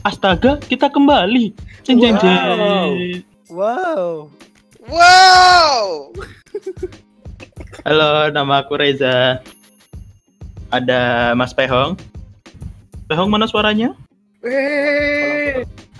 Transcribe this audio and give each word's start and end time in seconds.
Astaga, 0.00 0.56
kita 0.64 0.88
kembali. 0.88 1.52
Jeng 1.84 2.00
jeng 2.00 2.16
jeng. 2.16 3.20
Wow. 3.52 4.32
Wow. 4.88 6.08
Halo, 7.84 8.32
nama 8.32 8.64
aku 8.64 8.80
Reza. 8.80 9.44
Ada 10.72 11.32
Mas 11.36 11.52
Pehong. 11.52 12.00
Pehong 13.12 13.28
mana 13.28 13.44
suaranya? 13.44 13.92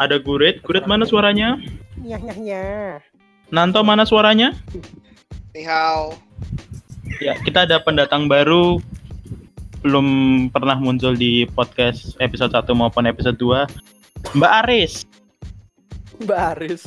Ada 0.01 0.16
Gurit. 0.16 0.64
Gurit 0.64 0.88
mana 0.88 1.05
suaranya? 1.05 1.60
Nyah 2.01 2.20
nyah 2.24 2.38
nyah. 2.41 2.92
Nanto 3.52 3.84
mana 3.84 4.09
suaranya? 4.09 4.56
Ni 5.52 5.60
hao. 5.69 6.16
Ya, 7.20 7.37
kita 7.45 7.69
ada 7.69 7.77
pendatang 7.84 8.32
baru 8.32 8.80
belum 9.80 10.07
pernah 10.52 10.77
muncul 10.77 11.16
di 11.16 11.48
podcast 11.48 12.12
episode 12.20 12.52
1 12.52 12.69
maupun 12.77 13.09
episode 13.09 13.37
2. 13.37 13.65
Mbak 14.37 14.53
Aris. 14.65 14.93
Mbak 16.20 16.41
Aris. 16.56 16.83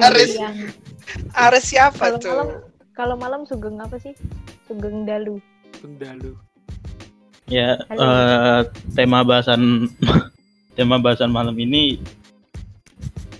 Aris, 0.00 0.32
Yang 0.38 0.56
Aris 1.34 1.64
siapa 1.66 1.98
kalau 1.98 2.18
tuh? 2.18 2.30
malam 2.30 2.48
kalau 2.94 3.14
malam 3.18 3.40
sugeng 3.42 3.78
apa 3.82 3.98
sih? 3.98 4.14
Sugeng 4.66 5.02
dalu. 5.02 5.42
Bendalu. 5.82 6.38
Ya, 7.44 7.76
Halo. 7.90 8.00
eh, 8.00 8.60
tema 8.94 9.20
bahasan 9.20 9.90
tema 10.78 10.96
bahasan 10.96 11.28
malam 11.28 11.52
ini 11.58 12.00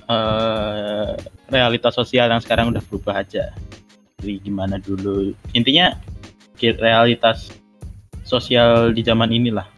eh 0.04 1.10
realitas 1.48 1.94
sosial 1.94 2.28
yang 2.28 2.42
sekarang 2.42 2.74
udah 2.74 2.82
berubah 2.90 3.22
aja. 3.22 3.54
Jadi 4.20 4.42
gimana 4.42 4.76
dulu? 4.76 5.32
Intinya 5.54 5.94
realitas 6.60 7.52
sosial 8.24 8.90
di 8.90 9.04
zaman 9.04 9.30
inilah. 9.30 9.68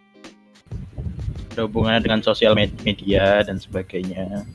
Ada 1.53 1.67
hubungannya 1.67 2.01
dengan 2.01 2.21
sosial 2.23 2.55
med- 2.55 2.79
media 2.87 3.43
dan 3.43 3.59
sebagainya. 3.59 4.47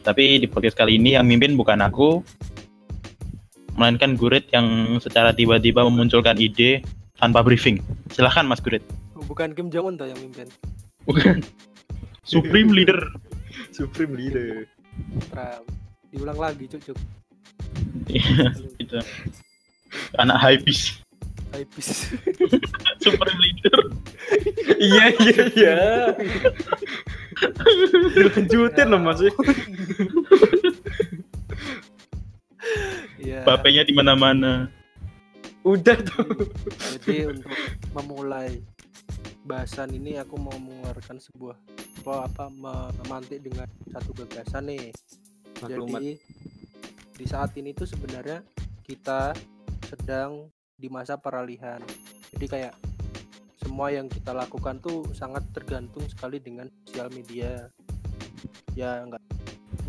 Tapi 0.00 0.40
di 0.40 0.48
podcast 0.48 0.74
kali 0.74 0.96
ini 0.96 1.14
yang 1.14 1.28
mimpin 1.28 1.54
bukan 1.54 1.84
aku, 1.84 2.24
melainkan 3.76 4.16
Gurit 4.16 4.48
yang 4.50 4.96
secara 4.98 5.36
tiba-tiba 5.36 5.84
memunculkan 5.84 6.40
ide 6.40 6.80
tanpa 7.20 7.44
briefing. 7.44 7.84
Silahkan 8.08 8.48
Mas 8.48 8.64
Gurit. 8.64 8.80
Oh, 9.12 9.24
bukan 9.28 9.52
Kim 9.52 9.68
Jong 9.68 9.92
Un 9.92 9.94
tuh 10.00 10.08
yang 10.08 10.18
mimpin. 10.18 10.48
Bukan. 11.04 11.44
Supreme 12.24 12.72
leader. 12.72 12.96
Supreme 13.76 14.14
Leader. 14.14 14.66
Trump. 15.30 15.64
Diulang 16.10 16.38
lagi, 16.38 16.64
cuk 16.66 16.80
cuk. 16.90 16.98
Iya, 18.10 18.50
itu. 18.82 18.98
Anak 20.18 20.38
hypebeast. 20.38 21.02
Hypebeast. 21.50 22.14
Supreme 23.02 23.40
leader. 23.40 23.78
iya 24.78 25.04
iya 25.18 25.42
iya. 25.56 25.76
Dilanjutin 28.14 28.86
loh 28.88 29.00
Mas. 29.00 29.20
Iya. 33.20 33.40
Bapaknya 33.44 33.82
di 33.84 33.94
mana-mana. 33.96 34.70
Udah 35.64 35.96
tuh. 36.00 36.48
Jadi 36.96 37.28
untuk 37.28 37.52
memulai 37.92 38.64
bahasan 39.44 39.92
ini 39.92 40.16
aku 40.16 40.36
mau 40.40 40.56
mengeluarkan 40.56 41.20
sebuah 41.20 41.56
apa 42.00 42.14
apa 42.32 42.44
me- 42.48 42.92
memantik 43.04 43.44
dengan 43.44 43.68
satu 43.92 44.16
gagasan 44.16 44.72
nih. 44.72 44.88
Maklumat. 45.60 46.00
Jadi 46.00 46.12
di 47.20 47.26
saat 47.28 47.52
ini 47.60 47.76
tuh 47.76 47.84
sebenarnya 47.84 48.40
kita 48.84 49.36
sedang 49.84 50.48
di 50.80 50.88
masa 50.88 51.20
peralihan. 51.20 51.84
Jadi 52.32 52.46
kayak 52.48 52.74
semua 53.60 53.92
yang 53.92 54.08
kita 54.08 54.32
lakukan 54.32 54.80
tuh 54.80 55.04
sangat 55.12 55.44
tergantung 55.52 56.08
sekali 56.08 56.40
dengan 56.40 56.66
sosial 56.88 57.12
media. 57.12 57.68
Ya 58.72 59.04
enggak 59.04 59.20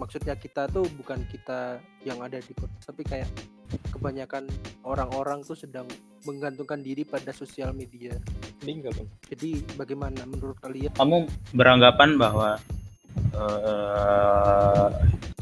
maksudnya 0.02 0.34
kita 0.34 0.66
tuh 0.66 0.90
bukan 0.98 1.22
kita 1.30 1.78
yang 2.02 2.18
ada 2.26 2.42
di 2.42 2.54
kota, 2.58 2.74
tapi 2.82 3.06
kayak 3.06 3.30
kebanyakan 3.94 4.50
orang-orang 4.82 5.46
tuh 5.46 5.54
sedang 5.54 5.86
menggantungkan 6.26 6.82
diri 6.82 7.06
pada 7.06 7.30
sosial 7.30 7.70
media. 7.72 8.18
Meninggal 8.66 8.98
bang. 8.98 9.10
Jadi 9.30 9.50
bagaimana 9.78 10.26
menurut 10.26 10.58
kalian? 10.58 10.98
Kamu 10.98 11.30
beranggapan 11.54 12.18
bahwa 12.18 12.58
eh, 13.38 14.88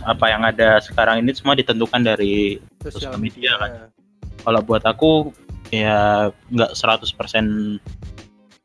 apa 0.03 0.25
yang 0.27 0.43
ada 0.43 0.83
sekarang 0.83 1.23
ini 1.23 1.31
semua 1.35 1.55
ditentukan 1.55 2.03
dari 2.03 2.59
Sosial 2.83 3.15
Sosial 3.15 3.19
media 3.19 3.51
kan? 3.59 3.71
media. 3.71 3.87
kalau 4.39 4.61
buat 4.63 4.83
aku 4.87 5.35
ya 5.69 6.29
nggak 6.49 6.71
100% 6.73 7.79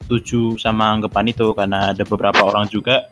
setuju 0.04 0.60
sama 0.60 0.92
anggapan 0.92 1.32
itu 1.32 1.56
karena 1.56 1.97
ada 1.97 2.04
beberapa 2.04 2.44
orang 2.44 2.69
juga 2.69 3.09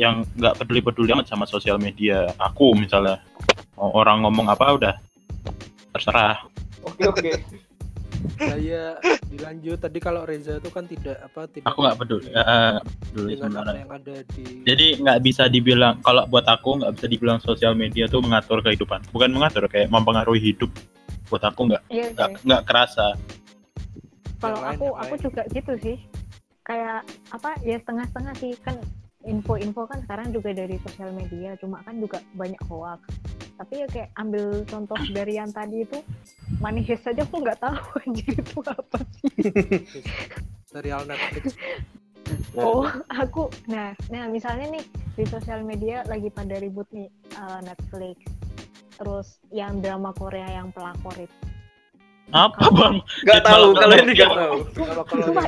yang 0.00 0.24
nggak 0.40 0.56
peduli-peduli 0.56 1.12
amat 1.12 1.28
sama 1.28 1.44
sosial 1.44 1.76
media. 1.76 2.32
Aku 2.40 2.72
misalnya 2.72 3.20
mau 3.76 3.92
orang 3.92 4.24
ngomong 4.24 4.48
apa 4.48 4.72
udah 4.72 4.94
terserah. 5.92 6.40
Oke 6.88 7.04
oke. 7.04 7.32
Saya 8.36 9.00
dilanjut 9.32 9.80
tadi 9.80 9.96
kalau 9.96 10.28
Reza 10.28 10.60
itu 10.60 10.68
kan 10.68 10.84
tidak 10.84 11.16
apa 11.24 11.48
tidak 11.48 11.68
Aku 11.72 11.84
nggak 11.84 11.96
peduli. 12.00 12.28
eh, 12.32 12.76
peduli 13.08 13.32
sebenarnya. 13.36 13.80
yang 13.80 13.92
ada 13.92 14.16
di 14.36 14.44
Jadi 14.64 14.86
nggak 15.00 15.18
bisa 15.24 15.48
dibilang 15.48 16.00
kalau 16.04 16.28
buat 16.28 16.44
aku 16.44 16.84
nggak 16.84 16.92
bisa 17.00 17.06
dibilang 17.08 17.38
sosial 17.40 17.72
media 17.72 18.08
tuh 18.08 18.20
mengatur 18.20 18.60
kehidupan. 18.60 19.04
Bukan 19.12 19.32
mengatur 19.32 19.68
kayak 19.68 19.88
mempengaruhi 19.88 20.52
hidup. 20.52 20.68
Buat 21.30 21.42
aku 21.48 21.60
nggak 21.70 21.82
Iya 21.88 22.06
nggak 22.12 22.30
nggak 22.42 22.62
kerasa. 22.66 23.06
Kalau 24.40 24.58
Yang 24.58 24.64
lain, 24.66 24.74
aku 24.76 24.86
yang 24.86 25.00
aku 25.00 25.14
lain. 25.14 25.24
juga 25.24 25.42
gitu 25.54 25.72
sih. 25.80 25.96
Kayak 26.66 26.98
apa 27.30 27.50
ya 27.64 27.76
setengah-setengah 27.80 28.34
sih 28.42 28.52
kan 28.60 28.76
info-info 29.24 29.84
kan 29.84 29.98
sekarang 30.04 30.32
juga 30.32 30.50
dari 30.56 30.80
sosial 30.80 31.12
media 31.12 31.52
cuma 31.60 31.84
kan 31.84 31.92
juga 32.00 32.24
banyak 32.32 32.56
hoax 32.72 33.04
tapi 33.60 33.84
ya 33.84 33.86
kayak 33.92 34.08
ambil 34.16 34.64
contoh 34.64 34.96
dari 35.16 35.36
yang 35.36 35.52
tadi 35.52 35.84
itu 35.84 36.00
manifest 36.56 37.04
saja 37.04 37.20
aku 37.28 37.44
nggak 37.44 37.60
tahu 37.60 37.84
anjir 38.08 38.32
itu 38.32 38.58
apa 38.64 38.98
sih 39.20 39.28
serial 40.70 41.02
Netflix. 41.04 41.54
Oh, 42.54 42.86
aku. 43.10 43.50
Nah, 43.66 43.90
nah 44.06 44.30
misalnya 44.30 44.78
nih 44.78 44.84
di 45.18 45.26
sosial 45.26 45.66
media 45.66 46.06
lagi 46.06 46.30
pada 46.30 46.62
ribut 46.62 46.86
nih 46.94 47.10
eh, 47.10 47.60
Netflix. 47.66 48.22
Terus 49.00 49.40
yang 49.48 49.80
drama 49.80 50.12
Korea 50.12 50.60
yang 50.60 50.68
pelakor 50.76 51.16
itu. 51.16 51.36
Apa 52.30 52.68
bang? 52.70 52.94
Gak 53.26 53.42
tahu 53.42 53.72
kalau 53.74 53.94
ini 53.96 54.12
gak 54.12 54.30
tahu. 54.30 54.56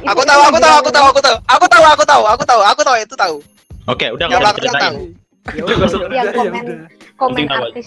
Aku 0.09 0.23
tahu, 0.25 0.41
aku 0.49 0.59
tahu, 0.59 0.75
aku 0.81 0.91
tahu, 0.91 1.05
aku 1.07 1.21
tahu. 1.21 1.37
Aku 1.47 1.67
tahu, 1.69 1.85
aku 1.85 2.03
tahu, 2.03 2.23
aku 2.25 2.45
tahu, 2.49 2.61
aku 2.65 2.81
tahu 2.83 2.97
itu 2.97 3.15
tahu. 3.15 3.37
Oke 3.83 4.07
udah 4.09 4.25
nggak 4.31 4.41
usah 4.41 4.55
ceritain. 4.57 4.95
ya 5.43 5.63
Yang 6.09 6.09
ya 6.11 6.23
komen- 6.33 6.65
udah. 6.65 6.89
Komen 7.19 7.47
artis 7.51 7.87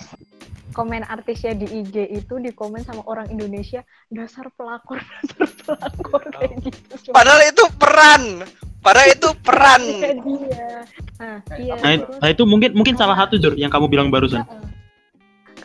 komen 0.76 1.08
artisnya 1.08 1.56
di 1.56 1.68
IG 1.72 1.96
itu 2.12 2.36
di 2.36 2.52
komen 2.52 2.84
sama 2.84 3.00
orang 3.08 3.32
Indonesia 3.32 3.80
dasar 4.12 4.52
pelakor 4.60 5.00
dasar 5.24 5.48
pelakor 5.64 6.22
kayak 6.36 6.52
gitu. 6.62 7.16
Padahal 7.16 7.42
itu 7.48 7.64
peran. 7.80 8.24
Padahal 8.84 9.08
itu 9.10 9.30
peran. 9.42 9.82
Iya. 9.96 10.68
Nah, 11.16 11.40
iya. 11.56 11.74
Nah, 11.80 11.92
nah, 12.20 12.28
itu 12.28 12.44
mungkin 12.44 12.76
mungkin 12.76 13.00
salah 13.00 13.16
satu 13.16 13.40
Jur 13.40 13.56
yang 13.56 13.72
kamu 13.72 13.88
bilang 13.88 14.12
barusan. 14.12 14.44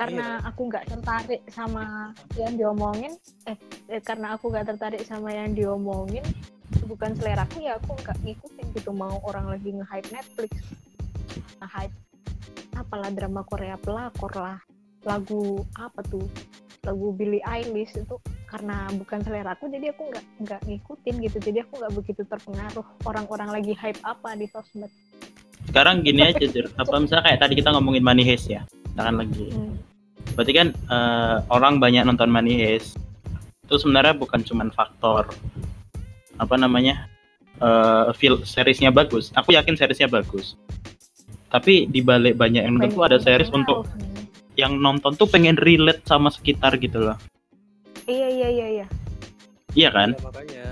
Karena 0.01 0.41
aku 0.49 0.61
nggak 0.73 0.89
tertarik 0.89 1.43
sama 1.53 2.17
yang 2.41 2.57
diomongin 2.57 3.13
eh, 3.45 3.57
eh, 3.93 4.01
karena 4.01 4.33
aku 4.33 4.49
nggak 4.49 4.73
tertarik 4.73 5.05
sama 5.05 5.29
yang 5.29 5.53
diomongin 5.53 6.25
bukan 6.89 7.15
selera 7.15 7.47
aku 7.47 7.63
ya 7.63 7.79
aku 7.79 7.95
nggak 8.03 8.19
ngikutin 8.25 8.67
gitu 8.75 8.91
mau 8.91 9.21
orang 9.23 9.47
lagi 9.47 9.71
nge-hype 9.71 10.11
Netflix 10.11 10.53
nge-hype 11.63 11.95
apalah 12.75 13.11
drama 13.15 13.47
Korea 13.47 13.79
pelakor 13.79 14.33
lah 14.35 14.59
lagu 15.07 15.63
apa 15.79 16.03
tuh 16.09 16.27
lagu 16.83 17.13
Billie 17.13 17.45
Eilish 17.45 17.95
itu 17.95 18.17
karena 18.49 18.91
bukan 18.97 19.23
selera 19.23 19.55
aku 19.55 19.71
jadi 19.71 19.95
aku 19.95 20.03
nggak 20.11 20.25
nggak 20.43 20.61
ngikutin 20.67 21.15
gitu 21.29 21.39
jadi 21.39 21.59
aku 21.63 21.73
nggak 21.79 21.95
begitu 21.95 22.23
terpengaruh 22.27 22.87
orang-orang 23.07 23.49
lagi 23.55 23.73
hype 23.79 24.01
apa 24.03 24.35
di 24.35 24.51
sosmed 24.51 24.91
Sekarang 25.71 26.03
gini 26.03 26.25
aja 26.25 26.41
Jur. 26.51 26.67
Apa 26.75 26.99
misalnya 26.99 27.31
kayak 27.31 27.41
tadi 27.47 27.55
kita 27.63 27.71
ngomongin 27.71 28.03
Money 28.03 28.27
Heist 28.27 28.51
ya. 28.51 28.67
Misalkan 28.91 29.23
lagi. 29.23 29.47
Hmm. 29.55 29.77
Berarti 30.35 30.53
kan 30.53 30.69
eh, 30.73 31.37
orang 31.51 31.79
banyak 31.79 32.07
nonton 32.07 32.31
Money 32.31 32.61
Heist. 32.61 32.97
Itu 33.67 33.79
sebenarnya 33.79 34.17
bukan 34.19 34.43
cuman 34.43 34.69
faktor 34.75 35.31
apa 36.41 36.55
namanya? 36.57 37.07
eh 37.61 38.09
feel 38.17 38.41
seriesnya 38.41 38.89
bagus. 38.89 39.29
Aku 39.37 39.53
yakin 39.53 39.77
seriesnya 39.77 40.09
bagus. 40.09 40.57
Tapi 41.53 41.85
di 41.93 42.01
balik 42.01 42.41
banyak 42.41 42.65
yang 42.65 42.81
nonton 42.81 42.97
tuh 42.97 43.05
ada 43.05 43.19
series 43.21 43.53
untuk 43.53 43.85
yang 44.57 44.81
nonton 44.81 45.13
tuh 45.13 45.29
pengen 45.29 45.61
relate 45.61 46.01
sama 46.09 46.33
sekitar 46.33 46.81
gitu 46.81 47.01
loh. 47.05 47.17
iya 48.09 48.27
iya 48.33 48.49
iya 48.49 48.67
iya 48.81 48.87
Iya 49.77 49.89
kan? 49.95 50.09
Ya, 50.17 50.23
makanya 50.25 50.67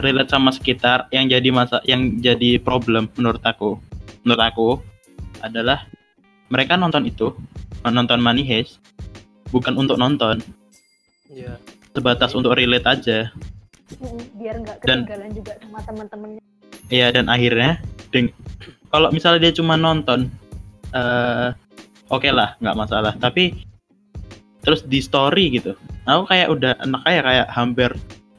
relate 0.00 0.30
sama 0.30 0.50
sekitar 0.54 1.06
yang 1.14 1.26
jadi 1.30 1.48
masa 1.50 1.78
yang 1.86 2.18
jadi 2.22 2.58
problem 2.62 3.10
menurut 3.18 3.42
aku 3.44 3.78
menurut 4.22 4.42
aku 4.42 4.68
adalah 5.42 5.86
mereka 6.54 6.78
nonton 6.78 7.02
itu 7.02 7.34
nonton 7.82 8.22
Money 8.22 8.46
Heist 8.46 8.78
bukan 9.50 9.74
untuk 9.74 9.98
nonton. 9.98 10.38
Ya 11.26 11.58
sebatas 11.94 12.30
untuk 12.34 12.54
relate 12.54 12.86
aja. 12.86 13.18
Biar 14.38 14.62
nggak 14.62 14.86
Dan- 14.86 15.06
ketinggalan 15.06 15.30
juga 15.34 15.52
sama 15.62 15.78
teman-temannya 15.82 16.40
Iya 16.92 17.10
dan 17.10 17.26
akhirnya 17.32 17.80
deng 18.12 18.30
kalau 18.92 19.08
misalnya 19.10 19.48
dia 19.48 19.52
cuma 19.56 19.74
nonton 19.74 20.30
eh 20.94 21.50
oke 22.10 22.28
lah 22.30 22.54
nggak 22.62 22.78
masalah. 22.78 23.12
Tapi 23.18 23.66
terus 24.62 24.86
di 24.86 25.02
story 25.02 25.58
gitu. 25.58 25.74
Aku 26.06 26.28
kayak 26.30 26.48
udah 26.54 26.72
enak 26.84 27.02
kayak 27.02 27.22
kayak 27.24 27.48
hampir 27.50 27.90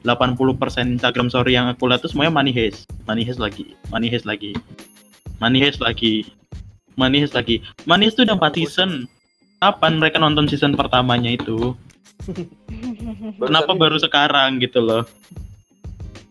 80% 0.05 1.01
Instagram 1.01 1.33
story 1.33 1.57
yang 1.57 1.65
aku 1.65 1.89
lihat 1.89 2.05
tuh 2.05 2.11
semuanya 2.13 2.31
money 2.31 2.53
heist. 2.53 2.85
Money 3.09 3.25
heist 3.25 3.41
lagi 3.41 3.73
money 3.89 4.07
heist 4.07 4.25
lagi 4.29 4.53
money 5.41 5.59
heist 5.59 5.81
lagi 5.83 6.23
heist 6.97 7.35
lagi. 7.35 7.61
Heist 7.85 8.15
tuh 8.15 8.23
udah 8.23 8.37
4 8.39 8.57
season. 8.59 8.91
Kapan 9.59 9.97
mereka 9.97 10.19
nonton 10.19 10.45
season 10.47 10.75
pertamanya 10.75 11.31
itu? 11.33 11.73
Kenapa 13.41 13.71
baru 13.75 13.97
sekarang 13.99 14.59
gitu 14.63 14.79
loh? 14.83 15.03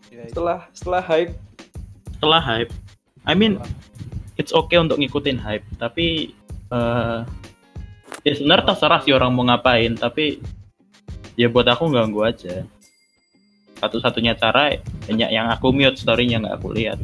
Ya, 0.09 0.25
itu. 0.25 0.37
setelah 0.37 0.59
setelah 0.73 1.03
hype. 1.03 1.33
Setelah 2.17 2.41
hype. 2.41 2.71
I 3.25 3.33
mean 3.33 3.57
it's 4.37 4.53
okay 4.53 4.77
untuk 4.77 5.01
ngikutin 5.01 5.41
hype 5.41 5.65
tapi 5.81 6.35
eh 6.69 7.19
ya 8.25 8.33
sebenarnya 8.33 8.73
terserah 8.73 9.01
sih 9.05 9.13
orang 9.13 9.31
mau 9.33 9.45
ngapain 9.45 9.93
tapi 9.97 10.41
ya 11.37 11.51
buat 11.51 11.67
aku 11.67 11.91
ganggu 11.91 12.25
aja. 12.25 12.65
Satu-satunya 13.75 14.39
cara 14.39 14.79
banyak 15.05 15.29
yang 15.29 15.51
aku 15.51 15.69
mute 15.75 15.99
story-nya 15.99 16.41
nggak 16.41 16.55
aku 16.57 16.71
lihat. 16.73 16.97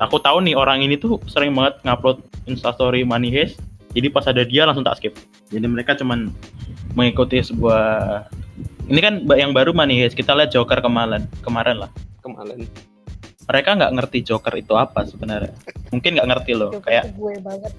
Aku 0.00 0.18
tahu 0.18 0.42
nih 0.42 0.54
orang 0.58 0.82
ini 0.82 0.98
tuh 0.98 1.20
sering 1.30 1.54
banget 1.54 1.78
ngupload 1.86 2.22
instastory 2.50 3.06
money 3.06 3.30
heist. 3.30 3.60
Jadi 3.94 4.10
pas 4.10 4.26
ada 4.26 4.42
dia 4.42 4.66
langsung 4.66 4.82
tak 4.82 4.98
skip. 4.98 5.14
Jadi 5.54 5.66
mereka 5.70 5.94
cuman 5.94 6.34
mengikuti 6.98 7.38
sebuah 7.38 8.26
ini 8.90 9.00
kan 9.00 9.22
yang 9.38 9.54
baru 9.54 9.70
money 9.70 10.02
heist. 10.02 10.18
Kita 10.18 10.34
lihat 10.34 10.50
Joker 10.50 10.82
kemarin 10.82 11.30
kemarin 11.46 11.86
lah. 11.86 11.90
Kemarin. 12.24 12.66
Mereka 13.44 13.70
nggak 13.76 13.92
ngerti 14.00 14.18
Joker 14.26 14.54
itu 14.58 14.74
apa 14.74 15.06
sebenarnya. 15.06 15.54
Mungkin 15.94 16.18
nggak 16.18 16.28
ngerti 16.32 16.52
loh 16.58 16.72
Joker 16.74 16.86
kayak 16.90 17.04
gue 17.14 17.34
banget. 17.44 17.72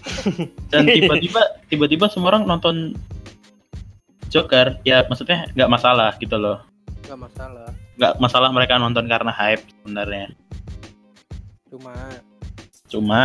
Dan 0.72 0.88
tiba-tiba 0.88 1.42
tiba-tiba 1.68 2.04
semua 2.08 2.32
orang 2.36 2.48
nonton 2.48 2.96
Joker 4.30 4.78
ya 4.86 5.04
maksudnya 5.10 5.50
nggak 5.52 5.70
masalah 5.70 6.16
gitu 6.22 6.40
loh. 6.40 6.64
Nggak 7.04 7.20
masalah. 7.20 7.68
Nggak 8.00 8.14
masalah 8.16 8.48
mereka 8.48 8.80
nonton 8.80 9.04
karena 9.10 9.34
hype 9.34 9.60
sebenarnya 9.82 10.32
cuma. 11.70 11.94
Cuma. 12.90 13.24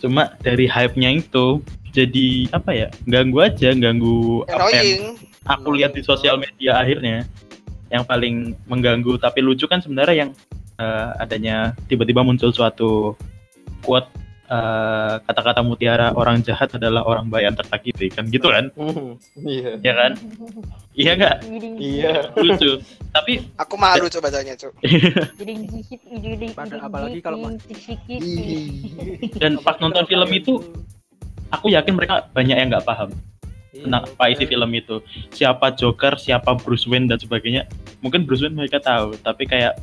Cuma 0.00 0.22
dari 0.40 0.68
hype-nya 0.68 1.10
itu 1.16 1.64
jadi 1.92 2.48
apa 2.52 2.70
ya? 2.72 2.88
Ganggu 3.08 3.40
aja 3.40 3.72
ganggu 3.74 4.44
apa 4.48 4.70
yang 4.72 5.16
aku 5.44 5.68
lihat 5.76 5.96
di 5.96 6.04
sosial 6.04 6.36
media 6.36 6.78
akhirnya. 6.80 7.24
Yang 7.90 8.04
paling 8.06 8.36
mengganggu 8.70 9.18
tapi 9.18 9.42
lucu 9.42 9.66
kan 9.66 9.82
sebenarnya 9.82 10.28
yang 10.28 10.30
eh, 10.78 11.10
adanya 11.18 11.74
tiba-tiba 11.90 12.22
muncul 12.22 12.54
suatu 12.54 13.18
quote 13.82 14.08
eh, 14.50 15.14
kata-kata 15.22 15.62
mutiara 15.62 16.10
orang 16.12 16.42
jahat 16.42 16.74
adalah 16.74 17.06
orang 17.06 17.30
baik 17.30 17.44
yang 17.46 17.56
tersakiti 17.56 18.10
kan 18.10 18.26
gitu 18.26 18.50
kan? 18.50 18.66
Iya. 19.38 19.78
Ya 19.78 19.92
kan? 19.94 20.12
Iya 20.92 21.12
nggak? 21.14 21.36
Iya. 21.78 22.12
Lucu. 22.36 22.70
Tapi 23.10 23.32
Aku 23.56 23.74
malu 23.74 24.10
coba 24.10 24.26
bacanya, 24.26 24.54
Cuk. 24.54 24.74
Pada- 26.52 26.82
apalagi 26.82 27.18
kalau 27.18 27.38
ma- 27.40 27.54
dan 29.36 29.52
pas 29.62 29.78
nonton 29.78 30.04
film 30.04 30.30
itu 30.30 30.52
aku 31.48 31.70
yakin 31.70 31.94
mereka 31.94 32.26
banyak 32.30 32.54
yang 32.54 32.68
nggak 32.68 32.84
paham 32.84 33.10
Iya, 33.70 33.86
tentang 33.86 34.02
apa 34.04 34.24
isi 34.28 34.44
film 34.44 34.70
itu. 34.74 34.98
Siapa 35.30 35.70
Joker 35.72 36.18
siapa 36.18 36.58
Bruce 36.58 36.90
Wayne 36.90 37.06
dan 37.06 37.16
sebagainya. 37.16 37.70
Mungkin 38.02 38.26
Bruce 38.26 38.42
Wayne 38.42 38.58
mereka 38.58 38.82
tahu 38.82 39.14
tapi 39.16 39.46
kayak 39.46 39.78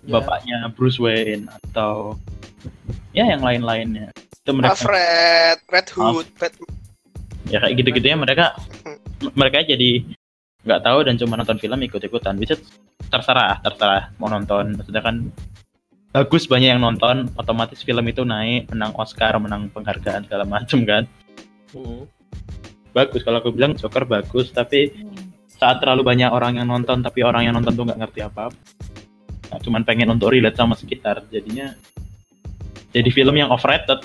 Ya, 0.00 0.16
bapaknya 0.16 0.64
Bruce 0.72 0.96
Wayne 0.96 1.44
atau 1.52 2.16
ya 3.14 3.24
yang 3.26 3.42
lain-lainnya. 3.42 4.10
Itu 4.14 4.50
mereka. 4.54 4.74
Alfred, 4.78 5.58
Red 5.68 5.88
Hood, 5.94 6.28
Batman. 6.38 6.70
ya 7.50 7.58
kayak 7.58 7.74
gitu-gitu 7.82 8.06
ya 8.06 8.14
mereka 8.14 8.54
mereka 9.34 9.66
jadi 9.66 10.06
nggak 10.62 10.80
tahu 10.86 10.98
dan 11.02 11.14
cuma 11.18 11.34
nonton 11.40 11.58
film 11.58 11.78
ikut-ikutan. 11.82 12.34
Bisa 12.38 12.54
terserah 13.10 13.58
terserah 13.64 14.14
mau 14.22 14.30
nonton. 14.30 14.78
Maksudnya 14.78 15.02
kan 15.02 15.28
bagus 16.14 16.46
banyak 16.46 16.76
yang 16.76 16.82
nonton. 16.82 17.30
Otomatis 17.34 17.82
film 17.82 18.04
itu 18.06 18.22
naik 18.22 18.70
menang 18.70 18.94
Oscar 18.94 19.34
menang 19.42 19.70
penghargaan 19.70 20.26
segala 20.26 20.44
macem 20.46 20.82
kan? 20.86 21.04
Hmm. 21.70 22.02
bagus 22.90 23.22
kalau 23.22 23.38
aku 23.38 23.54
bilang 23.54 23.78
Joker 23.78 24.02
bagus 24.02 24.50
tapi 24.50 24.90
saat 25.46 25.78
terlalu 25.78 26.02
banyak 26.02 26.26
orang 26.26 26.58
yang 26.58 26.66
nonton 26.66 27.06
tapi 27.06 27.22
orang 27.22 27.46
yang 27.46 27.54
nonton 27.54 27.78
tuh 27.78 27.86
nggak 27.86 28.02
ngerti 28.02 28.20
apa 28.26 28.50
apa 28.50 28.58
nah, 29.54 29.58
cuman 29.62 29.82
pengen 29.86 30.10
untuk 30.10 30.34
relate 30.34 30.58
sama 30.58 30.74
sekitar. 30.74 31.22
Jadinya 31.30 31.70
jadi 32.90 33.10
film 33.10 33.34
yang 33.36 33.50
overrated 33.50 34.02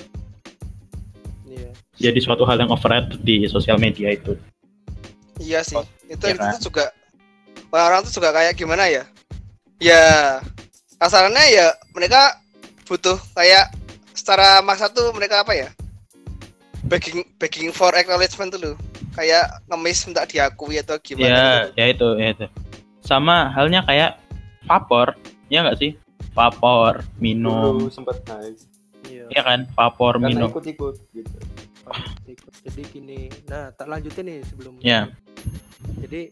Iya. 1.46 1.70
jadi 1.98 2.18
suatu 2.22 2.42
hal 2.44 2.58
yang 2.58 2.70
overrated 2.70 3.18
di 3.22 3.46
sosial 3.46 3.78
media 3.78 4.12
itu 4.12 4.34
Iya 5.36 5.60
sih. 5.60 5.76
Itu 6.08 6.24
Iya 6.26 6.32
itu 6.32 6.40
kan? 6.40 6.52
tuh 6.56 6.62
juga 6.72 6.84
orang-orang 7.68 8.00
tuh 8.08 8.12
juga 8.16 8.32
kayak 8.32 8.56
gimana 8.56 8.88
ya? 8.88 9.04
Ya 9.76 10.04
kasarnya 10.96 11.44
ya 11.52 11.66
mereka 11.92 12.40
butuh 12.88 13.20
kayak 13.36 13.68
secara 14.16 14.64
maksa 14.64 14.88
tuh 14.88 15.12
mereka 15.12 15.44
apa 15.44 15.52
ya? 15.52 15.68
Begging 16.88 17.20
begging 17.36 17.68
for 17.68 17.92
acknowledgement 17.92 18.54
loh. 18.56 18.80
Kayak 19.12 19.60
ngemis 19.68 20.08
minta 20.08 20.24
diakui 20.24 20.80
atau 20.80 20.96
gimana 21.00 21.28
ya 21.28 21.44
gitu. 21.68 21.72
ya 21.76 21.84
itu 21.92 22.08
ya 22.16 22.28
itu 22.36 22.46
sama 23.00 23.48
halnya 23.52 23.80
kayak 23.84 24.20
vapor 24.68 25.16
ya 25.48 25.64
nggak 25.64 25.78
sih 25.80 25.92
vapor 26.36 27.00
dulu 27.00 27.20
minum 27.20 27.76
sempat 27.88 28.20
hype 28.28 28.60
Iya. 29.06 29.26
ya 29.30 29.42
kan 29.46 29.60
vapor 29.72 30.18
karena 30.18 30.28
minum 30.28 30.50
ikut-ikut 30.50 30.96
gitu 31.14 31.36
ikut. 32.26 32.52
Jadi 32.66 32.82
gini, 32.90 33.20
nah 33.46 33.70
tak 33.70 33.86
lanjutin 33.86 34.26
nih 34.26 34.40
sebelum. 34.46 34.82
Ya. 34.82 35.10
Jadi 36.02 36.30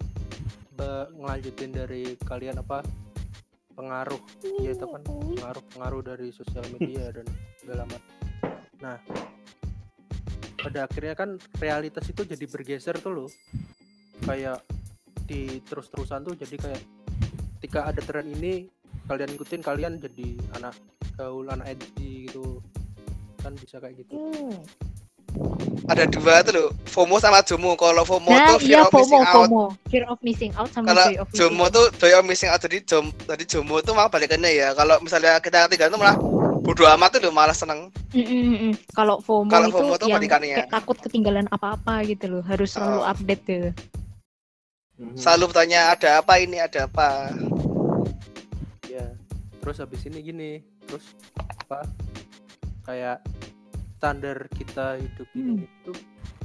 ngelanjutin 1.15 1.71
dari 1.71 2.19
kalian 2.27 2.59
apa 2.59 2.83
pengaruh, 3.79 4.19
ya 4.63 4.75
itu 4.75 4.87
kan 4.87 5.03
pengaruh-pengaruh 5.07 6.03
dari 6.03 6.29
sosial 6.35 6.67
media 6.75 7.11
dan 7.17 7.27
segala 7.63 7.87
macam. 7.87 8.13
Nah, 8.83 8.99
pada 10.59 10.91
akhirnya 10.91 11.15
kan 11.15 11.39
realitas 11.63 12.05
itu 12.11 12.27
jadi 12.27 12.45
bergeser 12.51 12.99
tuh 12.99 13.13
loh. 13.15 13.31
Kayak 14.27 14.67
di 15.25 15.63
terus-terusan 15.65 16.21
tuh 16.27 16.35
jadi 16.37 16.57
kayak 16.59 16.83
ketika 17.59 17.89
ada 17.89 18.01
tren 18.05 18.29
ini 18.29 18.69
kalian 19.09 19.33
ikutin 19.33 19.65
kalian 19.65 19.97
jadi 19.97 20.37
anak 20.61 20.77
gaul 21.15 21.47
anak 21.47 21.67
edgy 21.71 22.27
gitu 22.27 22.59
kan 23.39 23.53
bisa 23.55 23.79
kayak 23.79 23.99
gitu 23.99 24.15
Hmm. 24.15 24.55
Ada 25.91 26.07
dua 26.07 26.47
tuh 26.47 26.55
loh, 26.55 26.69
FOMO 26.87 27.19
sama 27.19 27.43
JOMO. 27.43 27.75
Kalau 27.75 28.07
FOMO 28.07 28.31
Nah, 28.31 28.55
tuh 28.55 28.63
fear 28.63 28.71
iya 28.71 28.81
of 28.81 28.89
FOMO, 28.89 29.03
missing 29.03 29.19
out. 29.21 29.35
FOMO. 29.35 29.65
Fear 29.85 30.05
of 30.07 30.19
missing 30.23 30.53
out 30.55 30.71
sama 30.71 30.87
Kalau 30.87 31.05
joy 31.05 31.17
of 31.19 31.27
missing 31.27 31.39
JOMO 31.43 31.59
out. 31.61 31.71
tuh 31.75 31.85
joy 31.93 32.13
of 32.15 32.25
missing 32.25 32.49
out 32.49 32.61
jadi 32.63 32.79
jom 32.81 33.05
tadi 33.21 33.43
JOMO 33.45 33.75
tuh 33.81 33.93
malah 33.93 34.07
balikannya 34.09 34.51
ya. 34.55 34.69
Kalau 34.73 34.95
misalnya 35.01 35.35
kita 35.39 35.67
ketiga 35.67 35.91
itu 35.91 35.99
malah 35.99 36.15
bodo 36.63 36.87
amat 36.89 37.09
tuh 37.11 37.21
loh 37.21 37.35
malah 37.35 37.51
seneng. 37.53 37.91
Mm, 38.09 38.23
mm. 38.23 38.73
Kalau 38.93 39.19
FOMO 39.19 39.51
Kalau 39.51 39.67
itu 39.67 39.75
FOMO 39.77 39.95
tuh 39.97 40.07
yang 40.07 40.17
balikannya. 40.17 40.55
kayak 40.57 40.71
takut 40.71 40.97
ketinggalan 41.01 41.47
apa-apa 41.51 42.07
gitu 42.07 42.25
loh, 42.31 42.43
harus 42.45 42.71
selalu 42.71 43.01
Oh. 43.01 43.11
update 43.11 43.43
gitu. 43.45 43.71
Mhm. 44.97 45.19
Selalu 45.19 45.45
bertanya 45.51 45.81
ada 45.91 46.23
apa 46.23 46.39
ini, 46.39 46.57
ada 46.57 46.87
apa. 46.87 47.35
ya 48.87 49.03
terus 49.59 49.77
habis 49.77 50.05
ini 50.05 50.23
gini 50.23 50.51
terus 50.89 51.05
apa? 51.67 51.85
Kayak 52.85 53.25
standar 53.97 54.37
kita 54.53 55.01
hidup 55.01 55.29
ini 55.33 55.65
itu 55.65 55.93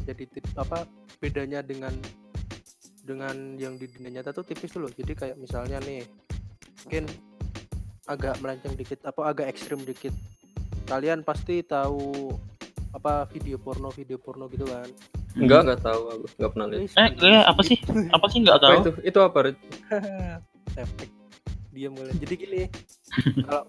jadi 0.08 0.24
tip- 0.32 0.56
apa 0.56 0.88
bedanya 1.20 1.60
dengan 1.60 1.92
dengan 3.04 3.58
yang 3.60 3.76
di 3.76 3.90
dunia 3.90 4.22
nyata 4.22 4.32
tuh 4.32 4.48
tipis 4.48 4.72
tuh 4.72 4.88
loh. 4.88 4.92
Jadi 4.94 5.12
kayak 5.18 5.36
misalnya 5.36 5.82
nih 5.84 6.06
mungkin 6.88 7.06
agak 8.08 8.40
melenceng 8.42 8.74
dikit 8.80 9.04
apa 9.04 9.22
agak 9.28 9.52
ekstrim 9.52 9.84
dikit. 9.84 10.16
Kalian 10.88 11.22
pasti 11.22 11.62
tahu 11.62 12.34
apa 12.90 13.30
video 13.30 13.62
porno 13.62 13.92
video 13.92 14.18
porno 14.18 14.48
gitu 14.50 14.66
kan? 14.66 14.90
Enggak 15.38 15.68
enggak 15.68 15.82
tahu 15.86 16.02
aku 16.10 16.26
enggak 16.40 16.52
pernah 16.56 16.68
lihat. 16.72 16.82
Eh 16.98 17.10
kayak 17.20 17.44
apa 17.46 17.62
sih? 17.62 17.78
Apa 18.16 18.26
sih 18.32 18.38
nggak 18.42 18.58
apa 18.58 18.66
tahu? 18.66 18.80
itu? 18.82 18.92
Itu 19.06 19.20
apa 19.22 19.40
efek 20.80 21.19
dia 21.80 21.90
mulai 21.90 22.12
jadi 22.20 22.34
gini 22.36 22.62
kalau 23.48 23.64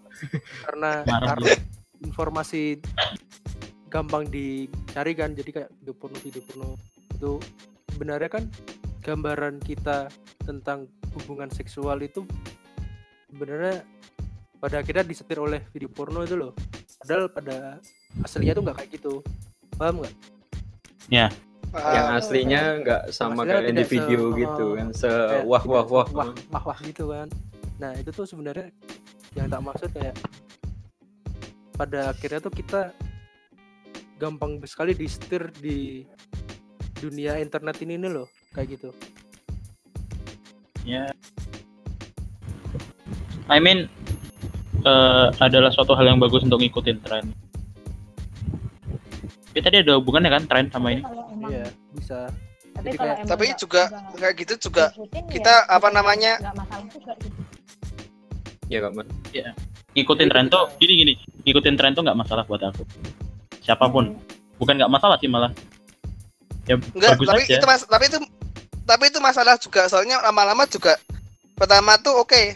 karena 0.67 0.91
karena 1.07 1.51
informasi 2.01 2.83
gampang 3.87 4.27
dicari 4.27 5.13
kan 5.15 5.35
jadi 5.35 5.51
kayak 5.51 5.71
video 5.79 5.95
porno 5.95 6.19
video 6.19 6.43
porno 6.43 6.69
itu 7.11 7.33
sebenarnya 7.91 8.31
kan 8.31 8.45
gambaran 9.01 9.59
kita 9.61 10.11
tentang 10.43 10.87
hubungan 11.17 11.51
seksual 11.51 11.99
itu 12.01 12.23
sebenarnya 13.31 13.83
pada 14.61 14.85
akhirnya 14.85 15.05
disetir 15.09 15.41
oleh 15.41 15.65
video 15.73 15.89
porno 15.89 16.21
itu 16.21 16.37
loh. 16.37 16.53
Padahal 17.01 17.33
pada 17.33 17.57
aslinya 18.21 18.53
tuh 18.53 18.63
nggak 18.69 18.77
kayak 18.77 18.91
gitu. 18.93 19.13
Paham 19.81 20.05
nggak? 20.05 20.15
Yang 21.73 22.07
Ah, 22.07 22.19
aslinya 22.19 22.61
enggak 22.83 23.03
sama 23.15 23.47
kayak 23.47 23.73
di 23.73 23.85
se- 23.87 23.93
video 23.95 24.35
gitu 24.35 24.65
kan 24.75 24.91
se 24.91 25.11
wah 25.47 25.63
wah 25.63 25.87
wah 25.87 26.09
wah 26.11 26.63
wah 26.67 26.79
gitu 26.83 27.15
kan 27.15 27.31
nah 27.81 27.97
itu 27.97 28.13
tuh 28.13 28.29
sebenarnya 28.29 28.69
yang 29.33 29.49
tak 29.49 29.65
maksud 29.65 29.89
kayak 29.97 30.17
pada 31.73 32.13
akhirnya 32.13 32.45
tuh 32.45 32.53
kita 32.53 32.93
gampang 34.21 34.61
sekali 34.69 34.93
di 34.93 35.09
setir 35.09 35.49
di 35.65 36.05
dunia 37.01 37.41
internet 37.41 37.81
ini 37.81 37.97
nih 37.97 38.13
loh 38.13 38.29
kayak 38.53 38.77
gitu. 38.77 38.93
Ya. 40.85 41.09
I 43.49 43.57
mean 43.57 43.89
uh, 44.85 45.33
adalah 45.41 45.73
suatu 45.73 45.97
hal 45.97 46.05
yang 46.05 46.21
bagus 46.21 46.45
untuk 46.45 46.61
ngikutin 46.61 47.01
tren. 47.01 47.33
Tapi 49.51 49.61
tadi 49.65 49.77
ada 49.83 49.97
hubungannya 49.97 50.31
kan 50.31 50.45
tren 50.45 50.67
sama 50.69 50.93
ini? 50.93 51.03
Iya 51.49 51.65
bisa. 51.97 52.29
tapi 52.71 52.95
Jadi 52.95 52.99
kayak- 53.03 53.19
Tapi 53.27 53.45
juga 53.59 53.83
kayak 54.15 54.35
gitu 54.47 54.55
juga 54.71 54.85
ngikutin, 54.95 55.25
kita 55.33 55.55
ya 55.65 55.75
apa 55.81 55.89
namanya? 55.91 56.33
nggak 56.39 56.55
masalah 56.61 56.87
juga 56.93 57.13
gitu. 57.25 57.41
Ya 58.71 58.79
kak 58.87 58.93
man 58.95 59.07
ngikutin 59.95 60.27
Jadi 60.27 60.33
tren 60.33 60.47
tuh 60.47 60.65
gini 60.79 60.93
gini. 61.03 61.13
Ngikutin 61.43 61.75
tren 61.75 61.93
tuh 61.93 62.03
nggak 62.07 62.19
masalah 62.19 62.47
buat 62.47 62.63
aku. 62.63 62.87
Siapa 63.61 63.91
pun. 63.91 64.15
Bukan 64.63 64.79
nggak 64.79 64.93
masalah 64.93 65.17
sih 65.19 65.27
malah. 65.27 65.51
Ya 66.69 66.79
enggak 66.79 67.19
bagus 67.19 67.27
tapi 67.27 67.43
aja. 67.49 67.59
itu 67.59 67.67
mas 67.67 67.83
tapi 67.83 68.05
itu 68.07 68.19
tapi 68.87 69.05
itu 69.11 69.19
masalah 69.19 69.55
juga. 69.59 69.91
Soalnya 69.91 70.23
lama-lama 70.23 70.65
juga 70.71 70.95
pertama 71.59 71.99
tuh 71.99 72.23
oke. 72.23 72.55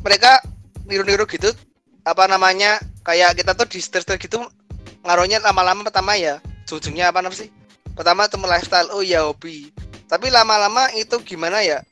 Mereka 0.00 0.40
niru-niru 0.86 1.26
gitu 1.28 1.50
apa 2.06 2.30
namanya 2.30 2.78
kayak 3.02 3.36
kita 3.42 3.52
tuh 3.58 3.66
di 3.66 3.82
setir-setir 3.82 4.22
gitu 4.22 4.38
ngaruhnya 5.02 5.42
lama-lama 5.42 5.82
pertama 5.82 6.14
ya 6.14 6.38
ujungnya 6.70 7.12
apa 7.12 7.20
namanya 7.20 7.46
sih? 7.46 7.50
Pertama 7.92 8.26
itu 8.28 8.36
lifestyle 8.40 8.88
oh 8.94 9.04
ya 9.04 9.28
hobi. 9.28 9.70
Tapi 10.06 10.30
lama-lama 10.30 10.88
itu 10.94 11.18
gimana 11.26 11.62
ya? 11.62 11.82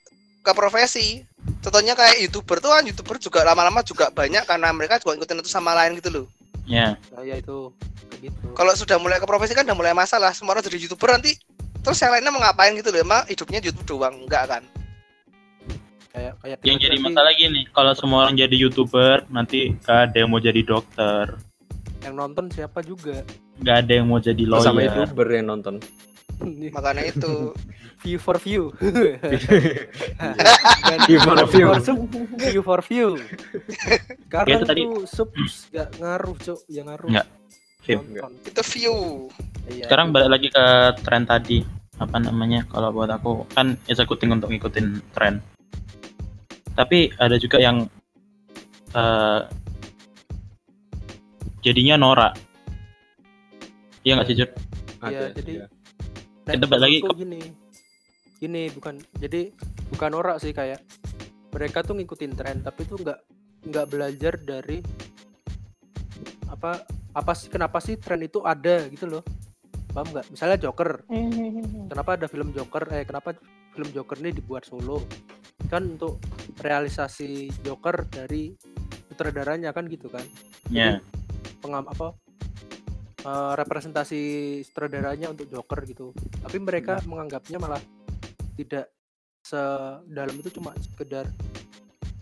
Ke 0.45 0.55
profesi 0.55 1.27
contohnya 1.65 1.97
kayak 1.97 2.21
youtuber 2.21 2.61
tuh 2.61 2.77
kan 2.77 2.85
youtuber 2.85 3.17
juga 3.17 3.41
lama-lama 3.41 3.81
juga 3.81 4.13
banyak 4.13 4.45
karena 4.45 4.69
mereka 4.77 5.01
juga 5.01 5.17
ngikutin 5.17 5.41
itu 5.41 5.49
sama 5.49 5.73
lain 5.73 5.97
gitu 5.97 6.13
loh. 6.13 6.27
Ya. 6.69 7.01
Saya 7.09 7.41
itu 7.41 7.73
kayak 8.13 8.21
gitu. 8.29 8.47
Kalau 8.53 8.73
sudah 8.77 9.01
mulai 9.01 9.17
ke 9.17 9.25
profesi 9.25 9.57
kan 9.57 9.65
udah 9.65 9.77
mulai 9.77 9.97
masalah 9.97 10.37
semua 10.37 10.53
orang 10.53 10.65
jadi 10.69 10.85
youtuber 10.85 11.17
nanti 11.17 11.41
terus 11.81 12.01
yang 12.05 12.13
lainnya 12.13 12.33
mau 12.33 12.45
ngapain 12.45 12.77
gitu 12.77 12.93
loh 12.93 13.01
emang 13.01 13.25
hidupnya 13.25 13.65
YouTube 13.65 13.89
doang 13.89 14.15
enggak 14.29 14.45
kan? 14.49 14.63
Kayak 16.13 16.33
kayak 16.45 16.57
yang 16.63 16.79
jadi 16.79 16.97
nanti 17.01 17.07
masalah 17.11 17.33
gini 17.35 17.61
kalau 17.73 17.93
semua 17.97 18.19
orang 18.29 18.37
jadi 18.37 18.57
youtuber 18.61 19.25
nanti 19.33 19.73
nggak 19.81 19.99
ada 20.13 20.17
yang 20.21 20.29
mau 20.29 20.41
jadi 20.41 20.61
dokter. 20.61 21.25
Yang 22.05 22.15
nonton 22.15 22.45
siapa 22.53 22.85
juga? 22.85 23.25
Nggak 23.59 23.77
ada 23.81 23.93
yang 23.97 24.07
mau 24.07 24.21
jadi 24.21 24.43
Oh, 24.53 24.61
sama 24.61 24.85
lawyer. 24.85 25.09
Youtuber 25.09 25.29
yang 25.33 25.47
nonton 25.49 25.81
makanya 26.73 27.05
itu. 27.09 27.53
View 28.05 28.21
for 28.21 28.37
view. 28.37 28.69
View 31.09 31.19
for 31.25 31.41
view. 31.49 31.69
sub, 31.81 31.99
view 32.37 32.61
for 32.61 32.81
view. 32.85 33.17
Sekarang 34.29 34.49
Ya, 34.53 34.57
itu 34.61 34.67
tadi- 34.69 34.85
sub 35.09 35.29
gak 35.73 35.89
ngaruh 35.97 36.37
cok. 36.37 36.61
Yang 36.69 36.87
ngaruh. 36.93 37.09
Nggak. 37.09 37.27
View. 37.85 37.99
nonton. 38.05 38.33
Itu 38.45 38.63
view. 38.77 38.95
Iya, 39.73 39.89
sekarang 39.89 40.13
balik 40.13 40.29
lagi 40.37 40.49
ke 40.53 40.65
tren 41.01 41.25
tadi. 41.25 41.65
Apa 41.97 42.21
namanya? 42.21 42.69
Kalau 42.69 42.93
buat 42.93 43.09
aku 43.09 43.49
kan 43.57 43.81
executing 43.89 44.37
untuk 44.37 44.53
ngikutin 44.53 45.01
tren. 45.17 45.41
Tapi 46.77 47.09
ada 47.17 47.41
juga 47.41 47.57
yang 47.57 47.89
eh, 48.93 49.41
jadinya 51.65 51.97
norak. 51.97 52.37
Iya 54.05 54.21
nggak 54.21 54.29
sih 54.29 54.37
Jur? 54.37 54.51
Iya, 55.09 55.33
jadi 55.33 55.53
ya. 55.65 55.67
Nek, 56.45 56.61
Kita 56.61 56.67
balik 56.69 56.83
lagi 56.85 56.97
menurutku 57.01 57.21
gini. 57.25 57.41
Gini 58.37 58.63
bukan 58.77 58.95
jadi 59.17 59.49
bukan 59.89 60.11
norak 60.13 60.37
sih 60.45 60.53
kayak 60.53 60.85
mereka 61.57 61.81
tuh 61.81 61.97
ngikutin 61.97 62.33
tren 62.37 62.61
tapi 62.61 62.85
tuh 62.85 63.01
nggak 63.01 63.19
nggak 63.73 63.87
belajar 63.89 64.37
dari 64.37 64.85
apa 66.53 66.85
apa 67.17 67.33
sih 67.33 67.49
kenapa 67.49 67.81
sih 67.81 67.97
tren 67.97 68.21
itu 68.21 68.45
ada 68.45 68.85
gitu 68.93 69.09
loh. 69.09 69.25
Paham 69.97 70.11
nggak? 70.11 70.27
Misalnya 70.35 70.59
Joker. 70.61 71.07
Hmm, 71.09 71.89
kenapa 71.89 72.19
ada 72.21 72.27
film 72.29 72.53
Joker? 72.53 72.93
Eh 72.93 73.07
kenapa 73.09 73.39
film 73.73 73.89
Joker 73.95 74.21
ini 74.21 74.37
dibuat 74.37 74.69
solo? 74.69 75.01
Kan 75.73 75.97
untuk 75.97 76.21
realisasi 76.61 77.49
Joker 77.65 78.05
dari 78.11 78.53
sutradaranya 79.09 79.73
kan 79.73 79.89
gitu 79.89 80.13
kan. 80.13 80.27
Ya. 80.69 81.01
pengam 81.65 81.89
apa 81.89 82.13
eh, 83.25 83.53
representasi 83.55 84.21
sutradaranya 84.63 85.29
untuk 85.29 85.49
Joker 85.49 85.81
gitu. 85.85 86.13
Tapi 86.39 86.57
mereka 86.59 87.01
menganggapnya 87.05 87.57
malah 87.57 87.81
tidak 88.55 88.93
sedalam 89.41 90.35
itu 90.35 90.49
cuma 90.51 90.73
sekedar 90.79 91.29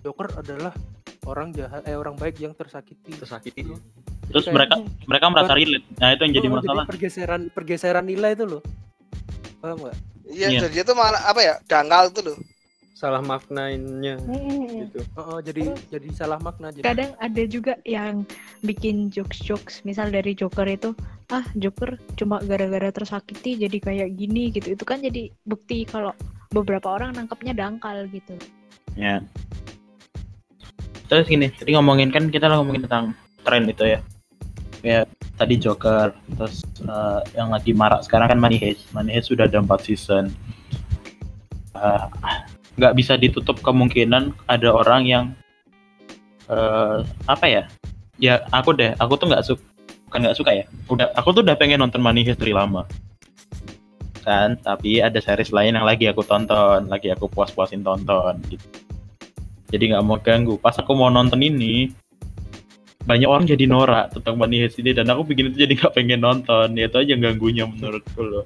Joker 0.01 0.35
adalah 0.37 0.75
orang 1.23 1.51
jahat 1.51 1.87
eh 1.87 1.95
orang 1.95 2.15
baik 2.15 2.39
yang 2.39 2.51
tersakiti. 2.53 3.15
Tersakiti. 3.15 3.63
Jadi 3.63 3.79
terus 4.29 4.45
kayak- 4.45 4.57
mereka 4.57 4.75
mereka 5.07 5.27
merasa 5.29 5.53
relate. 5.53 5.87
Nah 5.97 6.09
itu 6.11 6.23
yang 6.25 6.35
jadi 6.35 6.49
Oh, 6.49 6.55
masalah. 6.59 6.85
pergeseran 6.87 7.43
pergeseran 7.51 8.05
nilai 8.05 8.33
itu 8.33 8.47
loh. 8.49 8.63
Paham 9.59 9.79
nggak? 9.79 9.97
Iya 10.25 10.49
Iya. 10.49 10.61
jadi 10.65 10.73
dia 10.73 10.85
tuh 10.85 10.97
malah 10.97 11.23
apa 11.23 11.41
ya 11.41 11.55
dangkal 11.63 12.09
tuh 12.11 12.23
loh 12.25 12.37
salah 13.03 13.19
maknanya 13.19 14.15
hmm. 14.23 14.87
gitu. 14.87 15.03
Oh, 15.19 15.35
oh, 15.35 15.39
jadi 15.43 15.75
jadi 15.91 16.09
salah 16.15 16.39
makna 16.39 16.71
jadi. 16.71 16.87
kadang 16.87 17.11
ada 17.19 17.43
juga 17.51 17.75
yang 17.83 18.23
bikin 18.63 19.11
jokes-jokes 19.11 19.83
misal 19.83 20.07
dari 20.15 20.39
Joker 20.39 20.71
itu 20.71 20.95
ah 21.35 21.43
Joker 21.59 21.99
cuma 22.15 22.39
gara-gara 22.47 22.95
tersakiti 22.95 23.59
jadi 23.59 23.79
kayak 23.83 24.09
gini 24.15 24.55
gitu. 24.55 24.79
Itu 24.79 24.87
kan 24.87 25.03
jadi 25.03 25.35
bukti 25.43 25.83
kalau 25.83 26.15
beberapa 26.55 26.95
orang 26.95 27.19
nangkepnya 27.19 27.59
dangkal 27.59 28.07
gitu. 28.07 28.39
Ya. 28.95 29.19
Terus 31.11 31.27
gini 31.27 31.51
tadi 31.51 31.75
ngomongin 31.75 32.15
kan 32.15 32.31
kita 32.31 32.47
ngomongin 32.55 32.87
tentang 32.87 33.19
tren 33.43 33.67
itu 33.67 33.83
ya. 33.83 34.01
Kayak 34.79 35.11
tadi 35.35 35.55
Joker 35.59 36.15
terus 36.39 36.63
eh, 36.87 37.21
yang 37.35 37.51
lagi 37.51 37.75
marak 37.75 38.07
sekarang 38.07 38.31
kan 38.31 38.39
Money 38.39 38.63
Heist. 38.63 38.87
Money 38.95 39.11
Heist 39.11 39.35
sudah 39.35 39.51
ada 39.51 39.59
4 39.59 39.67
season. 39.83 40.31
Eh, 41.75 42.07
nggak 42.77 42.95
bisa 42.97 43.21
ditutup 43.21 43.61
kemungkinan 43.61 44.33
ada 44.49 44.69
orang 44.73 45.03
yang 45.05 45.25
eh, 46.49 47.05
apa 47.29 47.47
ya? 47.49 47.65
Ya 48.21 48.45
aku 48.55 48.77
deh 48.77 48.95
aku 49.01 49.19
tuh 49.19 49.27
nggak 49.33 49.45
suka 49.45 49.63
bukan 50.09 50.29
nggak 50.29 50.37
suka 50.37 50.51
ya. 50.53 50.65
Udah 50.93 51.09
aku 51.17 51.33
tuh 51.33 51.41
udah 51.41 51.57
pengen 51.57 51.81
nonton 51.81 52.05
Money 52.05 52.25
Heist 52.25 52.41
dari 52.41 52.53
lama. 52.53 52.85
Kan 54.23 54.61
tapi 54.61 55.01
ada 55.01 55.17
series 55.19 55.51
lain 55.51 55.75
yang 55.75 55.89
lagi 55.89 56.07
aku 56.07 56.21
tonton 56.21 56.87
lagi 56.87 57.09
aku 57.09 57.27
puas-puasin 57.33 57.81
tonton 57.81 58.37
gitu. 58.53 58.67
Jadi 59.73 59.97
nggak 59.97 60.05
mau 60.05 60.21
ganggu. 60.21 60.61
Pas 60.61 60.77
aku 60.77 60.93
mau 60.93 61.09
nonton 61.09 61.41
ini 61.41 61.89
banyak 63.03 63.27
orang 63.27 63.49
jadi 63.49 63.67
norak 63.67 64.15
tentang 64.15 64.39
Money 64.39 64.63
Heist 64.63 64.79
ini 64.79 64.95
dan 64.95 65.11
aku 65.11 65.27
bikin 65.27 65.51
itu 65.51 65.65
jadi 65.65 65.73
nggak 65.75 65.93
pengen 65.97 66.21
nonton. 66.21 66.77
Ya 66.77 66.87
itu 66.87 66.97
aja 67.01 67.15
ganggunya 67.17 67.65
menurutku 67.65 68.21
loh. 68.21 68.45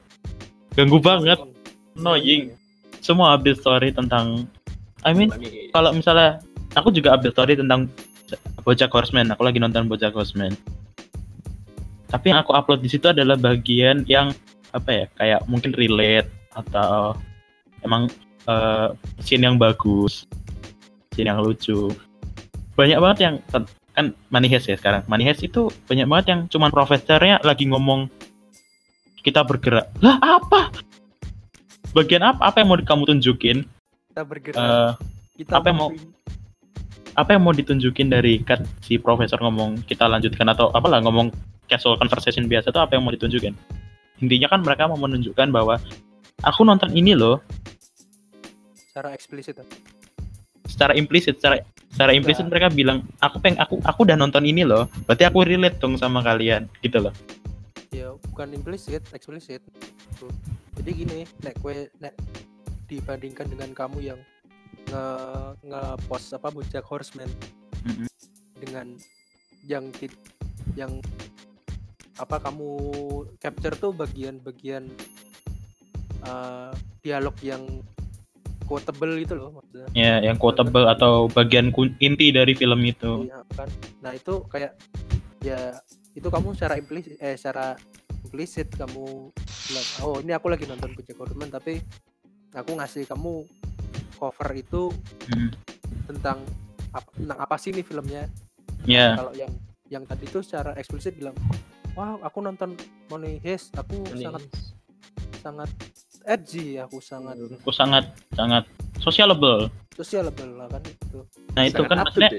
Ganggu 0.79 1.03
banget. 1.03 1.43
Annoying 1.97 2.53
semua 3.07 3.39
update 3.39 3.63
story 3.63 3.95
tentang 3.95 4.51
I 5.07 5.15
mean 5.15 5.31
kalau 5.71 5.95
misalnya 5.95 6.43
aku 6.75 6.91
juga 6.91 7.15
update 7.15 7.39
story 7.39 7.55
tentang 7.55 7.87
Bojack 8.67 8.91
Horseman. 8.91 9.31
Aku 9.31 9.47
lagi 9.47 9.63
nonton 9.63 9.87
Bojack 9.87 10.11
Horseman. 10.19 10.51
Tapi 12.11 12.35
yang 12.35 12.43
aku 12.43 12.51
upload 12.51 12.83
di 12.83 12.91
situ 12.91 13.07
adalah 13.07 13.39
bagian 13.39 14.03
yang 14.11 14.35
apa 14.75 14.91
ya 14.91 15.07
kayak 15.15 15.41
mungkin 15.47 15.71
relate 15.79 16.27
atau 16.59 17.15
emang 17.87 18.11
eh, 18.51 18.89
scene 19.23 19.47
yang 19.47 19.55
bagus 19.55 20.27
scene 21.15 21.31
yang 21.31 21.39
lucu. 21.39 21.95
Banyak 22.75 22.99
banget 22.99 23.19
yang 23.23 23.35
kan 23.97 24.13
Money 24.29 24.53
Heist 24.53 24.69
ya 24.69 24.77
sekarang. 24.77 25.07
Money 25.09 25.25
Heist 25.25 25.47
itu 25.47 25.73
banyak 25.89 26.05
banget 26.05 26.27
yang 26.35 26.41
cuman 26.53 26.69
profesornya 26.69 27.41
lagi 27.41 27.65
ngomong 27.71 28.11
kita 29.25 29.47
bergerak. 29.47 29.89
Lah 30.05 30.21
apa 30.21 30.69
bagian 31.97 32.23
apa 32.29 32.53
apa 32.53 32.61
yang 32.61 32.69
mau 32.69 32.77
kamu 32.77 33.03
tunjukin? 33.17 33.65
Kita 34.13 34.23
bergerak. 34.29 34.61
Eh, 34.61 34.91
kita 35.41 35.53
apa 35.57 35.67
yang 35.73 35.79
mau- 35.81 35.97
apa 37.17 37.31
yang 37.33 37.43
mau 37.49 37.57
ditunjukin 37.57 38.13
dari 38.13 38.45
kan 38.45 38.61
si 38.85 39.01
profesor 39.01 39.41
ngomong 39.41 39.81
kita 39.89 40.05
lanjutkan 40.05 40.45
atau 40.53 40.69
apalah 40.77 41.01
ngomong 41.01 41.33
casual 41.65 41.97
conversation 41.97 42.45
biasa 42.45 42.69
itu 42.69 42.77
apa 42.77 42.93
yang 42.93 43.09
mau 43.09 43.17
ditunjukin? 43.17 43.57
Intinya 44.21 44.53
kan 44.53 44.61
mereka 44.61 44.85
mau 44.85 45.01
menunjukkan 45.01 45.49
bahwa 45.49 45.81
aku 46.45 46.61
nonton 46.69 46.93
ini 46.93 47.17
loh. 47.17 47.41
Secara 48.77 49.17
eksplisit 49.17 49.57
secara 50.69 50.93
implisit 50.93 51.41
secara 51.41 51.65
secara 51.89 52.13
implisit 52.13 52.45
mereka 52.45 52.69
bilang 52.69 53.01
aku 53.25 53.41
peng 53.41 53.57
aku 53.57 53.81
aku 53.81 54.05
udah 54.05 54.21
nonton 54.21 54.45
ini 54.45 54.69
loh. 54.69 54.85
Berarti 55.09 55.25
aku 55.25 55.41
relate 55.49 55.81
dong 55.81 55.97
sama 55.97 56.21
kalian 56.21 56.69
gitu 56.85 57.01
loh 57.01 57.17
ya 57.97 58.09
bukan 58.31 58.53
implisit 58.53 59.01
eksplisit. 59.11 59.65
Tuh. 60.17 60.33
jadi 60.77 60.91
gini 60.93 61.19
nek 61.41 61.57
kue 61.61 61.89
nek 61.99 62.13
dibandingkan 62.87 63.49
dengan 63.49 63.73
kamu 63.73 63.99
yang 64.05 64.21
nge 64.87 65.05
nge 65.65 65.83
post 66.07 66.31
apa 66.33 66.49
Bojack 66.49 66.85
Horseman 66.85 67.27
Mhm. 67.83 68.07
dengan 68.61 68.87
yang 69.65 69.89
tit- 69.91 70.31
yang 70.77 71.01
apa 72.17 72.37
kamu 72.39 72.69
capture 73.37 73.77
tuh 73.77 73.93
bagian-bagian 73.93 74.89
eh, 76.23 76.73
dialog 77.01 77.37
yang 77.41 77.63
quotable 78.67 79.15
gitu 79.17 79.39
loh 79.39 79.55
maksudnya. 79.55 79.87
Ya 79.95 80.19
yang 80.21 80.37
quotable 80.37 80.91
atau 80.91 81.31
bagian 81.31 81.71
inti 81.99 82.35
dari 82.35 82.53
film 82.53 82.83
itu. 82.83 83.31
Iya, 83.31 83.41
kan? 83.55 83.69
Nah 84.03 84.13
itu 84.13 84.43
kayak 84.51 84.75
ya 85.41 85.79
itu 86.17 86.27
kamu 86.27 86.49
secara 86.53 86.75
implisit 86.75 87.15
eh 87.19 87.37
secara 87.37 87.77
implisit 88.23 88.73
kamu 88.73 89.31
bilang 89.63 89.87
oh 90.01 90.17
ini 90.19 90.33
aku 90.33 90.49
lagi 90.49 90.65
nonton 90.65 90.91
Bojack 90.91 91.15
Horseman 91.15 91.49
tapi 91.49 91.79
aku 92.51 92.73
ngasih 92.73 93.05
kamu 93.05 93.45
cover 94.15 94.51
itu 94.53 94.89
Hmm. 95.27 95.51
tentang 96.07 96.39
apa, 96.91 97.09
tentang 97.13 97.39
apa 97.39 97.57
sih 97.57 97.71
nih 97.71 97.83
filmnya 97.83 98.25
Ya, 98.83 99.15
kalau 99.15 99.35
yang 99.35 99.51
yang 99.87 100.03
tadi 100.03 100.25
tuh 100.25 100.41
secara 100.41 100.73
eksplisit 100.75 101.15
bilang 101.15 101.35
wah 101.93 102.15
aku 102.21 102.39
nonton 102.39 102.79
Money 103.07 103.37
Heist 103.39 103.75
aku 103.75 103.99
Ini. 104.09 104.25
sangat 104.25 104.43
sangat 105.37 105.71
edgy 106.25 106.79
aku 106.79 106.99
sangat 106.99 107.35
aku 107.53 107.71
sangat 107.71 108.05
sangat 108.33 108.65
sociable. 108.97 109.67
sociable 109.93 110.51
lah 110.55 110.67
kan 110.69 110.83
itu 110.83 111.19
Nah 111.53 111.65
itu 111.65 111.77
Sangat 111.77 111.89
kan 111.89 111.99
maksudnya. 112.01 112.31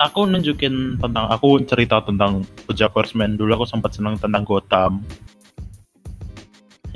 Aku 0.00 0.24
nunjukin 0.24 0.96
tentang 0.96 1.28
aku 1.28 1.60
cerita 1.68 2.00
tentang 2.00 2.40
BoJack 2.64 2.96
Horseman 2.96 3.36
dulu 3.36 3.60
aku 3.60 3.66
sempat 3.68 3.92
senang 3.92 4.16
tentang 4.16 4.48
Gotham. 4.48 5.04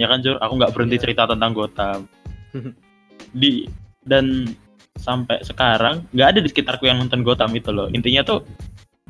Ya 0.01 0.09
kan 0.11 0.25
Jur, 0.25 0.41
aku 0.41 0.59
nggak 0.59 0.73
berhenti 0.75 0.97
Iya. 0.99 1.05
cerita 1.07 1.23
tentang 1.29 1.53
Gotham. 1.53 2.09
Di 3.41 3.69
dan 4.09 4.49
sampai 4.97 5.45
sekarang 5.45 6.09
nggak 6.17 6.29
ada 6.35 6.39
di 6.41 6.49
sekitarku 6.49 6.89
yang 6.89 6.99
nonton 7.03 7.21
Gotham 7.21 7.53
itu 7.53 7.69
loh. 7.71 7.93
Intinya 7.93 8.25
tuh 8.25 8.41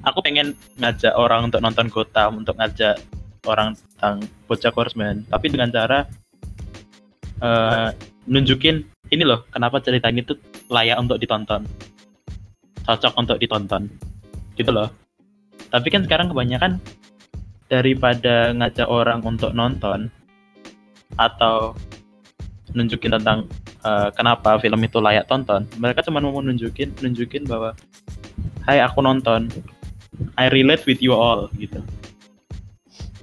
aku 0.02 0.18
pengen 0.20 0.58
ngajak 0.82 1.14
orang 1.14 1.48
untuk 1.48 1.62
nonton 1.62 1.86
Gotham, 1.88 2.42
untuk 2.42 2.58
ngajak 2.58 2.98
orang 3.46 3.78
tentang 3.78 4.26
BoJack 4.50 4.74
Horseman, 4.74 5.22
tapi 5.30 5.46
dengan 5.54 5.70
cara 5.70 6.02
eh, 7.44 7.88
nunjukin 8.26 8.82
ini 9.12 9.22
loh 9.22 9.44
kenapa 9.52 9.78
cerita 9.84 10.08
ini 10.08 10.24
tuh 10.24 10.40
layak 10.72 10.96
untuk 10.96 11.20
ditonton 11.20 11.68
cocok 12.84 13.12
untuk 13.16 13.36
ditonton. 13.40 13.88
Gitu 14.54 14.70
loh. 14.70 14.88
Tapi 15.72 15.88
kan 15.90 16.06
sekarang 16.06 16.30
kebanyakan 16.30 16.78
daripada 17.66 18.52
ngajak 18.54 18.86
orang 18.86 19.24
untuk 19.24 19.50
nonton 19.56 20.12
atau 21.18 21.74
nunjukin 22.74 23.18
tentang 23.18 23.46
eh, 23.82 24.08
kenapa 24.14 24.58
film 24.58 24.82
itu 24.82 24.98
layak 24.98 25.30
tonton 25.30 25.62
mereka 25.78 26.02
cuma 26.02 26.18
mau 26.18 26.42
nunjukin 26.42 26.90
nunjukin 27.00 27.46
bahwa 27.46 27.72
hai 28.68 28.80
aku 28.80 29.00
nonton. 29.04 29.48
I 30.38 30.46
relate 30.46 30.86
with 30.86 31.02
you 31.02 31.10
all 31.10 31.50
gitu. 31.58 31.82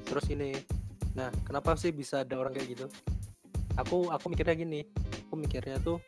Terus 0.03 0.27
ini 0.27 0.59
nah 1.15 1.31
kenapa 1.47 1.75
sih 1.79 1.95
bisa 1.95 2.27
ada 2.27 2.35
orang 2.35 2.51
kayak 2.51 2.75
gitu? 2.75 2.85
Aku 3.79 4.11
aku 4.11 4.27
mikirnya 4.27 4.55
gini 4.59 4.81
aku 5.31 5.39
mikirnya 5.39 5.79
tuh 5.79 6.03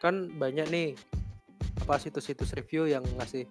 kan 0.00 0.32
banyak 0.40 0.64
nih 0.72 0.96
apa 1.78 1.96
situs-situs 1.96 2.52
review 2.52 2.86
yang 2.86 3.02
ngasih 3.16 3.48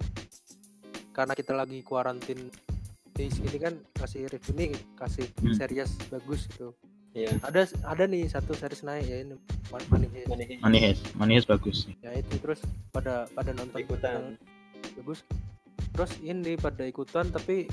karena 1.11 1.33
kita 1.33 1.51
lagi 1.51 1.81
kuarantin 1.81 2.47
di 3.11 3.27
sini 3.27 3.57
kan 3.57 3.75
kasih 3.93 4.25
review 4.25 4.53
nih 4.55 4.69
kasih 4.95 5.27
Hmm. 5.37 5.53
series 5.53 5.91
bagus 6.07 6.47
gitu 6.47 6.71
Iya. 7.11 7.35
ada 7.41 7.61
ada 7.83 8.03
nih 8.05 8.23
satu 8.25 8.53
series 8.53 8.81
naik 8.81 9.03
ya 9.03 9.17
ini 9.19 9.35
Man- 9.67 9.87
Money 9.89 10.07
Heist. 10.09 10.27
Money 10.29 10.45
Heist. 10.45 10.61
Money 10.61 10.79
Heist 10.79 11.03
Money 11.13 11.33
Heist 11.35 11.49
bagus 11.49 11.77
ya 11.99 12.11
itu 12.13 12.33
terus 12.37 12.59
pada 12.89 13.27
pada 13.29 13.51
nonton 13.51 13.77
Ikutan. 13.77 14.39
bagus 14.95 15.19
terus 15.91 16.11
ini 16.21 16.55
pada 16.55 16.83
ikutan 16.83 17.27
tapi 17.27 17.67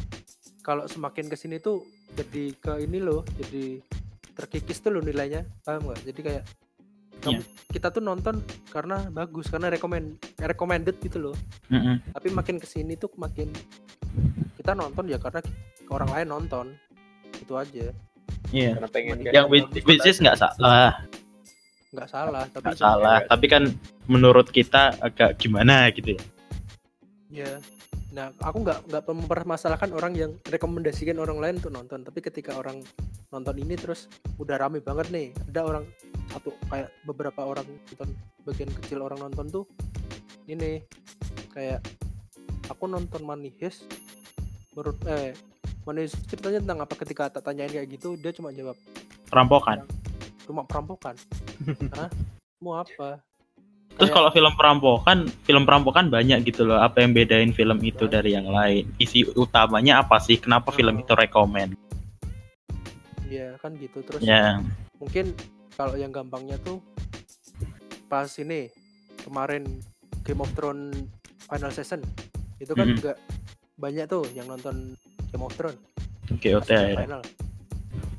kalau 0.60 0.84
semakin 0.84 1.26
ke 1.26 1.36
sini 1.36 1.56
tuh 1.58 1.86
jadi 2.12 2.50
ke 2.52 2.82
ini 2.82 2.98
loh 2.98 3.22
jadi 3.38 3.78
terkikis 4.34 4.80
tuh 4.80 4.90
loh 4.90 5.00
nilainya 5.00 5.46
paham 5.62 5.86
nggak 5.86 6.02
jadi 6.04 6.20
kayak 6.20 6.44
kamu- 7.20 7.44
kita 7.68 7.92
tuh 7.92 8.00
nonton 8.00 8.40
karena 8.72 9.04
bagus 9.12 9.52
karena 9.52 9.68
recommend 9.68 10.16
recommended 10.40 10.96
gitu 11.04 11.30
loh. 11.30 11.36
Mm-mm. 11.68 12.00
tapi 12.16 12.28
makin 12.32 12.56
ke 12.56 12.66
sini 12.66 12.96
tuh 12.96 13.12
makin 13.20 13.52
kita 14.56 14.72
nonton 14.72 15.04
ya 15.08 15.20
karena 15.20 15.40
orang 15.92 16.10
lain 16.12 16.28
nonton. 16.28 16.66
Itu 17.38 17.54
aja. 17.54 17.92
Iya. 18.50 18.80
Karena 18.80 18.88
pengen 18.88 19.16
yang 19.28 19.46
which, 19.52 19.68
which 19.84 20.04
is 20.08 20.18
nggak 20.18 20.40
salah. 20.40 21.04
Nggak 21.92 22.08
salah 22.08 22.44
tapi 22.52 22.64
nggak 22.68 22.80
salah 22.80 23.18
tapi 23.24 23.46
kan 23.48 23.64
menurut 24.08 24.48
kita 24.52 24.96
agak 25.00 25.36
gimana 25.40 25.88
gitu 25.92 26.16
ya. 26.16 26.22
Ya 27.28 27.50
nah 28.18 28.34
aku 28.42 28.66
nggak 28.66 28.90
nggak 28.90 29.02
mempermasalahkan 29.06 29.94
orang 29.94 30.18
yang 30.18 30.34
rekomendasikan 30.50 31.22
orang 31.22 31.38
lain 31.38 31.62
untuk 31.62 31.70
nonton. 31.70 32.02
Tapi 32.02 32.18
ketika 32.18 32.58
orang 32.58 32.82
nonton 33.30 33.54
ini 33.62 33.78
terus 33.78 34.10
udah 34.42 34.58
rame 34.58 34.82
banget 34.82 35.06
nih 35.14 35.26
ada 35.54 35.62
orang 35.62 35.84
satu 36.34 36.50
kayak 36.66 36.90
beberapa 37.06 37.46
orang 37.46 37.62
nonton 37.70 38.10
bagian 38.42 38.70
kecil 38.82 39.06
orang 39.06 39.22
nonton 39.22 39.46
tuh 39.46 39.64
ini 40.50 40.82
kayak 41.54 41.78
aku 42.66 42.90
nonton 42.90 43.22
Heist. 43.62 43.86
Menurut 44.74 44.98
eh 45.06 45.38
Money 45.86 46.10
Heist 46.10 46.18
ceritanya 46.26 46.58
tentang 46.58 46.78
apa? 46.82 46.94
Ketika 46.98 47.30
tak 47.30 47.46
tanyain 47.46 47.70
kayak 47.70 47.86
gitu 47.86 48.18
dia 48.18 48.34
cuma 48.34 48.50
jawab 48.50 48.74
perampokan? 49.30 49.86
Cuma 50.42 50.66
perampokan. 50.66 51.14
Hah? 51.94 52.10
mau 52.58 52.74
apa 52.74 53.22
Terus 53.98 54.08
Kayak- 54.08 54.14
kalau 54.14 54.30
film 54.30 54.52
perampokan, 54.54 55.18
film 55.42 55.62
perampokan 55.62 56.06
banyak 56.06 56.46
gitu 56.46 56.62
loh. 56.62 56.78
Apa 56.78 57.02
yang 57.02 57.10
bedain 57.10 57.50
film 57.50 57.82
itu 57.82 58.06
dari 58.06 58.30
yang 58.30 58.46
lain? 58.46 58.86
Isi 58.96 59.26
utamanya 59.28 60.00
apa 60.00 60.16
sih? 60.18 60.38
Kenapa 60.38 60.70
film 60.70 60.94
Oh. 60.94 61.02
itu 61.02 61.12
rekomen? 61.12 61.74
ya 63.28 63.60
kan 63.60 63.76
gitu 63.76 64.00
terus 64.00 64.24
Ya, 64.24 64.56
mungkin 64.96 65.36
kalau 65.74 65.92
yang 65.94 66.08
gampangnya 66.08 66.56
tuh 66.58 66.80
pas 68.08 68.24
ini 68.34 68.72
kemarin 69.20 69.68
Game 70.24 70.40
of 70.40 70.48
Thrones 70.54 70.96
final 71.44 71.68
season 71.68 72.00
itu 72.56 72.72
kan 72.72 72.88
Mhm. 72.88 72.96
juga 72.96 73.12
banyak 73.76 74.08
tuh 74.08 74.24
yang 74.32 74.48
nonton 74.48 74.96
Game 75.28 75.44
of 75.44 75.52
Thrones 75.52 75.76
GOT 76.32 76.64
pas 76.64 76.80
akhirnya. 76.80 77.04
final 77.04 77.22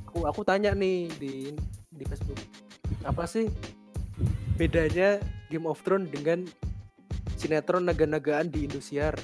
aku 0.06 0.20
aku 0.26 0.42
tanya 0.44 0.72
nih 0.72 1.10
di 1.18 1.58
di 1.90 2.04
Facebook 2.06 2.38
apa 3.02 3.26
sih 3.26 3.50
bedanya 4.56 5.18
Game 5.50 5.66
of 5.66 5.82
Thrones 5.82 6.08
dengan 6.08 6.46
sinetron 7.36 7.84
naga-nagaan 7.84 8.48
di 8.48 8.64
Indosiar 8.64 9.18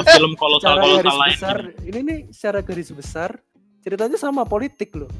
garis- 0.00 0.08
film 0.08 0.32
garis 0.96 1.12
lain. 1.14 1.34
besar 1.34 1.56
ini 1.82 1.98
nih 2.00 2.18
secara 2.30 2.58
garis 2.60 2.90
besar 2.90 3.30
ceritanya 3.80 4.16
sama 4.16 4.44
politik 4.44 4.94
loh 4.94 5.10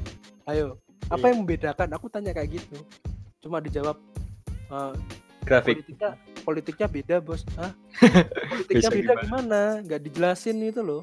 ayo 0.45 0.79
apa 1.07 1.21
Iya. 1.21 1.29
yang 1.29 1.37
membedakan 1.39 1.89
aku 1.91 2.07
tanya 2.07 2.31
kayak 2.31 2.57
gitu 2.57 2.77
cuma 3.39 3.59
dijawab 3.59 3.97
"Eh, 4.69 4.93
Grafik. 5.43 5.81
politiknya 5.81 6.09
politiknya 6.41 6.87
beda 6.87 7.15
bos 7.19 7.41
Hah? 7.55 7.71
politiknya 8.51 8.79
Bisa 8.79 8.89
beda 8.89 9.13
gimana? 9.13 9.21
gimana 9.21 9.59
nggak 9.83 10.01
dijelasin 10.01 10.57
itu 10.63 10.81
loh 10.81 11.01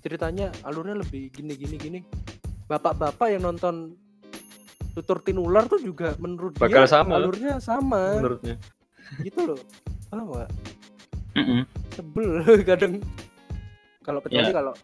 ceritanya 0.00 0.54
alurnya 0.62 0.96
lebih 0.96 1.30
gini 1.30 1.54
gini 1.54 1.76
gini 1.76 2.00
bapak-bapak 2.64 3.26
yang 3.28 3.42
nonton 3.44 3.94
tutur 4.96 5.20
tinular 5.20 5.68
tuh 5.68 5.76
juga 5.78 6.16
menurut 6.16 6.56
Bakal 6.56 6.82
dia 6.82 6.88
sama. 6.88 7.12
alurnya 7.14 7.60
sama 7.60 8.16
Menurutnya. 8.16 8.56
gitu 9.20 9.40
loh 9.46 9.60
paham 10.08 10.26
nggak 10.26 10.50
Mm-mm. 11.36 11.62
sebel 11.92 12.28
kadang 12.66 12.94
kalau 14.00 14.18
kecuali 14.18 14.48
Ya. 14.48 14.56
kalau 14.56 14.74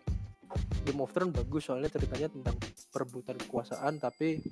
Game 0.85 1.01
of 1.01 1.09
Thrones 1.11 1.33
bagus 1.33 1.65
soalnya 1.65 1.89
ceritanya 1.89 2.29
tentang 2.29 2.57
perebutan 2.93 3.41
kekuasaan 3.41 3.97
tapi 3.97 4.43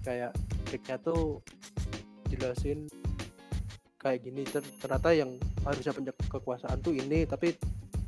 kayak 0.00 0.30
triknya 0.64 1.02
tuh 1.02 1.42
jelasin 2.28 2.86
kayak 3.96 4.22
gini 4.22 4.46
ter- 4.46 4.62
ternyata 4.78 5.10
yang 5.10 5.34
harusnya 5.64 5.90
punya 5.90 6.12
kekuasaan 6.30 6.78
tuh 6.78 6.94
ini 6.94 7.26
tapi 7.26 7.58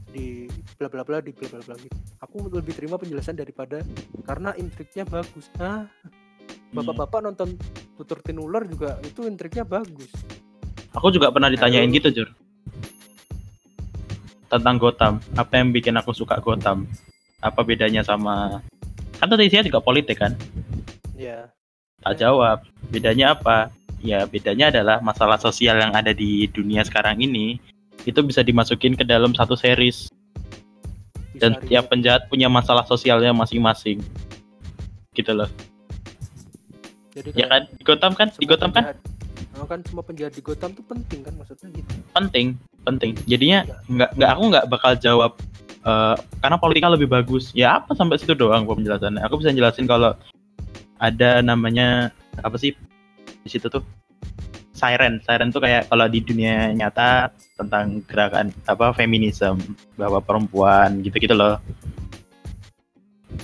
di 0.09 0.47
bla 0.77 0.87
bla 0.87 1.03
bla 1.03 1.19
di 1.19 1.33
bla 1.33 1.51
bla 1.51 1.61
bla 1.61 1.75
gitu. 1.77 1.93
Aku 2.21 2.47
lebih 2.49 2.73
terima 2.73 2.97
penjelasan 2.97 3.35
daripada 3.35 3.83
karena 4.23 4.55
intriknya 4.55 5.03
bagus. 5.05 5.51
Ah, 5.59 5.85
bapak-bapak 6.72 7.20
nonton 7.24 7.57
tutur 7.96 8.20
tinular 8.20 8.64
juga 8.68 9.00
itu 9.04 9.24
intriknya 9.24 9.64
bagus. 9.64 10.11
Aku 10.96 11.12
juga 11.12 11.28
pernah 11.28 11.52
ditanyain 11.52 11.88
gitu, 11.92 12.11
Jur. 12.11 12.28
Tentang 14.48 14.76
Gotham. 14.81 15.20
Apa 15.37 15.61
yang 15.61 15.72
bikin 15.72 15.96
aku 15.96 16.16
suka 16.16 16.40
Gotham? 16.40 16.88
Apa 17.38 17.62
bedanya 17.62 18.02
sama 18.02 18.64
kan 19.18 19.26
tadi 19.26 19.50
isinya 19.50 19.66
juga 19.66 19.83
politik 19.83 20.22
kan? 20.22 20.33
Ya, 21.18 21.50
Tak 22.02 22.14
jawab. 22.22 22.62
Bedanya 22.94 23.35
apa? 23.35 23.74
Ya 23.98 24.22
bedanya 24.31 24.70
adalah 24.70 25.02
masalah 25.02 25.35
sosial 25.42 25.83
yang 25.83 25.90
ada 25.90 26.14
di 26.14 26.46
dunia 26.54 26.87
sekarang 26.87 27.18
ini 27.18 27.59
itu 28.07 28.22
bisa 28.22 28.46
dimasukin 28.46 28.94
ke 28.94 29.02
dalam 29.02 29.35
satu 29.35 29.59
series 29.59 30.07
dan 31.35 31.59
tiap 31.66 31.90
penjahat 31.90 32.31
punya 32.31 32.46
masalah 32.46 32.87
sosialnya 32.87 33.35
masing-masing. 33.35 33.98
Gitu 35.11 35.35
loh. 35.35 35.50
Jadi 37.18 37.28
Ya 37.35 37.46
kan? 37.50 37.62
Di 37.66 37.83
Gotham 37.83 38.12
kan? 38.14 38.28
Di 38.31 38.46
Gotham 38.46 38.70
kan 38.70 38.85
penjahat- 38.87 39.16
Oh, 39.59 39.66
kan 39.66 39.83
semua 39.83 40.07
penjahat 40.07 40.38
di 40.38 40.42
Gotham 40.42 40.70
tuh 40.70 40.87
penting 40.87 41.26
kan 41.26 41.35
maksudnya 41.35 41.66
gitu. 41.74 41.90
penting, 42.14 42.54
penting. 42.87 43.11
Jadinya 43.26 43.66
nggak 43.90 44.11
nggak 44.14 44.31
aku 44.31 44.42
nggak 44.54 44.64
bakal 44.70 44.92
jawab 44.94 45.33
eh, 45.83 46.14
karena 46.38 46.57
politika 46.59 46.87
lebih 46.87 47.11
bagus. 47.11 47.50
Ya 47.59 47.83
apa 47.83 47.90
sampai 47.98 48.22
situ 48.22 48.38
doang 48.38 48.62
gua 48.62 48.78
penjelasannya. 48.78 49.18
Aku 49.26 49.42
bisa 49.42 49.50
jelasin 49.50 49.90
kalau 49.90 50.14
ada 51.02 51.42
namanya 51.42 52.14
apa 52.38 52.54
sih 52.54 52.70
di 53.42 53.48
situ 53.50 53.66
tuh 53.66 53.83
siren. 54.70 55.18
Siren 55.26 55.50
tuh 55.50 55.59
kayak 55.59 55.90
kalau 55.90 56.07
di 56.07 56.22
dunia 56.22 56.70
nyata 56.70 57.35
tentang 57.59 57.98
gerakan 58.07 58.54
apa 58.62 58.94
feminisme 58.94 59.59
bahwa 59.98 60.22
perempuan 60.22 61.02
gitu-gitu 61.02 61.35
loh 61.35 61.59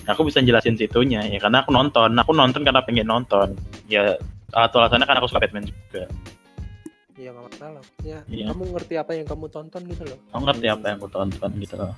aku 0.04 0.28
bisa 0.28 0.38
jelasin 0.38 0.74
situnya 0.74 1.24
ya 1.24 1.38
karena 1.38 1.62
aku 1.62 1.70
nonton 1.70 2.10
aku 2.12 2.32
nonton 2.32 2.60
karena 2.60 2.80
pengen 2.80 3.06
nonton 3.06 3.56
ya 3.86 4.14
atau 4.50 4.78
alasannya 4.78 5.04
karena 5.04 5.20
aku 5.20 5.28
suka 5.28 5.42
Batman 5.42 5.66
juga 5.66 6.04
Iya 7.14 7.30
nggak 7.30 7.46
masalah. 7.46 7.84
Ya, 8.02 8.18
Iya. 8.26 8.50
kamu 8.50 8.74
ngerti 8.74 8.94
apa 8.98 9.14
yang 9.14 9.22
kamu 9.24 9.46
tonton 9.46 9.86
gitu 9.86 10.02
loh. 10.02 10.18
aku 10.34 10.42
ngerti 10.44 10.66
apa 10.66 10.84
yang 10.90 10.96
aku 10.98 11.08
tonton 11.08 11.50
gitu 11.56 11.74
loh 11.78 11.94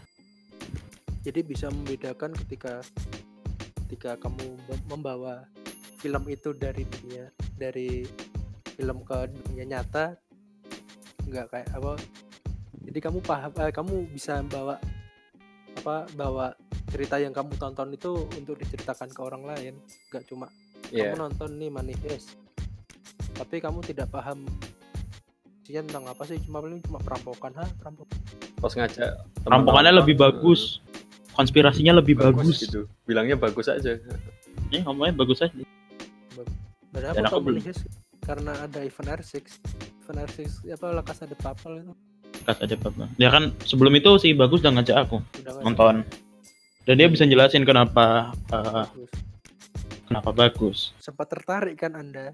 Jadi 1.24 1.40
bisa 1.42 1.66
membedakan 1.72 2.30
ketika 2.36 2.84
ketika 3.82 4.20
kamu 4.20 4.44
mem- 4.68 4.86
membawa 4.86 5.42
film 5.96 6.22
itu 6.28 6.52
dari 6.52 6.84
dunia 6.84 7.32
dari 7.56 8.04
film 8.76 9.00
ke 9.02 9.18
dunia 9.48 9.64
nyata 9.66 10.12
nggak 11.24 11.46
kayak 11.48 11.68
apa 11.72 11.96
jadi 12.84 12.98
kamu 13.00 13.18
paham 13.20 13.50
eh, 13.56 13.72
kamu 13.72 13.92
bisa 14.12 14.44
bawa 14.44 14.76
apa 15.76 16.06
bawa 16.12 16.52
cerita 16.86 17.18
yang 17.18 17.34
kamu 17.34 17.58
tonton 17.58 17.90
itu 17.92 18.26
untuk 18.36 18.56
diceritakan 18.56 19.10
ke 19.10 19.20
orang 19.20 19.42
lain 19.44 19.74
nggak 20.10 20.24
cuma 20.26 20.46
Iya. 20.88 21.10
kamu 21.10 21.16
nonton 21.18 21.50
nih 21.58 21.70
manifest 21.72 22.38
tapi 23.34 23.58
kamu 23.58 23.82
tidak 23.82 24.06
paham 24.08 24.46
isinya 25.66 25.82
tentang 25.82 26.04
apa 26.14 26.22
sih? 26.30 26.38
Cuma 26.46 26.62
paling 26.62 26.78
cuma 26.86 27.02
perampokan 27.02 27.50
ha 27.58 27.66
perampokan? 27.82 28.16
Pas 28.62 28.70
ngajak 28.70 29.10
teman 29.42 29.50
rampokannya 29.50 29.92
nonton, 29.92 30.00
lebih 30.06 30.16
bagus. 30.22 30.78
Konspirasinya 31.34 31.98
lebih 32.00 32.16
bagus, 32.16 32.64
gitu. 32.64 32.86
Bilangnya 33.04 33.34
bagus 33.36 33.66
aja. 33.68 33.98
ya 34.70 34.80
ngomongnya 34.86 35.18
bagus 35.18 35.42
aja. 35.42 35.52
Dan 36.94 37.02
Dan 37.12 37.26
apa 37.26 37.28
aku 37.28 37.42
belum. 37.44 37.60
karena 38.24 38.52
ada 38.62 38.80
event 38.80 39.20
R6 39.20 39.42
event 40.06 40.18
R6 40.32 40.38
apa 40.70 40.86
lekas 41.02 41.18
ada 41.26 41.36
papal 41.36 41.72
itu. 41.82 41.92
Kas 42.46 42.58
aja 42.62 42.74
apa 42.78 43.04
ya 43.18 43.28
kan 43.28 43.50
sebelum 43.66 43.90
itu 43.98 44.10
si 44.22 44.32
bagus 44.38 44.62
udah 44.62 44.72
ngajak 44.80 44.96
aku 45.02 45.18
udah 45.42 45.52
nonton 45.66 46.06
dan 46.86 46.94
dia 46.94 47.10
bisa 47.10 47.26
jelasin 47.26 47.66
kenapa 47.66 48.30
eh, 48.54 48.86
bagus. 48.86 49.10
kenapa 50.06 50.30
bagus. 50.30 50.78
Sempat 51.02 51.26
tertarik 51.26 51.74
kan 51.74 51.98
anda? 51.98 52.30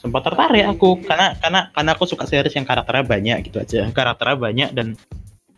Sempat 0.00 0.24
tertarik 0.24 0.64
aku 0.64 1.04
karena 1.04 1.36
karena 1.36 1.68
karena 1.76 1.90
aku 1.92 2.08
suka 2.08 2.24
series 2.24 2.56
yang 2.56 2.64
karakternya 2.64 3.04
banyak 3.04 3.38
gitu 3.52 3.60
aja. 3.60 3.84
Karakternya 3.92 4.36
banyak 4.40 4.68
dan 4.72 4.96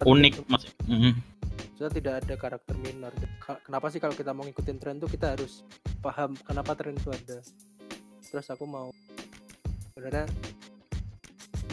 unik 0.02 0.34
mas. 0.50 0.66
Mhm. 0.90 1.14
Maksudnya 1.54 1.92
tidak 1.94 2.14
ada 2.26 2.34
karakter 2.34 2.74
minor. 2.82 3.14
Kenapa 3.62 3.86
sih 3.94 4.02
kalau 4.02 4.18
kita 4.18 4.34
mau 4.34 4.42
ngikutin 4.42 4.76
tren 4.82 4.98
tuh 4.98 5.06
kita 5.06 5.38
harus 5.38 5.62
paham 6.02 6.34
kenapa 6.42 6.74
tren 6.74 6.98
itu 6.98 7.14
ada? 7.14 7.38
Terus 8.26 8.46
aku 8.50 8.66
mau 8.66 8.90
sebenarnya 9.94 10.26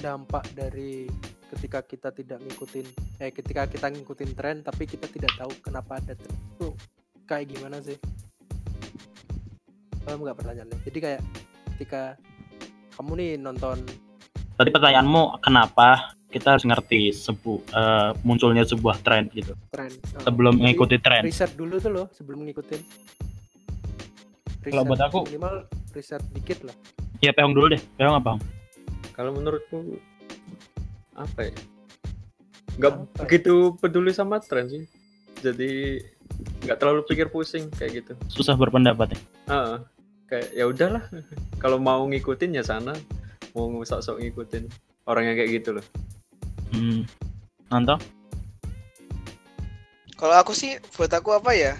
dampak 0.05 0.45
dari 0.53 1.09
ketika 1.49 1.81
kita 1.81 2.09
tidak 2.13 2.37
ngikutin 2.45 2.85
eh 3.17 3.33
ketika 3.33 3.65
kita 3.65 3.89
ngikutin 3.89 4.31
tren 4.37 4.61
tapi 4.61 4.85
kita 4.85 5.09
tidak 5.09 5.33
tahu 5.33 5.49
kenapa 5.65 5.97
ada 5.97 6.13
tren. 6.13 6.35
Itu 6.55 6.77
kayak 7.25 7.45
gimana 7.49 7.81
sih? 7.81 7.97
Paham 10.05 10.21
nggak 10.21 10.37
pertanyaannya? 10.37 10.77
Jadi 10.85 10.99
kayak 11.01 11.21
ketika 11.75 12.01
kamu 12.95 13.11
nih 13.17 13.29
nonton 13.39 13.77
tadi 14.59 14.69
pertanyaanmu 14.69 15.39
kenapa 15.39 16.11
kita 16.29 16.53
harus 16.53 16.65
ngerti 16.67 17.09
sebu 17.09 17.63
eh, 17.73 18.11
munculnya 18.21 18.61
sebuah 18.61 19.01
tren 19.01 19.31
gitu? 19.33 19.57
tren. 19.73 19.89
Eh, 19.89 20.21
sebelum 20.21 20.53
jadi 20.53 20.61
mengikuti 20.61 20.97
tren. 21.01 21.21
riset 21.25 21.57
dulu 21.57 21.81
tuh 21.81 21.89
loh 21.89 22.05
sebelum 22.13 22.45
ngikutin. 22.45 22.81
Kalau 24.69 24.83
buat 24.85 25.01
aku- 25.01 25.25
minimal 25.25 25.65
riset 25.95 26.21
dikit 26.35 26.61
lah. 26.67 26.75
Ya 27.25 27.33
peong 27.33 27.55
dulu 27.57 27.73
deh. 27.73 27.81
Peong 27.97 28.21
apa? 28.21 28.37
Kalau 29.17 29.33
menurutku 29.33 29.97
apa 31.19 31.51
ya? 31.51 31.53
Nggak 32.79 32.91
Apa 32.95 33.03
ya? 33.03 33.15
begitu 33.19 33.53
peduli 33.75 34.11
sama 34.15 34.39
tren 34.39 34.71
sih. 34.71 34.83
Jadi 35.43 35.99
nggak 36.63 36.77
terlalu 36.79 37.01
pikir 37.07 37.27
pusing 37.27 37.67
kayak 37.75 38.03
gitu. 38.03 38.13
susah 38.31 38.55
berpendapat 38.55 39.15
ya 39.15 39.19
Ah, 39.47 39.75
kayak 40.27 40.47
ya 40.55 40.65
udahlah. 40.67 41.03
Kalau 41.63 41.75
mau 41.75 42.07
ngikutin 42.07 42.55
ya 42.55 42.63
sana. 42.63 42.95
Mau 43.51 43.81
sok-sok 43.83 44.21
ngikutin 44.23 44.69
orang 45.03 45.27
yang 45.27 45.35
kayak 45.35 45.51
gitu 45.59 45.69
loh. 45.79 45.85
hmm. 46.71 47.01
Nanto 47.69 47.97
Kalau 50.15 50.35
aku 50.35 50.51
sih 50.51 50.75
buat 50.95 51.11
aku 51.11 51.31
apa 51.33 51.55
ya? 51.55 51.73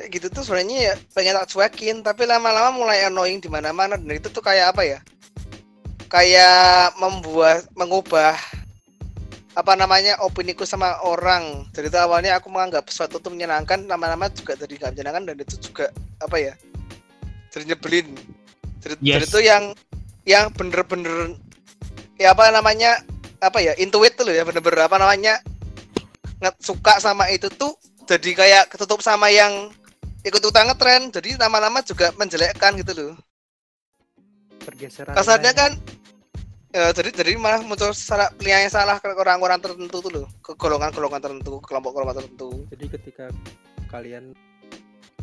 Kayak 0.00 0.10
gitu 0.16 0.26
tuh 0.32 0.42
sebenarnya 0.48 0.78
ya 0.80 0.94
pengen 1.12 1.36
tak 1.36 1.52
cuekin, 1.52 2.00
tapi 2.00 2.24
lama-lama 2.24 2.72
mulai 2.72 3.04
annoying 3.04 3.36
di 3.36 3.52
mana-mana 3.52 4.00
dan 4.00 4.08
itu 4.16 4.32
tuh 4.32 4.40
kayak 4.40 4.72
apa 4.72 4.82
ya? 4.82 4.98
Kayak 6.10 6.98
membuat 6.98 7.70
mengubah 7.78 8.34
apa 9.54 9.72
namanya 9.78 10.18
opiniku 10.26 10.66
sama 10.66 10.98
orang. 11.06 11.66
Dari 11.70 11.86
itu 11.86 11.98
awalnya 11.98 12.34
aku 12.38 12.50
menganggap 12.50 12.86
sesuatu 12.90 13.22
itu 13.22 13.30
menyenangkan, 13.30 13.86
lama-lama 13.86 14.26
juga 14.34 14.58
jadi 14.58 14.74
nggak 14.74 14.92
menyenangkan 14.98 15.22
dan 15.30 15.36
itu 15.38 15.54
juga 15.70 15.86
apa 16.18 16.36
ya? 16.38 16.54
Jadi 17.54 17.64
nyebelin. 17.70 18.08
Jadi, 18.80 18.94
Yes. 18.98 19.14
jadi 19.22 19.26
itu 19.30 19.40
yang 19.46 19.64
yang 20.26 20.44
bener-bener 20.52 21.36
ya 22.20 22.32
apa 22.36 22.52
namanya 22.52 23.00
apa 23.40 23.58
ya 23.64 23.72
intuit 23.80 24.12
tuh 24.16 24.28
loh 24.28 24.34
ya 24.36 24.44
bener-bener 24.44 24.84
apa 24.84 24.96
namanya 25.00 25.40
nge- 26.44 26.60
suka 26.60 27.00
sama 27.00 27.28
itu 27.32 27.48
tuh 27.48 27.72
jadi 28.04 28.30
kayak 28.36 28.64
ketutup 28.68 29.00
sama 29.00 29.32
yang 29.32 29.72
ikut 30.20 30.40
ikutan 30.40 30.68
ngetren 30.68 31.08
jadi 31.08 31.40
lama-lama 31.40 31.80
juga 31.80 32.12
menjelekkan 32.20 32.76
gitu 32.76 32.92
loh 32.92 33.12
pergeseran 34.60 35.16
kasarnya 35.16 35.52
lain. 35.56 35.60
kan 35.60 35.70
ya, 35.72 35.99
jadi 36.70 37.10
jadi 37.10 37.30
malah 37.34 37.66
muncul 37.66 37.90
salah 37.90 38.30
penilaian 38.38 38.70
yang 38.70 38.74
salah 38.74 39.02
ke 39.02 39.10
orang-orang 39.10 39.58
tertentu 39.58 39.98
tuh 39.98 40.10
loh. 40.10 40.26
Ke 40.38 40.54
golongan-golongan 40.54 41.18
tertentu 41.18 41.58
kelompok-kelompok 41.66 42.14
tertentu. 42.22 42.50
Jadi 42.70 42.84
ketika 42.86 43.26
kalian 43.90 44.30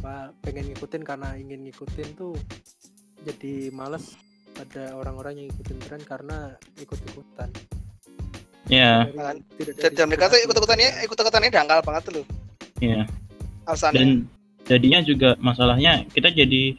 apa 0.04 0.36
pengen 0.44 0.70
ngikutin 0.70 1.02
karena 1.08 1.34
ingin 1.40 1.66
ngikutin 1.66 2.08
tuh 2.20 2.36
jadi 3.24 3.74
males 3.74 4.14
ada 4.60 4.94
orang-orang 4.94 5.40
yang 5.40 5.46
ngikutin 5.50 5.78
tren 5.88 6.02
karena 6.04 6.38
ikut-ikutan. 6.78 7.50
Ya 8.68 9.08
Dari- 9.08 9.16
Kan. 9.16 9.92
dan 9.96 10.06
mereka 10.12 10.28
tuh 10.28 10.36
inspirasi. 10.36 10.44
ikut-ikutannya 10.44 10.90
ikut-ikutannya 11.08 11.50
dangkal 11.50 11.80
banget 11.82 12.02
tuh 12.04 12.14
loh. 12.20 12.26
Ya 12.84 13.08
alasannya. 13.64 13.96
Dan 13.96 14.10
jadinya 14.68 15.00
juga 15.00 15.30
masalahnya 15.40 16.04
kita 16.12 16.28
jadi 16.36 16.76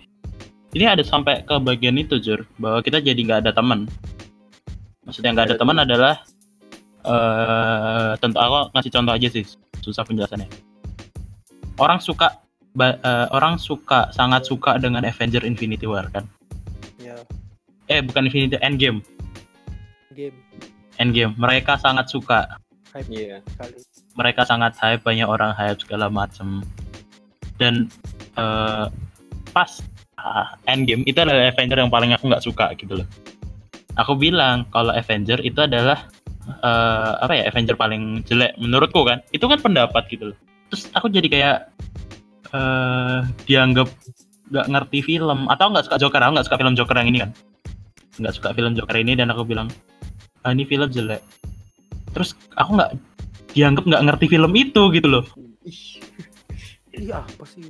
ini 0.76 0.84
ada 0.84 1.00
sampai 1.00 1.40
ke 1.48 1.56
bagian 1.64 1.96
itu 1.96 2.20
jur 2.20 2.44
bahwa 2.60 2.84
kita 2.84 3.00
jadi 3.00 3.16
nggak 3.16 3.48
ada 3.48 3.52
teman 3.56 3.88
maksudnya 5.08 5.32
nggak 5.32 5.46
ada 5.48 5.54
Ada 5.56 5.60
teman 5.64 5.78
adalah 5.80 6.14
eh 7.08 8.12
tentu 8.20 8.36
aku 8.36 8.68
ngasih 8.76 8.92
contoh 8.92 9.12
aja 9.16 9.28
sih 9.32 9.44
susah 9.80 10.04
penjelasannya. 10.04 10.48
Orang 11.80 12.04
suka 12.04 12.42
ba- 12.76 13.00
eh, 13.00 13.26
orang 13.32 13.56
suka 13.56 14.12
sangat 14.12 14.44
suka 14.44 14.76
dengan 14.76 15.06
Avenger 15.08 15.48
Infinity 15.48 15.88
War 15.88 16.04
kan? 16.12 16.28
Ya 17.00 17.16
eh 17.88 18.04
bukan 18.04 18.28
Infinity 18.28 18.60
Endgame. 18.60 19.00
Game 20.12 20.36
Endgame. 21.00 21.32
Mereka 21.40 21.80
sangat 21.80 22.12
suka. 22.12 22.60
Hype 22.92 23.08
Iya. 23.08 23.40
kali 23.56 23.80
mereka 24.18 24.42
sangat 24.42 24.74
hype 24.82 25.06
banyak 25.06 25.28
orang 25.28 25.54
hype 25.54 25.78
segala 25.80 26.10
macem. 26.12 26.60
Dan 27.56 27.88
eh, 28.36 28.86
pas 29.54 29.70
ah, 30.20 30.52
Endgame 30.68 31.06
itu 31.08 31.16
adalah 31.16 31.48
Avenger 31.48 31.78
yang 31.80 31.88
paling 31.88 32.12
aku 32.12 32.28
nggak 32.28 32.44
suka 32.44 32.74
gitu 32.76 33.00
loh 33.00 33.08
aku 33.98 34.14
bilang 34.14 34.64
kalau 34.70 34.94
Avenger 34.94 35.42
itu 35.42 35.58
adalah 35.58 36.06
eh, 36.46 37.12
apa 37.18 37.32
ya 37.34 37.50
Avenger 37.50 37.74
paling 37.74 38.22
jelek 38.24 38.54
menurutku 38.56 39.02
kan. 39.02 39.20
Itu 39.34 39.50
kan 39.50 39.58
pendapat 39.58 40.06
gitu 40.08 40.32
loh. 40.32 40.38
Terus 40.70 40.88
aku 40.94 41.10
jadi 41.10 41.28
kayak 41.28 41.58
eh 42.48 43.18
dianggap 43.44 43.90
nggak 44.54 44.66
ngerti 44.70 44.98
film. 45.02 45.50
Atau 45.50 45.74
nggak 45.74 45.90
suka 45.90 45.98
Joker 45.98 46.22
aku 46.22 46.32
nggak 46.38 46.46
suka 46.46 46.58
film 46.62 46.74
Joker 46.78 46.96
yang 46.96 47.08
ini 47.10 47.18
kan. 47.26 47.30
Nggak 48.22 48.34
suka 48.38 48.48
film 48.54 48.72
Joker 48.78 48.96
ini 48.96 49.12
dan 49.18 49.34
aku 49.34 49.42
bilang 49.44 49.68
ah, 50.46 50.54
ini 50.54 50.62
film 50.64 50.88
jelek. 50.88 51.20
Terus 52.14 52.32
aku 52.54 52.78
nggak 52.78 52.90
dianggap 53.52 53.84
nggak 53.84 54.02
ngerti 54.06 54.26
film 54.30 54.52
itu 54.54 54.82
gitu 54.94 55.08
loh. 55.10 55.24
Iya 56.94 57.22
apa 57.22 57.44
sih? 57.44 57.62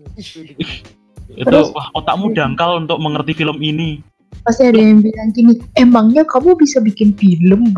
Itu 1.28 1.58
wah 1.76 1.88
otakmu 1.92 2.32
dangkal 2.32 2.80
untuk 2.84 2.96
mengerti 3.00 3.36
film 3.36 3.60
ini 3.60 4.00
Pasti 4.46 4.62
ada 4.64 4.80
yang 4.80 5.02
bilang 5.02 5.30
gini, 5.34 5.58
emangnya 5.76 6.22
kamu 6.24 6.54
bisa 6.58 6.78
bikin 6.82 7.14
film? 7.16 7.70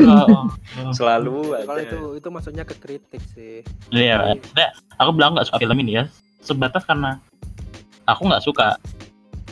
Oh, 0.00 0.26
oh. 0.26 0.92
Selalu 0.96 1.54
kalau 1.68 1.80
itu 1.80 1.98
itu 2.18 2.28
maksudnya 2.32 2.64
ke 2.64 2.74
kritik 2.80 3.22
sih. 3.36 3.60
Iya, 3.92 4.34
maksudnya 4.34 4.68
aku 4.96 5.10
bilang 5.14 5.36
nggak 5.36 5.46
suka 5.46 5.60
film 5.60 5.78
ini 5.84 6.02
ya. 6.02 6.04
Sebatas 6.40 6.82
karena 6.88 7.20
aku 8.08 8.26
nggak 8.26 8.42
suka. 8.42 8.80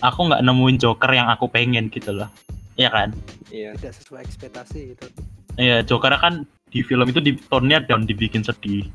Aku 0.02 0.30
nggak 0.30 0.42
nemuin 0.42 0.80
Joker 0.80 1.10
yang 1.12 1.28
aku 1.30 1.46
pengen 1.50 1.92
gitu 1.92 2.10
loh. 2.14 2.30
Iya 2.78 2.90
kan? 2.90 3.08
Iya. 3.50 3.74
tidak 3.76 3.94
sesuai 3.98 4.20
ekspektasi 4.24 4.78
gitu. 4.94 5.06
Iya 5.58 5.82
Joker 5.82 6.14
kan 6.16 6.46
di 6.70 6.80
film 6.84 7.06
itu 7.10 7.18
di 7.18 7.34
tone-nya 7.50 7.84
down 7.84 8.06
dibikin 8.06 8.42
sedih. 8.46 8.86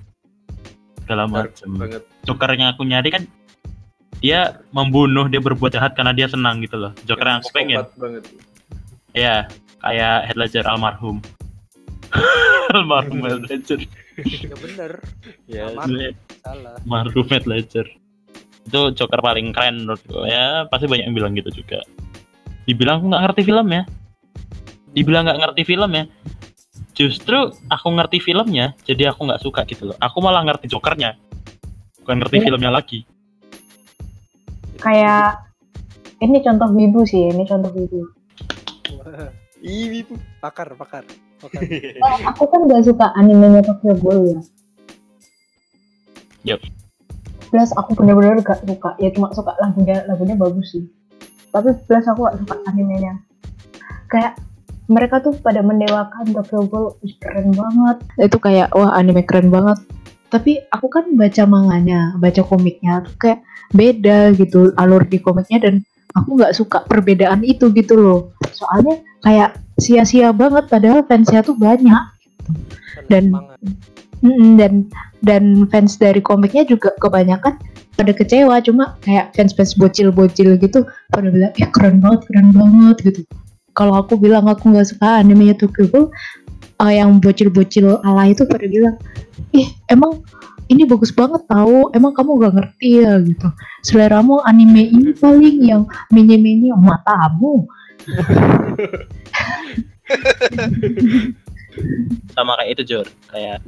Segala 1.04 1.28
macam 1.28 1.69
banget. 1.76 2.02
Joker 2.23 2.49
yang 2.56 2.71
aku 2.71 2.88
nyari 2.88 3.10
kan 3.12 3.23
dia 4.23 4.39
membunuh 4.71 5.27
dia 5.27 5.38
berbuat 5.38 5.67
jahat 5.69 5.93
karena 5.93 6.15
dia 6.15 6.25
senang 6.25 6.63
gitu 6.63 6.79
loh 6.79 6.95
Joker 7.03 7.27
yang 7.27 7.39
aku 7.39 7.51
pengen 7.51 7.83
banget. 7.93 8.23
Iya, 9.12 9.45
kayak 9.77 10.15
Heath 10.25 10.39
Ledger 10.39 10.65
almarhum. 10.65 11.19
Almarhum 12.73 13.19
Heath 13.21 13.45
Ledger. 13.45 13.79
ya 14.41 14.55
bener 14.55 14.91
Ya, 15.45 15.65
Sama. 15.69 15.86
salah 16.41 16.73
Almarhum 16.79 17.27
Heath 17.27 17.45
Ledger. 17.45 17.86
Itu 18.63 18.95
Joker 18.95 19.19
paling 19.19 19.51
keren 19.51 19.83
menurut 19.83 20.01
gue. 20.01 20.23
Ya 20.25 20.65
pasti 20.65 20.88
banyak 20.88 21.05
yang 21.05 21.15
bilang 21.15 21.36
gitu 21.36 21.51
juga. 21.53 21.83
Dibilang 22.63 23.03
aku 23.03 23.12
nggak 23.12 23.23
ngerti 23.27 23.41
film 23.43 23.67
ya. 23.69 23.83
Dibilang 24.93 25.23
nggak 25.27 25.39
ngerti 25.41 25.62
film 25.62 25.91
ya. 25.91 26.03
Justru 26.93 27.38
aku 27.67 27.88
ngerti 27.89 28.17
filmnya, 28.17 28.77
jadi 28.86 29.09
aku 29.09 29.25
nggak 29.25 29.41
suka 29.41 29.65
gitu 29.65 29.89
loh. 29.89 29.97
Aku 29.97 30.21
malah 30.21 30.45
ngerti 30.45 30.69
Jokernya, 30.69 31.17
bukan 31.99 32.21
ngerti 32.21 32.38
Iya. 32.38 32.45
filmnya 32.45 32.71
lagi. 32.71 33.01
Kayak 34.83 35.47
ini 36.19 36.43
contoh 36.43 36.69
wibu 36.75 37.07
sih, 37.07 37.31
ini 37.31 37.47
contoh 37.47 37.71
wibu. 37.71 38.03
Wah, 38.99 39.31
Ih, 39.63 40.03
pakar 40.43 40.75
pakar 40.75 41.07
pakar 41.39 41.61
Eh, 41.63 41.95
aku 42.29 42.43
kan 42.51 42.67
gak 42.67 42.83
suka 42.83 43.15
animenya 43.15 43.63
Tokyo 43.63 43.95
Ghoul 43.95 44.21
ya. 44.27 44.39
Yup. 46.43 46.61
Plus 47.47 47.71
aku 47.79 47.95
bener-bener 47.95 48.43
gak 48.43 48.59
suka, 48.67 48.99
ya 48.99 49.07
cuma 49.15 49.31
suka 49.31 49.55
lagunya, 49.63 50.03
lagunya 50.03 50.35
bagus 50.35 50.75
sih. 50.75 50.83
Tapi 51.55 51.71
plus 51.87 52.03
aku 52.11 52.27
gak 52.27 52.43
suka 52.43 52.55
animenya. 52.67 53.23
Kayak 54.11 54.35
mereka 54.91 55.23
tuh 55.23 55.31
pada 55.39 55.63
mendewakan 55.63 56.35
Tokyo 56.35 56.67
Ghoul, 56.67 56.99
keren 57.23 57.55
banget. 57.55 57.97
Itu 58.19 58.35
kayak 58.43 58.75
wah 58.75 58.91
anime 58.99 59.23
keren 59.23 59.47
banget. 59.47 59.79
Tapi 60.33 60.65
aku 60.73 60.89
kan 60.89 61.05
baca 61.13 61.43
manganya, 61.45 62.17
baca 62.17 62.41
komiknya 62.41 63.05
tuh 63.05 63.13
kayak 63.21 63.45
beda 63.69 64.33
gitu 64.33 64.73
alur 64.81 65.05
di 65.05 65.21
komiknya 65.21 65.69
dan 65.69 65.85
aku 66.17 66.41
nggak 66.41 66.57
suka 66.57 66.81
perbedaan 66.89 67.45
itu 67.45 67.69
gitu 67.69 67.93
loh. 67.93 68.19
Soalnya 68.49 68.97
kayak 69.21 69.61
sia-sia 69.77 70.33
banget 70.33 70.65
padahal 70.73 71.05
fansnya 71.05 71.45
tuh 71.45 71.53
banyak 71.53 72.01
Dan- 73.09 73.29
Semangat. 73.29 73.59
Mm-mm, 74.23 74.55
dan 74.55 74.87
dan 75.19 75.67
fans 75.67 75.99
dari 75.99 76.23
komiknya 76.23 76.63
juga 76.63 76.95
kebanyakan 76.95 77.59
pada 77.99 78.11
kecewa 78.15 78.63
cuma 78.63 78.95
kayak 79.03 79.35
fans-fans 79.35 79.75
bocil-bocil 79.75 80.55
gitu 80.63 80.87
pada 81.11 81.27
bilang 81.27 81.51
ya 81.59 81.67
keren 81.69 81.99
banget 81.99 82.21
keren 82.31 82.49
banget 82.55 82.97
gitu 83.03 83.21
kalau 83.75 83.99
aku 83.99 84.15
bilang 84.15 84.47
aku 84.47 84.71
nggak 84.71 84.87
suka 84.87 85.19
animenya 85.19 85.59
Tokyo 85.59 85.91
Ghoul 85.91 86.07
eh, 86.83 86.99
yang 86.99 87.19
bocil-bocil 87.23 88.03
ala 88.03 88.27
itu 88.27 88.43
pada 88.43 88.67
bilang 88.67 88.95
ih 89.55 89.67
emang 89.87 90.21
ini 90.71 90.87
bagus 90.87 91.11
banget 91.11 91.43
tahu 91.47 91.91
emang 91.91 92.15
kamu 92.15 92.39
gak 92.39 92.53
ngerti 92.55 93.03
ya 93.03 93.19
gitu. 93.19 93.47
Seleramu 93.83 94.39
anime 94.47 94.87
ini 94.89 95.11
paling 95.13 95.59
yang 95.59 95.83
mini-mini 96.09 96.71
matamu. 96.71 97.67
Sama 102.35 102.55
kayak 102.59 102.71
itu 102.79 102.83
Jor 102.85 103.07
kayak 103.33 103.59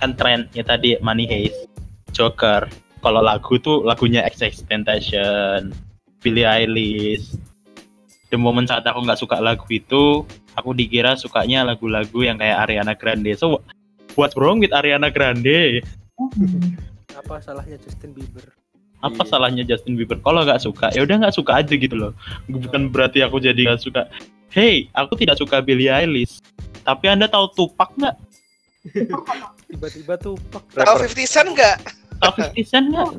kan 0.00 0.16
trennya 0.16 0.64
tadi 0.64 0.96
Money 1.00 1.28
Heist 1.28 1.68
Joker. 2.10 2.66
Kalau 3.00 3.24
lagu 3.24 3.56
tuh 3.62 3.80
lagunya 3.86 4.20
XXXTentacion 4.28 5.72
Billie 6.20 6.44
Eilish 6.44 7.32
the 8.30 8.38
moment 8.38 8.70
saat 8.70 8.86
aku 8.86 9.02
nggak 9.02 9.18
suka 9.18 9.42
lagu 9.42 9.66
itu 9.68 10.24
aku 10.54 10.70
dikira 10.72 11.18
sukanya 11.18 11.66
lagu-lagu 11.66 12.22
yang 12.22 12.38
kayak 12.38 12.66
Ariana 12.66 12.94
Grande. 12.94 13.34
So 13.34 13.60
what's 14.14 14.38
wrong 14.38 14.62
with 14.62 14.70
Ariana 14.70 15.10
Grande? 15.10 15.82
Apa 17.14 17.42
salahnya 17.42 17.76
Justin 17.82 18.14
Bieber? 18.14 18.54
Apa 19.00 19.22
Iya. 19.24 19.28
salahnya 19.28 19.64
Justin 19.66 19.98
Bieber? 19.98 20.22
Kalau 20.22 20.46
nggak 20.46 20.62
suka 20.62 20.94
ya 20.94 21.02
udah 21.02 21.26
nggak 21.26 21.34
suka 21.34 21.58
aja 21.58 21.74
gitu 21.74 21.94
loh. 21.98 22.12
Bukan 22.46 22.88
berarti 22.94 23.20
aku 23.26 23.42
jadi 23.42 23.58
nggak 23.74 23.82
suka. 23.82 24.06
Hey 24.50 24.86
aku 24.94 25.18
tidak 25.18 25.36
suka 25.36 25.58
Billie 25.60 25.90
Eilish. 25.90 26.38
Tapi 26.86 27.10
anda 27.10 27.26
tahu 27.26 27.50
Tupac 27.52 27.90
nggak? 27.98 28.16
Tiba-tiba 29.68 30.16
tuh 30.16 30.40
pak 30.48 30.64
Tahu 30.72 30.96
Rapper. 31.04 31.12
50 31.12 31.28
Cent 31.28 31.48
nggak? 31.52 31.76
tahu 32.20 32.32
50 32.56 32.64
Cent 32.64 32.86
nggak? 32.88 33.10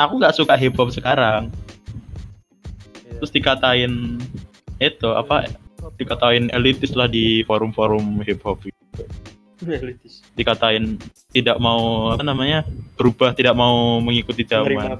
Aku 0.00 0.12
nggak 0.18 0.34
suka 0.34 0.54
hip 0.56 0.74
hop 0.74 0.88
sekarang. 0.90 1.52
Terus 3.18 3.32
dikatain 3.32 4.20
itu 4.80 5.08
apa 5.10 5.48
dikatain 5.96 6.52
elitis 6.52 6.92
lah 6.96 7.08
di 7.08 7.42
forum-forum 7.44 8.20
hip 8.24 8.40
hop 8.44 8.60
Elitis. 9.60 10.24
dikatain 10.40 10.96
tidak 11.36 11.60
mau 11.60 12.12
apa 12.16 12.24
namanya 12.24 12.64
berubah 12.96 13.36
tidak 13.36 13.52
mau 13.52 14.00
mengikuti 14.00 14.48
zaman. 14.48 14.96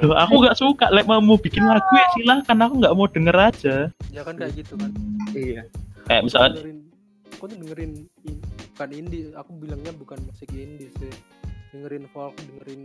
Loh, 0.00 0.16
aku 0.16 0.32
nggak 0.40 0.56
suka 0.56 0.88
lek 0.88 1.04
mau 1.04 1.20
mau 1.20 1.36
bikin 1.36 1.60
lagu 1.60 1.84
ya 1.92 2.08
silahkan 2.16 2.56
aku 2.56 2.80
nggak 2.80 2.96
mau 2.96 3.04
denger 3.04 3.36
aja. 3.36 3.76
Ya 4.08 4.24
kan 4.24 4.40
kayak 4.40 4.56
gitu 4.56 4.80
kan. 4.80 4.90
Iya. 5.36 5.68
kayak 6.08 6.22
misalnya 6.24 6.50
dengerin 6.56 6.78
aku 7.36 7.44
tuh 7.52 7.56
dengerin 7.60 7.92
in- 8.24 8.42
bukan 8.72 8.90
indie 8.96 9.24
aku 9.36 9.50
bilangnya 9.60 9.92
bukan 9.92 10.18
musik 10.24 10.48
indie 10.56 10.88
sih. 10.96 11.12
Dengerin 11.76 12.08
folk 12.16 12.32
dengerin 12.40 12.80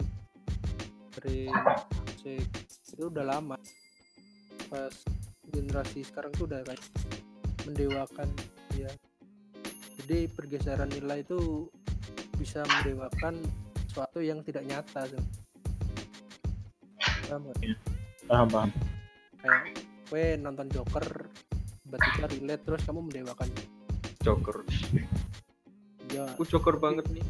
dengerin 1.15 1.55
musik 2.03 2.45
itu 2.91 3.03
udah 3.07 3.23
lama 3.31 3.55
pas 4.71 4.93
generasi 5.51 6.03
sekarang 6.07 6.31
tuh 6.35 6.47
udah 6.47 6.63
kayak 6.63 6.81
mendewakan 7.67 8.27
ya 8.75 8.91
jadi 10.01 10.31
pergeseran 10.31 10.89
nilai 10.89 11.21
itu 11.21 11.69
bisa 12.39 12.65
mendewakan 12.65 13.37
sesuatu 13.87 14.23
yang 14.23 14.39
tidak 14.41 14.63
nyata 14.65 15.05
tuh 15.11 15.25
Paham 17.31 17.47
nggak? 17.47 17.59
paham 18.27 18.47
paham. 18.51 18.69
Kayak 19.39 19.61
gue 20.11 20.25
nonton 20.43 20.67
Joker 20.67 21.05
tiba-tiba 21.87 22.25
relate 22.27 22.63
terus 22.67 22.81
kamu 22.83 22.99
mendewakan. 23.07 23.47
Joker. 24.19 24.67
ya. 26.11 26.27
Aku 26.35 26.43
Joker 26.43 26.75
banget 26.75 27.07
nih. 27.07 27.23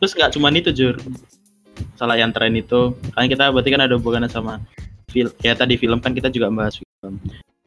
terus 0.00 0.16
nggak 0.16 0.32
cuma 0.32 0.48
itu 0.56 0.72
jur. 0.72 0.96
Salah 2.00 2.16
yang 2.16 2.32
tren 2.32 2.56
itu. 2.56 2.96
Kan 3.12 3.28
kita 3.28 3.52
berarti 3.52 3.68
kan 3.68 3.84
ada 3.84 4.00
hubungannya 4.00 4.32
sama 4.32 4.56
film 5.10 5.32
ya 5.42 5.52
tadi 5.52 5.74
film 5.74 5.98
kan 5.98 6.14
kita 6.14 6.30
juga 6.30 6.46
bahas 6.48 6.78
film. 6.78 7.18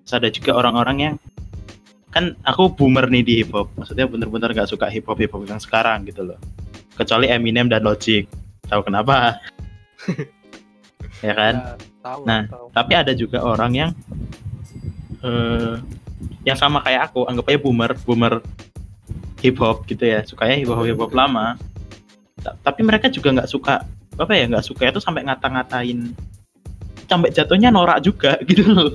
Terus 0.03 0.13
ada 0.15 0.29
juga 0.31 0.51
orang-orang 0.55 0.97
yang 0.97 1.15
kan 2.13 2.37
aku 2.45 2.69
boomer 2.71 3.09
nih 3.09 3.23
di 3.25 3.33
hip 3.41 3.51
hop 3.51 3.73
maksudnya 3.73 4.05
bener-bener 4.05 4.53
nggak 4.53 4.69
suka 4.69 4.85
hip 4.87 5.09
hop 5.09 5.17
hip 5.17 5.33
hop 5.33 5.43
yang 5.43 5.59
sekarang 5.59 6.07
gitu 6.07 6.23
loh. 6.23 6.39
Kecuali 6.93 7.25
Eminem 7.27 7.67
dan 7.67 7.83
Logic. 7.83 8.23
Tahu 8.65 8.81
kenapa? 8.85 9.37
Ya 11.23 11.31
kan? 11.31 11.53
Ya, 11.55 11.75
tahu 12.03 12.21
Nah, 12.27 12.41
tahu. 12.51 12.67
tapi 12.75 12.93
ada 12.99 13.15
juga 13.15 13.39
orang 13.39 13.71
yang 13.71 13.91
eh 15.23 15.79
yang 16.43 16.59
sama 16.59 16.83
kayak 16.83 17.11
aku 17.11 17.23
anggap 17.27 17.47
aja 17.47 17.59
boomer 17.63 17.91
boomer 18.03 18.33
hip 19.39 19.55
hop 19.59 19.87
gitu 19.87 20.03
ya. 20.03 20.19
Sukanya 20.27 20.59
hip 20.59 20.67
hop 20.67 20.83
hip 20.83 20.99
hop 20.99 21.15
lama. 21.15 21.55
Ta- 22.43 22.59
tapi 22.59 22.83
mereka 22.83 23.07
juga 23.07 23.31
nggak 23.39 23.47
suka 23.47 23.87
apa 24.19 24.31
ya 24.35 24.51
nggak 24.51 24.65
suka 24.67 24.91
itu 24.91 24.99
sampai 24.99 25.23
ngata-ngatain 25.23 26.11
sampai 27.05 27.29
jatuhnya 27.29 27.69
norak 27.69 27.99
juga 27.99 28.37
gitu 28.49 28.63
loh. 28.65 28.91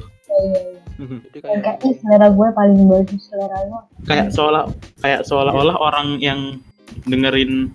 Jadi 0.98 1.38
Yang 1.38 1.60
kayak 1.62 1.62
kayak 1.62 1.86
"Ih, 1.86 1.94
selera 2.02 2.26
gue 2.28 2.48
paling 2.52 2.80
bagus 2.86 3.22
selera 3.30 3.58
lo. 3.70 3.78
Kayak 4.04 4.26
seolah 4.34 4.64
kayak 4.98 5.20
seolah-olah 5.24 5.76
orang 5.78 6.18
yang 6.18 6.58
dengerin 7.06 7.70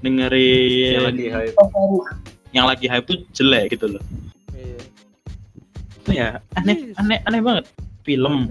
dengerin 0.00 0.94
Yang 0.94 1.06
lagi 1.06 1.26
hype. 1.30 1.54
yang 2.50 2.66
lagi 2.66 2.86
hype 2.88 3.06
tuh 3.06 3.18
jelek 3.30 3.70
gitu 3.72 3.86
loh. 3.88 4.02
Iya. 4.50 4.78
itu 5.98 6.10
ya 6.14 6.28
aneh 6.56 6.90
aneh 6.96 7.18
aneh 7.22 7.40
banget. 7.40 7.64
Film. 8.02 8.50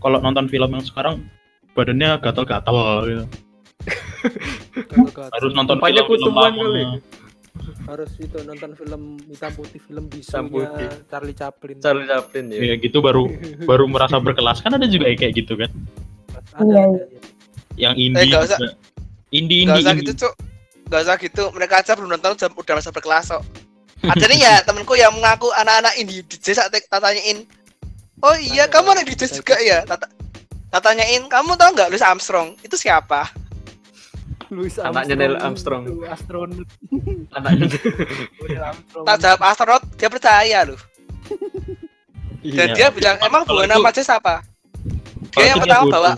Kalau 0.00 0.18
nonton 0.18 0.48
film 0.48 0.70
yang 0.70 0.82
sekarang 0.82 1.22
badannya 1.72 2.18
gatal-gatal 2.18 2.76
gitu. 3.04 3.24
Harus 5.34 5.52
nonton 5.52 5.76
Tempatnya 5.76 6.02
film, 6.08 6.32
lama. 6.32 6.98
Harus 7.84 8.10
itu 8.16 8.38
nonton 8.40 8.72
film 8.72 9.02
hitam 9.26 9.52
putih 9.52 9.76
film 9.78 10.04
bisunya 10.08 10.48
putih. 10.48 10.88
Charlie 11.06 11.36
Chaplin 11.36 11.76
Charlie 11.78 12.08
Chaplin 12.08 12.44
ya. 12.48 12.60
ya 12.64 12.74
gitu 12.78 12.98
baru 12.98 13.28
baru 13.68 13.84
merasa 13.84 14.16
berkelas 14.16 14.60
kan 14.60 14.72
ada 14.72 14.88
juga 14.88 15.12
kayak 15.12 15.32
gitu 15.36 15.54
kan 15.54 15.68
ada, 16.52 16.64
Iya, 16.64 16.80
ada, 16.80 17.04
iya. 17.04 17.20
yang 17.76 17.94
indie 17.94 18.24
nggak 18.30 18.42
usah. 18.42 18.58
juga. 18.58 18.70
indie 19.30 19.58
Gak 19.60 19.68
indie 19.68 19.82
usah 19.82 19.92
indie. 19.92 20.02
gitu 20.02 20.12
cuk 20.20 20.34
Gak 20.84 21.00
usah 21.00 21.16
gitu 21.16 21.44
Mereka 21.50 21.74
aja 21.80 21.92
belum 21.96 22.10
nonton 22.12 22.36
udah, 22.36 22.48
udah 22.54 22.74
masa 22.76 22.90
berkelas 22.90 23.26
kok 23.32 23.44
Ada 24.12 24.24
nih 24.28 24.38
ya 24.38 24.54
temenku 24.60 24.94
yang 24.94 25.12
mengaku 25.12 25.48
anak-anak 25.50 25.96
indie 25.96 26.20
DJ 26.22 26.52
saat 26.54 26.68
tanyain 26.88 27.48
Oh 28.20 28.36
iya 28.36 28.64
kamu 28.64 28.92
anak 28.92 29.04
DJ 29.08 29.32
juga 29.34 29.56
ya 29.58 29.80
Tata, 29.84 30.08
tanyain 30.80 31.24
kamu 31.24 31.56
tau 31.56 31.72
nggak 31.72 31.88
Louis 31.88 32.04
Armstrong 32.04 32.56
itu 32.60 32.76
siapa 32.76 33.28
Louis 34.54 34.72
Anaknya 34.78 35.14
Neil 35.16 35.36
Armstrong. 35.36 35.82
itu 35.84 36.06
astronot 36.06 36.66
Anaknya. 37.32 37.66
Armstrong 38.64 39.04
tak 39.04 39.16
jawab 39.18 39.40
astronot 39.42 39.82
dia 39.94 40.08
percaya 40.08 40.58
loh 40.64 40.80
dan 42.44 42.68
Iya. 42.68 42.76
dia 42.76 42.86
bilang 42.90 43.16
emang 43.20 43.42
bukan 43.42 43.66
nama 43.66 43.88
aja 43.88 44.00
siapa 44.00 44.44
dia 45.32 45.50
yang 45.50 45.58
pertama 45.58 45.82
bodoh. 45.82 45.94
bawa 45.96 46.12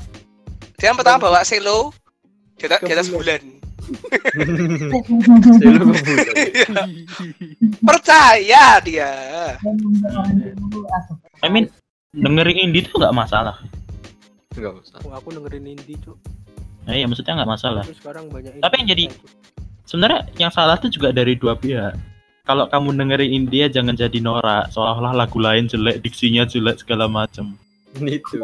dia 0.75 0.87
yang 0.87 0.99
pertama 0.99 1.19
bawa 1.21 1.41
selo 1.41 1.95
di 2.55 2.65
atas, 2.65 2.81
di 2.81 2.93
atas 2.93 3.07
Ke 3.07 3.15
bulan 3.15 3.43
Selo 5.55 5.85
ke 5.87 6.01
bulan. 6.03 6.87
percaya 7.87 8.65
dia 8.81 9.11
dan 9.55 9.57
I 11.39 11.49
mean 11.49 11.71
dengerin 12.13 12.59
indie 12.61 12.83
tuh 12.83 12.99
nggak 12.99 13.15
masalah 13.15 13.57
Enggak 14.51 14.73
usah. 14.75 14.99
Oh, 15.05 15.13
aku 15.13 15.31
dengerin 15.31 15.69
indie 15.69 16.01
cuk 16.01 16.17
Nah, 16.87 16.95
iya 16.95 17.05
maksudnya 17.05 17.35
nggak 17.35 17.51
masalah. 17.51 17.83
Tapi 17.83 17.97
sekarang 17.97 18.25
banyak 18.29 18.53
Tapi 18.57 18.75
yang 18.79 18.89
jadi- 18.89 19.11
Sebenarnya 19.83 20.21
yang 20.37 20.51
salah 20.51 20.75
tuh 20.77 20.89
juga 20.89 21.11
dari 21.11 21.35
dua 21.35 21.55
pihak. 21.55 21.95
Kalau 22.43 22.67
kamu 22.67 22.95
dengerin 22.97 23.31
India 23.33 23.67
jangan 23.67 23.93
jadi 23.93 24.19
norak, 24.19 24.71
seolah-olah 24.71 25.15
lagu 25.17 25.39
lain 25.39 25.67
jelek, 25.67 25.99
diksinya 26.01 26.43
jelek 26.43 26.79
segala 26.79 27.07
macam. 27.07 27.55
Itu. 27.99 28.39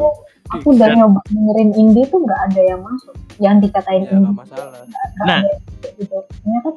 aku 0.45 0.75
udah 0.75 0.91
nyoba 0.93 1.23
dengerin 1.29 1.71
indie 1.73 2.03
tuh 2.05 2.19
nggak 2.19 2.41
ada 2.47 2.61
yang 2.65 2.81
masuk 2.81 3.15
yang 3.39 3.57
dikatain 3.59 4.03
ya 4.03 4.11
indie 4.13 4.35
masalah 4.35 4.83
Nah. 5.23 5.39
ada 5.41 5.55
gitu 5.95 6.19
kan 6.19 6.75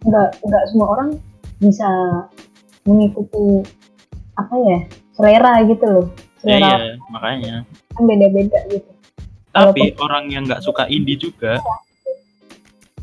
nggak 0.00 0.28
nggak 0.40 0.62
semua 0.70 0.86
orang 0.88 1.08
bisa 1.58 1.88
mengikuti 2.84 3.66
apa 4.34 4.54
ya 4.56 4.78
selera 5.12 5.52
gitu 5.64 5.84
loh 5.84 6.06
Ya, 6.38 6.54
selera 6.54 6.70
iya, 6.78 6.94
makanya. 7.10 7.54
kan 7.90 8.02
beda-beda 8.06 8.58
gitu 8.70 8.90
Tapi 9.60 9.98
orang 9.98 10.24
yang 10.28 10.42
nggak 10.44 10.60
suka 10.60 10.86
indie 10.86 11.16
juga, 11.16 11.58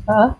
Hah? 0.04 0.30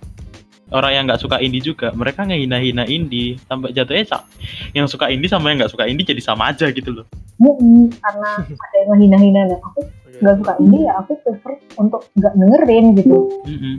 orang 0.69 0.93
yang 0.93 1.05
nggak 1.07 1.21
suka 1.21 1.37
indie 1.39 1.61
juga, 1.61 1.91
mereka 1.93 2.23
ngehina-hina 2.23 2.85
indie 2.85 3.39
sampai 3.43 3.71
jatuhnya 3.71 4.05
sa- 4.05 4.27
yang 4.73 4.87
suka 4.87 5.09
indie 5.09 5.27
sama 5.27 5.49
yang 5.49 5.61
nggak 5.61 5.71
suka 5.71 5.85
indie 5.85 6.03
jadi 6.05 6.19
sama 6.21 6.51
aja 6.51 6.67
gitu 6.69 6.91
loh. 6.93 7.07
Mm-mm, 7.37 7.93
karena 7.97 8.31
ada 8.65 8.77
yang 8.77 8.89
menghina-hina 8.91 9.41
dan 9.47 9.61
aku 9.61 9.81
Iya. 10.07 10.21
nggak 10.23 10.37
suka 10.39 10.53
indie 10.59 10.83
ya 10.83 10.93
aku 10.97 11.13
prefer 11.21 11.53
untuk 11.77 12.01
nggak 12.15 12.33
dengerin 12.35 12.87
gitu 12.97 13.17
Mm-mm. 13.45 13.75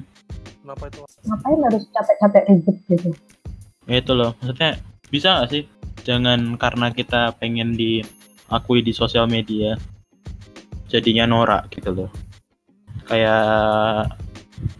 kenapa 0.61 0.83
itu 0.85 1.01
ngapain 1.25 1.59
harus 1.59 1.83
capek-capek 1.89 2.43
ribet 2.45 2.77
gitu 2.87 3.09
Ya 3.83 3.97
itu 3.97 4.11
loh, 4.11 4.35
maksudnya 4.37 4.77
bisa 5.07 5.27
nggak 5.33 5.49
sih? 5.49 5.63
Jangan 6.03 6.39
karena 6.55 6.91
kita 6.91 7.31
pengen 7.33 7.73
diakui 7.73 8.79
di 8.79 8.91
sosial 8.91 9.25
media, 9.25 9.79
jadinya 10.85 11.23
norak 11.25 11.67
gitu 11.69 11.95
loh. 11.95 12.09
Kayak 13.07 14.11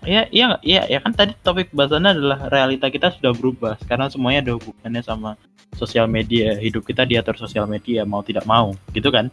ya 0.03 0.25
iya 0.33 0.57
iya 0.65 0.81
ya 0.89 0.99
kan 1.03 1.13
tadi 1.13 1.37
topik 1.45 1.69
bahasannya 1.69 2.11
adalah 2.17 2.39
realita 2.51 2.91
kita 2.91 3.15
sudah 3.15 3.31
berubah. 3.31 3.75
Karena 3.87 4.11
semuanya 4.11 4.51
ada 4.51 4.53
hubungannya 4.59 5.01
sama 5.01 5.39
sosial 5.75 6.11
media. 6.11 6.59
Hidup 6.59 6.83
kita 6.83 7.07
diatur 7.07 7.39
sosial 7.39 7.65
media 7.65 8.03
mau 8.03 8.19
tidak 8.21 8.43
mau. 8.43 8.75
Gitu 8.91 9.07
kan? 9.07 9.31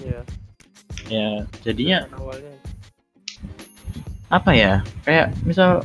Iya. 0.00 0.20
Ya 1.10 1.28
jadinya 1.66 2.06
kan 2.08 2.16
awalnya. 2.20 2.54
apa 4.30 4.50
ya? 4.54 4.72
Kayak 5.02 5.34
misal 5.42 5.82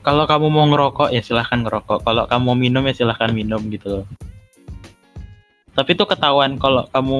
kalau 0.00 0.24
kamu 0.24 0.48
mau 0.48 0.64
ngerokok 0.70 1.12
ya 1.12 1.20
silahkan 1.20 1.60
ngerokok. 1.60 2.06
Kalau 2.06 2.24
kamu 2.24 2.42
mau 2.46 2.56
minum 2.56 2.82
ya 2.88 2.94
silahkan 2.96 3.34
minum 3.34 3.60
gitu 3.68 4.00
loh. 4.00 4.06
Tapi 5.76 5.92
itu 5.94 6.04
ketahuan 6.08 6.56
kalau 6.56 6.86
kamu 6.88 7.18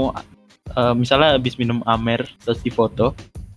eh, 0.76 0.94
misalnya 0.96 1.36
habis 1.36 1.58
minum 1.58 1.84
amer 1.84 2.24
terus 2.42 2.62
difoto 2.62 3.12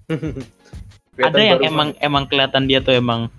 ada 1.27 1.39
yang 1.39 1.59
emang 1.63 1.89
emang 2.01 2.23
kelihatan 2.27 2.65
dia 2.65 2.81
tuh 2.81 2.97
emang 2.97 3.29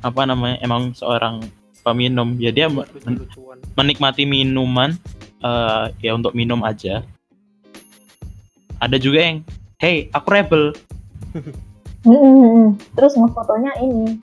apa 0.00 0.22
namanya 0.24 0.56
emang 0.64 0.96
seorang 0.96 1.44
peminum. 1.84 2.36
Ya 2.38 2.52
dia 2.52 2.68
men- 2.68 2.86
lucu-lucuan 2.86 3.58
menikmati 3.76 4.24
minuman 4.24 4.96
eh, 5.42 5.84
ya 6.00 6.12
untuk 6.16 6.32
minum 6.36 6.60
aja. 6.64 7.04
Ada 8.80 8.96
juga 8.96 9.20
yang 9.20 9.38
hey 9.80 10.08
aku 10.12 10.28
rebel. 10.32 10.64
Terus 12.96 13.12
ngefotonya 13.16 13.76
ini 13.84 14.16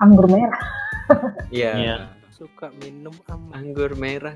anggur 0.00 0.26
merah. 0.28 0.64
Iya. 1.54 1.72
Iya. 1.78 1.96
suka 2.34 2.68
minum 2.82 3.14
Anggur. 3.54 3.94
Merah. 3.94 4.34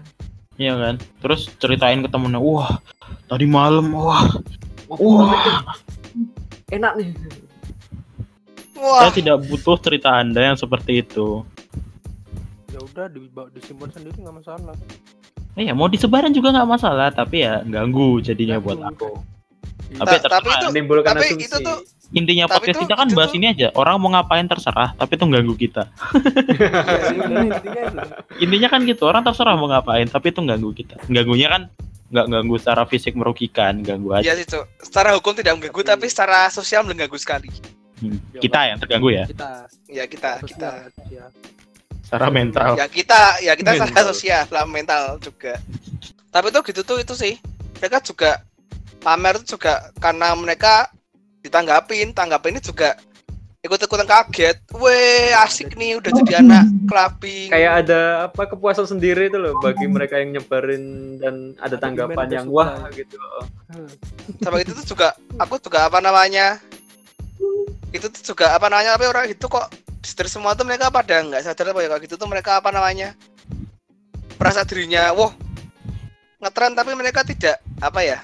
Iya 0.56 0.78
kan? 0.78 0.94
Terus 1.20 1.50
ceritain 1.58 2.00
ke 2.00 2.08
temennya 2.08 2.38
wah 2.40 2.78
tadi 3.26 3.44
malam 3.44 3.90
Wah, 3.90 4.24
wah 4.86 5.34
enak 6.70 6.92
nih. 6.98 7.10
Wah, 8.80 9.04
saya 9.04 9.12
tidak 9.12 9.44
butuh 9.44 9.76
cerita 9.76 10.08
anda 10.08 10.40
yang 10.40 10.56
seperti 10.56 11.04
itu 11.04 11.44
ya 12.70 12.78
udah 12.80 13.06
dibawa 13.10 13.50
disimpan 13.52 13.90
sendiri 13.92 14.16
nggak 14.22 14.36
masalah 14.40 14.74
Iya 15.58 15.74
mau 15.74 15.90
disebarin 15.90 16.30
juga 16.32 16.54
nggak 16.54 16.70
masalah 16.70 17.10
tapi 17.10 17.42
ya 17.42 17.60
ganggu 17.66 18.22
jadinya 18.22 18.56
buat 18.62 18.78
Ganggu. 18.78 18.94
aku 18.94 19.10
Iya. 19.20 19.39
Tapi 19.90 20.14
Ta- 20.18 20.30
tapi 20.30 20.48
itu 20.48 20.66
Menimbulkan 20.68 21.12
tapi 21.12 21.24
asumsi. 21.26 21.46
itu 21.46 21.56
tuh 21.58 21.78
intinya 22.10 22.44
Tapi 22.44 22.54
podcast 22.56 22.74
tuh- 22.74 22.82
kita 22.82 22.94
kan 22.94 23.06
itu 23.06 23.14
bahas 23.14 23.30
tuh- 23.30 23.38
ini 23.38 23.46
aja. 23.48 23.68
Orang 23.72 23.94
mau 23.98 24.10
ngapain 24.10 24.44
terserah 24.44 24.90
tapi 24.94 25.12
itu 25.14 25.24
ganggu 25.24 25.54
kita. 25.54 25.82
Iya 26.50 28.42
intinya 28.42 28.66
itu. 28.66 28.72
kan 28.72 28.80
gitu 28.84 29.02
orang 29.04 29.22
terserah 29.22 29.54
mau 29.54 29.66
ngapain 29.66 30.06
tapi 30.06 30.30
itu 30.30 30.40
ganggu 30.40 30.70
kita. 30.72 30.96
Ganggunya 31.06 31.48
kan 31.48 31.62
nggak 32.10 32.26
ganggu 32.28 32.56
secara 32.56 32.82
fisik 32.84 33.14
merugikan 33.14 33.80
ganggu 33.80 34.10
aja. 34.12 34.26
Ya 34.26 34.42
Cuk. 34.42 34.66
secara 34.80 35.14
hukum 35.14 35.32
tidak 35.32 35.54
mengganggu 35.56 35.82
tapi 35.84 36.06
secara 36.06 36.50
sosial 36.50 36.82
mengganggu 36.82 37.14
sekali. 37.14 37.50
Hmm, 38.00 38.16
kita 38.34 38.60
yang 38.66 38.78
terganggu 38.78 39.12
ya? 39.12 39.24
Kita. 39.26 39.50
Ya 39.86 40.04
kita 40.04 40.30
kita. 40.40 40.70
sosial, 40.88 41.12
ya. 41.12 41.24
secara 42.02 42.26
mental. 42.28 42.72
Ya 42.74 42.86
kita 42.86 43.20
ya 43.38 43.52
kita 43.54 43.70
secara 43.76 43.90
Mental. 43.92 44.06
sosial 44.08 44.44
lah 44.48 44.64
mental 44.64 45.02
juga. 45.20 45.54
Tapi 46.30 46.46
tuh 46.48 46.62
gitu 46.64 46.80
tuh 46.82 46.98
itu 46.98 47.14
sih. 47.14 47.38
Mereka 47.78 48.02
juga 48.02 48.42
pamer 49.00 49.40
tuh 49.42 49.56
juga 49.56 49.88
karena 49.98 50.36
mereka 50.36 50.92
ditanggapin 51.40 52.12
tanggapin 52.12 52.56
ini 52.56 52.62
juga 52.62 52.96
ikut-ikutan 53.60 54.08
kaget. 54.08 54.56
Weh 54.76 55.32
asik 55.36 55.76
nih 55.76 56.00
udah 56.00 56.10
jadi 56.24 56.40
anak 56.40 56.64
clubbing. 56.88 57.48
Kayak 57.52 57.72
ada 57.84 58.00
apa 58.28 58.42
kepuasan 58.48 58.88
sendiri 58.88 59.28
itu 59.28 59.36
loh 59.36 59.56
bagi 59.60 59.84
mereka 59.84 60.16
yang 60.16 60.36
nyebarin 60.36 61.16
dan 61.20 61.56
ada 61.60 61.76
tanggapan 61.76 62.28
yang 62.28 62.46
wah 62.48 62.88
gitu. 62.92 63.20
Sama 64.40 64.64
itu 64.64 64.72
tuh 64.72 64.96
juga 64.96 65.12
aku 65.36 65.60
juga 65.60 65.88
apa 65.88 66.00
namanya 66.00 66.56
itu 67.90 68.06
tuh 68.08 68.22
juga 68.32 68.54
apa 68.54 68.70
namanya 68.70 68.96
tapi 68.96 69.06
orang 69.10 69.26
itu 69.28 69.44
kok 69.44 69.66
dari 70.00 70.30
semua 70.30 70.56
tuh 70.56 70.64
mereka 70.64 70.88
pada 70.88 71.20
nggak 71.20 71.42
sadar 71.44 71.74
apa 71.74 71.80
ya 71.84 71.88
kalau 71.92 72.00
gitu 72.00 72.14
tuh 72.16 72.28
mereka 72.30 72.62
apa 72.62 72.70
namanya 72.72 73.12
merasa 74.40 74.64
dirinya 74.64 75.12
wah 75.12 75.34
ngetren 76.40 76.72
tapi 76.72 76.96
mereka 76.96 77.20
tidak 77.26 77.60
apa 77.82 78.00
ya 78.00 78.18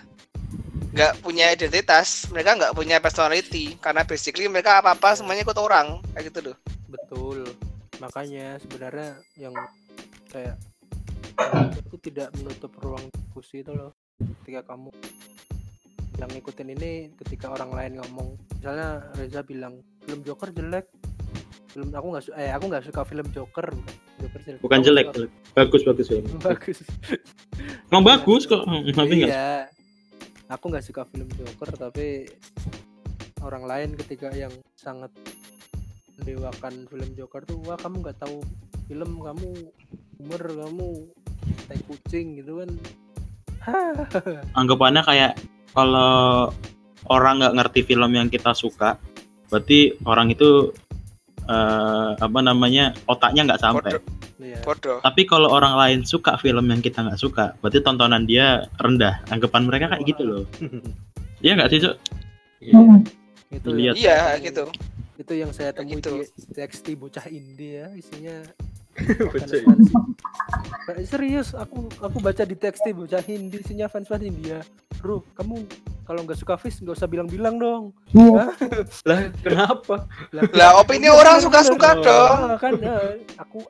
nggak 0.97 1.21
punya 1.21 1.53
identitas 1.53 2.25
mereka 2.33 2.57
nggak 2.57 2.73
punya 2.73 2.97
personality. 3.05 3.77
Karena 3.77 4.03
basically 4.09 4.49
mereka 4.49 4.81
apa 4.81 4.97
apa 4.97 5.13
semuanya 5.13 5.45
ikut 5.45 5.61
orang. 5.61 6.01
Kayak 6.17 6.25
gitu 6.33 6.39
loh. 6.51 6.57
Betul. 6.89 7.39
Makanya 8.01 8.57
sebenarnya 8.65 9.21
yang 9.37 9.53
kayak 10.33 10.57
itu 11.85 11.97
tidak 12.01 12.33
menutup 12.41 12.73
ruang 12.81 13.05
diskusi 13.13 13.61
itu 13.61 13.77
loh. 13.77 13.93
Ketika 14.41 14.73
kamu 14.73 14.89
yang 16.17 16.33
ngikutin 16.33 16.69
ini 16.73 17.13
ketika 17.21 17.53
orang 17.53 17.77
lain 17.77 17.93
ngomong. 18.01 18.41
Misalnya 18.57 19.05
Reza 19.21 19.45
bilang 19.45 19.85
film 20.01 20.25
Joker 20.25 20.49
jelek. 20.49 20.89
Film 21.77 21.93
aku 21.93 22.07
nggak 22.09 22.25
su- 22.25 22.37
eh 22.41 22.49
aku 22.57 22.73
nggak 22.73 22.89
suka 22.89 23.05
film 23.05 23.29
Joker. 23.37 23.69
Bukan 23.69 24.17
Joker 24.17 24.41
jelek. 24.49 24.61
Bukan 24.65 24.81
jelek 24.81 25.07
jelek. 25.13 25.31
bagus 25.53 25.83
bagus 25.85 26.07
ya 26.09 26.21
bagus. 26.41 26.79
Emang 27.93 28.05
bagus 28.09 28.49
kok. 28.49 28.65
Tapi 28.97 29.13
nggak. 29.21 29.29
Iya 29.29 29.76
aku 30.47 30.65
nggak 30.71 30.87
suka 30.87 31.03
film 31.11 31.27
Joker 31.35 31.71
tapi 31.75 32.31
orang 33.43 33.65
lain 33.67 33.91
ketika 33.99 34.31
yang 34.33 34.53
sangat 34.79 35.11
mendewakan 36.19 36.87
film 36.89 37.11
Joker 37.19 37.43
tuh 37.45 37.61
wah 37.67 37.79
kamu 37.79 38.03
nggak 38.03 38.19
tahu 38.23 38.41
film 38.87 39.21
kamu 39.21 39.49
humor 40.17 40.43
kamu 40.43 40.91
tai 41.67 41.81
kucing 41.87 42.41
gitu 42.43 42.63
kan. 42.63 42.71
Anggapannya 44.59 45.03
kayak 45.03 45.33
kalau 45.75 46.51
orang 47.11 47.43
nggak 47.43 47.55
ngerti 47.59 47.81
film 47.87 48.11
yang 48.15 48.31
kita 48.31 48.55
suka 48.55 48.99
berarti 49.51 49.95
orang 50.07 50.31
itu 50.31 50.75
eh, 51.47 52.11
apa 52.19 52.39
namanya 52.43 52.95
otaknya 53.07 53.53
nggak 53.53 53.63
sampai 53.63 53.99
Iya. 54.37 54.61
bodoh 54.61 55.01
tapi 55.01 55.25
kalau 55.25 55.49
orang 55.49 55.75
lain 55.75 56.01
suka 56.03 56.37
film 56.37 56.67
yang 56.67 56.79
kita 56.79 57.01
nggak 57.01 57.17
suka 57.17 57.57
berarti 57.59 57.81
tontonan 57.81 58.23
dia 58.23 58.69
rendah 58.77 59.25
anggapan 59.27 59.63
mereka 59.65 59.87
kayak 59.89 60.05
gitu 60.07 60.23
loh 60.23 60.43
Iya 61.39 61.53
nggak 61.55 61.69
sih 61.69 61.81
Cuk? 61.81 61.95
Iya. 62.59 62.75
Mm. 62.75 63.01
itu 63.49 63.69
Lihat. 63.71 63.95
iya 63.95 64.15
yang- 64.31 64.43
gitu 64.43 64.65
itu 65.17 65.33
yang 65.35 65.51
saya 65.51 65.73
temui 65.73 65.97
gitu. 65.97 66.13
di 66.15 66.29
TXT 66.51 66.87
bocah 66.95 67.25
indie 67.27 67.79
ya 67.79 67.89
isinya 67.91 68.37
Bocah 69.27 69.45
fans-fans. 69.45 69.93
Ba- 70.83 71.01
serius 71.03 71.53
aku 71.53 71.89
aku 71.99 72.17
baca 72.19 72.43
di 72.43 72.53
TXT 72.53 72.93
bocah 72.93 73.21
Hindi 73.21 73.57
isinya 73.59 73.87
fans 73.87 74.05
fans 74.07 74.21
India 74.23 74.61
bro 74.97 75.21
kamu 75.33 75.65
kalau 76.03 76.21
nggak 76.23 76.37
suka 76.37 76.57
fish 76.57 76.81
nggak 76.81 76.95
usah 76.95 77.05
bilang-bilang 77.07 77.57
dong 77.57 77.85
Iya. 78.11 78.53
Lah 79.05 79.21
kenapa? 79.39 80.09
lah 80.51 80.71
opini 80.77 81.07
orang 81.07 81.37
suka-suka 81.39 81.97
dong 81.99 82.37
Ah, 82.47 82.57
kan 82.57 82.73
eh, 82.75 83.21
aku 83.37 83.65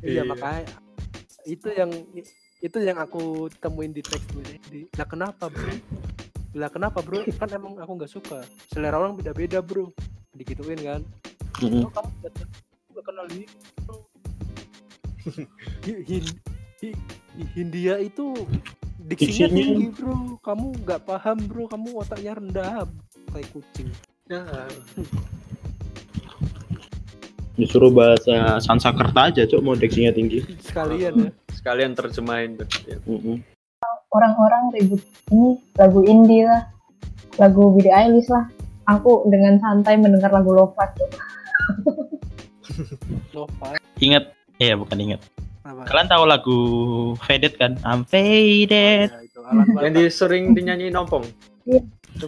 iya 0.00 0.20
Iya. 0.20 0.22
makanya 0.24 0.62
itu 1.44 1.68
yang 1.72 1.90
itu 2.60 2.78
yang 2.78 2.98
aku 3.00 3.48
temuin 3.56 3.92
di 3.92 4.04
teks 4.04 4.24
bocah 4.30 4.52
Hindi 4.52 4.80
lah 4.92 5.06
kenapa 5.08 5.48
bro? 5.48 5.72
Lah 6.52 6.68
kenapa 6.68 6.98
bro? 7.00 7.24
Kan 7.38 7.48
emang 7.54 7.78
aku 7.78 7.92
nggak 7.96 8.12
suka. 8.12 8.42
Selera 8.68 8.98
orang 8.98 9.16
beda-beda 9.16 9.62
bro. 9.62 9.88
Digituin 10.34 10.76
kan. 10.82 11.00
Mm-mm. 11.60 11.84
oh, 11.86 11.90
kamu 11.92 12.10
nggak 12.90 13.04
kenal 13.04 13.26
ini 13.32 13.44
Hindia 17.54 18.00
itu 18.00 18.34
diksinya 19.00 19.48
Diksinya. 19.48 19.48
tinggi 19.48 19.88
bro. 19.94 20.16
Kamu 20.44 20.66
nggak 20.84 21.00
paham 21.08 21.38
bro. 21.48 21.64
Kamu 21.64 21.88
otaknya 21.96 22.32
rendah 22.36 22.84
kayak 23.32 23.48
kucing. 23.54 23.88
Ya, 24.30 24.44
Disuruh 27.60 27.90
bahasa 27.90 28.56
Sansakerta 28.58 29.28
aja, 29.28 29.44
Cok, 29.44 29.60
mau 29.60 29.74
deksinya 29.74 30.10
tinggi. 30.10 30.40
sekalian 30.60 31.12
ya 31.18 31.30
sekalian 31.52 31.92
terjemahin 31.92 32.56
tuh. 32.56 32.66
Ya. 32.84 32.96
Mm-mm. 33.04 33.36
orang-orang 34.10 34.74
ribut 34.74 34.98
ini 35.28 35.48
lagu 35.74 36.02
indie 36.02 36.42
lah 36.42 36.66
lagu 37.36 37.70
Billie 37.70 37.88
Eilish 37.90 38.26
lah 38.26 38.48
aku 38.84 39.22
dengan 39.24 39.54
santai 39.56 39.94
mendengar 39.94 40.28
lagu 40.30 40.50
Lovat 40.50 40.90
tuh 40.98 41.06
Ingat, 44.00 44.32
iya 44.56 44.74
bukan 44.74 44.96
ingat. 44.98 45.20
apa 45.60 45.84
Kalian 45.84 46.08
tahu 46.08 46.24
lagu 46.24 46.58
Faded 47.20 47.54
kan? 47.54 47.76
I'm 47.82 48.02
faded. 48.02 49.08
ya, 49.08 49.20
itu 49.20 49.38
Alan 49.38 49.62
Yang 49.62 49.76
Walker 49.76 49.92
di 49.92 50.04
sering 50.08 50.44
dinyanyi 50.50 50.86
nompong. 50.88 51.24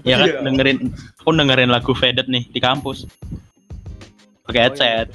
Ya 0.04 0.16
kan 0.16 0.28
Iya. 0.30 0.40
dengerin 0.40 0.78
aku 1.18 1.30
dengerin 1.32 1.68
lagu 1.68 1.92
Faded 1.92 2.28
nih 2.28 2.46
di 2.46 2.60
kampus. 2.60 3.08
Pakai 4.42 4.58
Oh, 4.58 4.62
iya. 4.62 4.66
headset. 4.68 5.06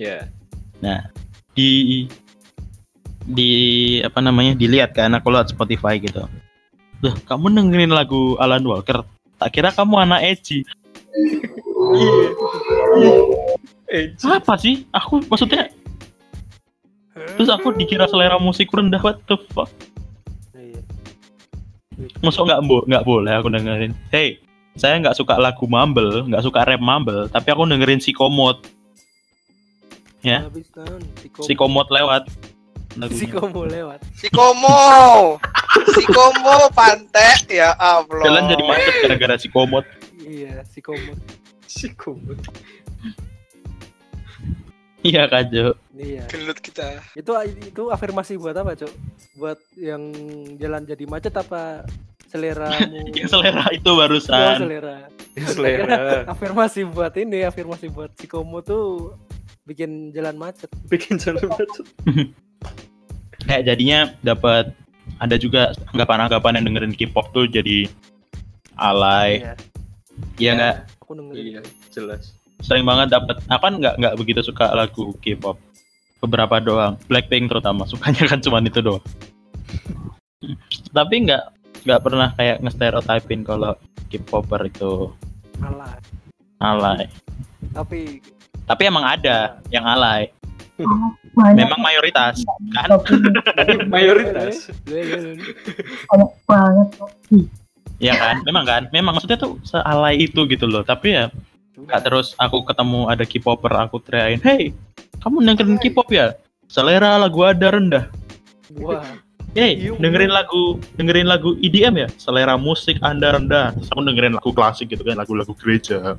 Ya. 0.00 0.96
Di 1.52 1.68
di 3.22 3.50
apa 4.02 4.18
namanya? 4.18 4.56
Dilihat 4.56 4.96
kan 4.96 5.12
aku 5.12 5.28
lihat 5.30 5.52
Spotify 5.52 6.00
gitu. 6.00 6.24
Loh, 7.02 7.14
kamu 7.26 7.52
dengerin 7.52 7.92
lagu 7.92 8.38
Alan 8.38 8.64
Walker? 8.64 9.04
Tak 9.38 9.50
kira 9.52 9.74
kamu 9.74 10.06
anak. 10.06 10.22
Eh, 10.22 10.38
Apa 14.38 14.54
sih? 14.56 14.86
Aku 14.94 15.20
maksudnya 15.28 15.68
terus 17.36 17.48
aku 17.52 17.72
dikira 17.76 18.08
selera 18.08 18.40
musik 18.40 18.72
rendah 18.72 19.00
what 19.00 19.20
the 19.28 19.36
fuck? 19.52 19.68
Iya. 20.56 20.80
Masuk 22.24 22.48
nggak 22.48 22.60
bo 22.64 22.80
nggak 22.88 23.04
boleh 23.04 23.32
aku 23.36 23.48
dengerin. 23.52 23.92
Hey, 24.08 24.40
saya 24.76 24.96
nggak 25.00 25.16
suka 25.16 25.36
lagu 25.36 25.68
Mumble, 25.68 26.24
nggak 26.28 26.44
suka 26.44 26.64
rap 26.64 26.80
Mumble, 26.80 27.28
tapi 27.28 27.48
aku 27.52 27.68
dengerin 27.68 28.00
Psikomod. 28.00 28.64
Ya. 30.22 30.46
Habis 30.46 30.70
kan 30.70 31.02
Sikomo. 31.18 31.44
Psikomod 31.44 31.86
lewat. 31.90 32.22
lagunya. 32.94 33.18
Sikomo 33.18 33.62
lewat. 33.66 34.00
Si 34.14 34.28
Komo. 34.30 34.80
Si 35.96 36.04
Komo 36.06 36.68
pantek 36.76 37.48
ya 37.50 37.74
Allah. 37.74 38.22
Jalan 38.22 38.42
jadi 38.46 38.62
macet 38.62 38.94
gara-gara 39.02 39.34
Psikomod. 39.40 39.84
Iya, 40.22 40.62
Sikomo. 40.70 41.12
si 41.72 41.88
kumut. 41.96 42.38
Iya 45.02 45.26
kan, 45.26 45.50
Jo. 45.50 45.74
Iya. 45.92 46.22
Gelut 46.30 46.58
kita. 46.58 47.02
Itu 47.18 47.34
itu 47.42 47.82
afirmasi 47.90 48.38
buat 48.38 48.54
apa, 48.54 48.78
Cok? 48.78 48.92
Buat 49.34 49.58
yang 49.74 50.14
jalan 50.56 50.86
jadi 50.86 51.04
macet 51.10 51.34
apa 51.34 51.82
seleramu? 52.30 53.10
Yang 53.18 53.28
selera 53.28 53.66
itu 53.70 53.90
Oh, 53.90 53.98
barusan. 53.98 54.56
selera. 54.62 54.96
Selera. 55.36 55.96
Afirmasi 56.32 56.86
buat 56.86 57.12
ini, 57.18 57.42
afirmasi 57.42 57.90
buat 57.90 58.14
Sikomo 58.16 58.62
tuh 58.62 59.12
bikin 59.64 60.14
jalan 60.14 60.38
macet. 60.38 60.70
Bikin 60.88 61.18
jalan 61.18 61.44
macet. 61.44 61.84
Kayak 63.42 63.62
jadinya 63.68 64.00
dapat 64.22 64.70
ada 65.18 65.34
juga 65.34 65.74
anggapan-anggapan 65.92 66.62
yang 66.62 66.64
dengerin 66.72 66.94
K-pop 66.94 67.34
tuh 67.34 67.50
jadi 67.50 67.90
alay. 68.78 69.42
Iya. 69.42 69.54
Iya 70.38 70.50
nggak? 70.56 70.76
Aku 71.02 71.12
dengerin. 71.18 71.42
Iya, 71.42 71.60
jelas. 71.90 72.32
Sering 72.62 72.86
banget 72.86 73.12
dapat. 73.12 73.42
Apa 73.50 73.66
nggak 73.74 73.94
nggak 73.98 74.14
begitu 74.16 74.40
suka 74.40 74.70
lagu 74.72 75.12
K-pop. 75.18 75.58
Beberapa 76.22 76.62
doang. 76.62 76.94
Blackpink 77.10 77.50
terutama 77.50 77.84
sukanya 77.90 78.30
kan 78.30 78.38
cuma 78.38 78.62
itu 78.62 78.78
doang. 78.78 79.02
Tapi 80.94 81.14
nggak 81.26 81.42
nggak 81.82 82.00
pernah 82.02 82.30
kayak 82.38 82.62
nge-stereotypin 82.62 83.42
kalau 83.42 83.74
K-popper 84.10 84.70
itu 84.70 85.10
Alah. 85.62 85.94
alay. 86.62 87.10
Tapi 87.74 88.22
Tapi 88.62 88.82
emang 88.86 89.02
ada 89.02 89.58
yang 89.74 89.82
alay. 89.82 90.30
banyak 91.32 91.58
Memang 91.58 91.80
mayoritas 91.82 92.42
kan? 92.74 92.88
Mayoritas. 93.92 94.70
banyak 94.86 96.30
banget 96.46 96.88
Iya 98.02 98.14
kan? 98.18 98.36
Memang 98.42 98.64
kan? 98.66 98.82
Memang 98.90 99.14
maksudnya 99.14 99.38
tuh 99.38 99.62
sealay 99.62 100.26
itu 100.26 100.42
gitu 100.50 100.66
loh. 100.66 100.82
Tapi 100.82 101.14
ya 101.14 101.30
nggak 101.72 102.00
terus 102.04 102.36
aku 102.36 102.68
ketemu 102.68 103.08
ada 103.08 103.24
K-popper 103.24 103.72
aku 103.76 103.96
teriakin, 104.04 104.40
"Hey, 104.44 104.62
kamu 105.24 105.44
dengerin 105.44 105.80
K-pop 105.80 106.08
ya? 106.12 106.36
Selera 106.68 107.16
lagu 107.16 107.40
ada 107.44 107.72
rendah." 107.72 108.04
Wah, 108.76 109.04
Hey, 109.52 109.76
Iya, 109.76 110.00
dengerin 110.00 110.32
lagu 110.32 110.80
dengerin 110.96 111.28
lagu 111.28 111.52
EDM 111.60 112.00
ya? 112.00 112.08
Selera 112.16 112.56
musik 112.56 112.96
Anda 113.04 113.36
rendah. 113.36 113.76
Terus 113.76 113.88
aku 113.92 114.00
dengerin 114.00 114.32
lagu 114.32 114.48
klasik 114.56 114.88
gitu 114.88 115.04
kan, 115.04 115.20
lagu-lagu 115.20 115.52
gereja. 115.60 116.16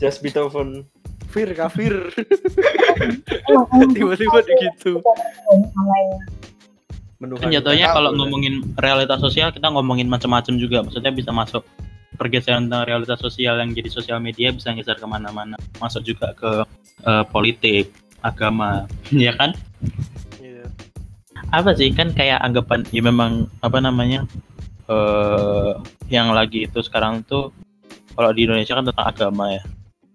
Just 0.00 0.24
Beethoven. 0.24 0.88
Fir 1.28 1.52
kafir. 1.52 1.92
Tiba-tiba 3.96 4.40
gitu. 4.48 5.04
Menuhan. 7.20 7.40
Kan 7.44 7.52
jatuhnya 7.52 7.92
tahu, 7.92 7.96
kalau 8.00 8.10
ngomongin 8.16 8.64
realitas 8.80 9.20
sosial 9.20 9.52
kita 9.52 9.68
ngomongin 9.68 10.08
macam-macam 10.08 10.56
juga. 10.56 10.88
Maksudnya 10.88 11.12
bisa 11.12 11.36
masuk 11.36 11.68
pergeseran 12.18 12.66
tentang 12.66 12.84
realitas 12.84 13.22
sosial 13.22 13.62
yang 13.62 13.70
jadi 13.70 13.88
sosial 13.88 14.18
media 14.18 14.50
bisa 14.50 14.74
geser 14.74 14.98
ke 14.98 15.06
mana-mana. 15.06 15.54
Masuk 15.78 16.02
juga 16.02 16.34
ke 16.34 16.66
eh, 17.06 17.24
politik, 17.30 17.94
agama, 18.20 18.90
ya 19.14 19.32
kan? 19.38 19.54
Iya. 20.42 20.66
apa 21.54 21.70
sih 21.78 21.94
kan 21.94 22.10
kayak 22.10 22.42
anggapan 22.42 22.82
ya 22.90 22.98
memang 22.98 23.46
apa 23.62 23.78
namanya 23.78 24.26
eh 24.90 25.72
yang 26.10 26.34
lagi 26.34 26.66
itu 26.66 26.82
sekarang 26.82 27.22
tuh 27.22 27.54
kalau 28.18 28.34
di 28.34 28.48
Indonesia 28.48 28.74
kan 28.74 28.82
tentang 28.88 29.06
agama 29.06 29.54
ya 29.54 29.62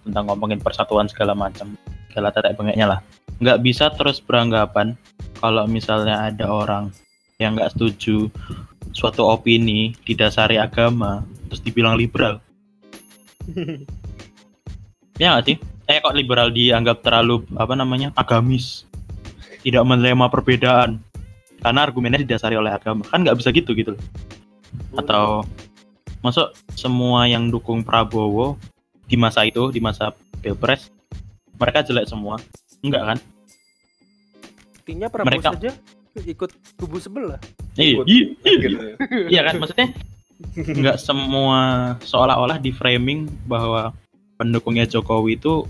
tentang 0.04 0.28
ngomongin 0.28 0.60
persatuan 0.60 1.08
segala 1.08 1.32
macam 1.32 1.80
segala 2.12 2.30
tetek 2.36 2.60
bengeknya 2.60 2.98
lah 2.98 3.00
nggak 3.40 3.62
bisa 3.64 3.88
terus 3.96 4.20
beranggapan 4.20 5.00
kalau 5.40 5.64
misalnya 5.64 6.28
ada 6.28 6.52
orang 6.52 6.92
yang 7.40 7.56
nggak 7.56 7.72
setuju 7.74 8.28
suatu 8.94 9.26
opini 9.26 9.96
didasari 10.06 10.62
agama 10.62 11.26
terus 11.54 11.62
dibilang 11.62 11.94
liberal. 11.94 12.42
Ya 15.22 15.38
nggak 15.38 15.46
sih? 15.46 15.58
Eh 15.86 16.02
kok 16.02 16.18
liberal 16.18 16.50
dianggap 16.50 17.06
terlalu 17.06 17.46
apa 17.54 17.78
namanya 17.78 18.10
agamis? 18.18 18.82
Tidak 19.62 19.86
menerima 19.86 20.26
perbedaan. 20.26 20.98
Karena 21.62 21.80
argumennya 21.86 22.26
didasari 22.26 22.58
oleh 22.58 22.74
agama. 22.74 23.06
Kan 23.06 23.22
nggak 23.22 23.38
bisa 23.38 23.54
gitu 23.54 23.78
gitu 23.78 23.94
loh. 23.94 24.02
atau 24.98 25.46
masuk 26.26 26.50
semua 26.74 27.30
yang 27.30 27.54
dukung 27.54 27.86
Prabowo 27.86 28.58
di 29.06 29.14
masa 29.14 29.46
itu 29.46 29.70
di 29.70 29.78
masa 29.78 30.18
pilpres 30.42 30.90
mereka 31.62 31.86
jelek 31.86 32.10
semua. 32.10 32.42
Enggak 32.82 33.14
kan? 33.14 33.18
Artinya 34.82 35.08
Prabowo 35.14 35.30
Mereka- 35.30 35.54
saja 35.54 35.72
ikut 36.26 36.50
kubu 36.82 36.98
sebelah. 36.98 37.38
iya. 37.78 38.02
Iya, 38.02 38.26
iya. 38.50 38.70
Iya 39.30 39.42
kan? 39.46 39.62
Maksudnya 39.62 39.94
nggak 40.54 40.98
semua 41.02 41.94
seolah-olah 42.06 42.62
di 42.62 42.70
framing 42.70 43.26
bahwa 43.50 43.96
pendukungnya 44.38 44.86
Jokowi 44.86 45.40
itu 45.40 45.66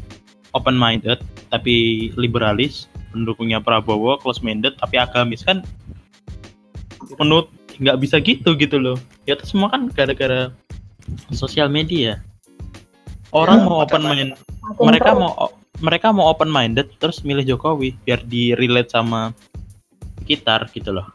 open 0.53 0.77
minded 0.77 1.21
tapi 1.49 2.09
liberalis. 2.17 2.89
Pendukungnya 3.13 3.61
Prabowo 3.61 4.17
close 4.17 4.41
minded 4.41 4.73
tapi 4.81 4.97
agamis. 4.97 5.45
Kan 5.45 5.61
menurut 7.21 7.49
nggak 7.77 7.97
bisa 8.01 8.17
gitu 8.21 8.57
gitu 8.57 8.81
loh. 8.81 8.97
Ya 9.29 9.37
itu 9.37 9.45
semua 9.45 9.69
kan 9.69 9.89
gara-gara 9.93 10.49
sosial 11.29 11.69
media. 11.69 12.21
Orang 13.33 13.65
Ya, 13.65 13.65
mau 13.65 13.77
open 13.81 14.03
mind 14.05 14.31
mereka 14.81 15.11
mau 15.13 15.33
mereka 15.81 16.07
mau 16.13 16.29
open 16.29 16.49
minded 16.49 16.89
terus 17.01 17.25
milih 17.25 17.43
Jokowi 17.43 17.97
biar 18.05 18.21
di 18.25 18.53
relate 18.53 18.93
sama 18.93 19.33
sekitar 20.21 20.69
gitu 20.73 20.95
loh. 20.95 21.07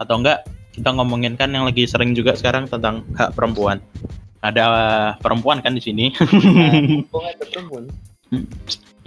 Atau 0.00 0.20
enggak 0.20 0.44
kita 0.76 0.92
ngomongin 0.92 1.40
kan 1.40 1.48
yang 1.48 1.64
lagi 1.64 1.88
sering 1.88 2.12
juga 2.12 2.36
sekarang 2.36 2.68
tentang 2.68 3.08
hak 3.16 3.32
perempuan. 3.32 3.80
Ada 4.44 4.62
uh, 4.68 5.10
perempuan 5.24 5.64
kan 5.64 5.72
di 5.72 5.80
sini. 5.80 6.12
Kok 7.12 7.24
ada 7.24 7.44
perempuan? 7.48 7.88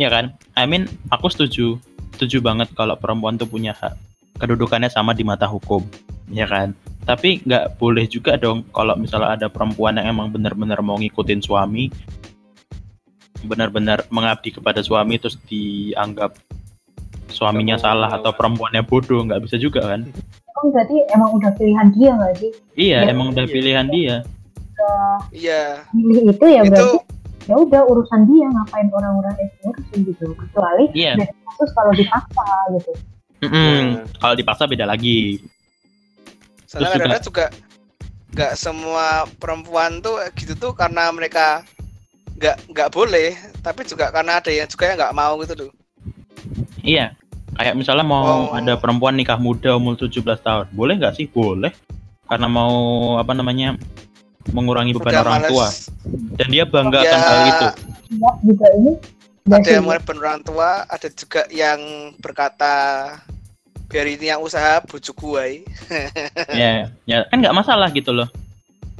ya 0.01 0.09
kan? 0.09 0.33
I 0.57 0.65
mean 0.65 0.89
aku 1.13 1.29
setuju. 1.29 1.77
Setuju 2.17 2.41
banget 2.41 2.73
kalau 2.73 2.97
perempuan 2.97 3.37
tuh 3.37 3.45
punya 3.45 3.77
hak. 3.77 3.93
Kedudukannya 4.41 4.89
sama 4.89 5.13
di 5.13 5.21
mata 5.21 5.45
hukum. 5.45 5.85
Ya 6.33 6.49
kan? 6.49 6.73
Tapi 7.05 7.45
nggak 7.45 7.77
boleh 7.77 8.09
juga 8.09 8.35
dong 8.35 8.65
kalau 8.73 8.97
misalnya 8.97 9.37
ada 9.37 9.47
perempuan 9.47 10.01
yang 10.01 10.09
emang 10.09 10.33
benar-benar 10.33 10.81
mau 10.81 10.97
ngikutin 10.97 11.45
suami 11.45 11.93
benar-benar 13.39 14.03
mengabdi 14.11 14.51
kepada 14.51 14.83
suami 14.83 15.15
terus 15.15 15.39
dianggap 15.47 16.35
suaminya 17.31 17.79
salah 17.79 18.11
atau 18.11 18.35
perempuannya 18.35 18.83
bodoh 18.83 19.23
nggak 19.23 19.47
bisa 19.47 19.55
juga 19.55 19.95
kan 19.95 20.11
kan 20.59 20.67
berarti 20.75 20.95
emang 21.15 21.29
udah 21.39 21.51
pilihan 21.55 21.87
dia 21.95 22.09
nggak 22.19 22.33
sih? 22.35 22.51
Iya 22.75 22.97
Ya, 23.07 23.09
emang 23.15 23.27
udah 23.31 23.45
iya. 23.47 23.53
pilihan 23.55 23.87
dia. 23.87 24.15
Iya. 25.35 25.63
milih 25.91 26.31
itu 26.31 26.45
ya 26.47 26.61
Itu 26.63 26.71
berarti 26.71 26.97
ya 27.49 27.55
udah 27.57 27.81
urusan 27.89 28.21
dia 28.29 28.45
ngapain 28.45 28.87
orang-orang 28.93 29.35
itu 29.41 29.55
ngurusin 29.63 29.99
gitu. 30.05 30.25
Kecuali 30.35 30.85
iya. 30.93 31.17
dari 31.17 31.33
kasus 31.47 31.69
kalau 31.73 31.91
dipaksa 31.95 32.45
gitu. 32.77 32.91
Mm-mm. 33.39 34.03
kalau 34.19 34.35
dipaksa 34.35 34.67
beda 34.67 34.83
lagi. 34.83 35.39
Soalnya 36.67 36.99
kadang-kadang 36.99 37.23
juga 37.23 37.45
nggak 38.29 38.53
semua 38.59 39.25
perempuan 39.39 40.03
tuh 40.03 40.19
gitu 40.37 40.53
tuh 40.59 40.71
karena 40.75 41.09
mereka 41.09 41.63
nggak 42.39 42.71
nggak 42.71 42.89
boleh 42.93 43.35
tapi 43.65 43.83
juga 43.83 44.13
karena 44.13 44.39
ada 44.39 44.51
yang 44.53 44.69
juga 44.69 44.91
yang 44.91 44.97
nggak 44.99 45.15
mau 45.17 45.39
gitu 45.41 45.53
loh. 45.55 45.71
Iya. 46.83 47.15
Kayak 47.59 47.75
misalnya 47.75 48.07
mau 48.07 48.23
Oh. 48.47 48.55
ada 48.55 48.79
perempuan 48.79 49.13
nikah 49.13 49.35
muda 49.35 49.75
umur 49.75 49.99
17 49.99 50.15
tahun. 50.39 50.71
Boleh 50.71 50.95
nggak 50.95 51.13
sih? 51.13 51.27
Boleh. 51.27 51.75
Karena 52.23 52.47
mau 52.47 52.73
apa 53.15 53.35
namanya? 53.35 53.75
mengurangi 54.49 54.95
beban 54.97 55.13
Udah 55.13 55.21
orang 55.21 55.35
males. 55.35 55.51
tua 55.51 55.67
dan 56.33 56.47
dia 56.49 56.63
bangga 56.65 56.97
Ya, 56.97 57.05
akan 57.05 57.19
hal 57.21 57.39
itu. 57.45 57.67
Ya, 58.09 58.29
juga 58.41 58.65
ini 58.73 58.91
ada 59.45 59.69
yang 59.69 59.83
mulai 59.83 60.01
bener 60.01 60.23
orang 60.23 60.41
tua 60.41 60.69
ada 60.87 61.07
juga 61.07 61.41
yang 61.51 61.79
berkata 62.17 62.73
biar 63.85 64.05
ini 64.07 64.25
yang 64.27 64.41
usaha 64.41 64.81
bujuk 64.81 65.13
gue 65.13 65.67
ya, 66.55 66.89
ya 67.03 67.17
kan 67.27 67.37
nggak 67.37 67.53
masalah 67.53 67.91
gitu 67.91 68.09
loh. 68.09 68.25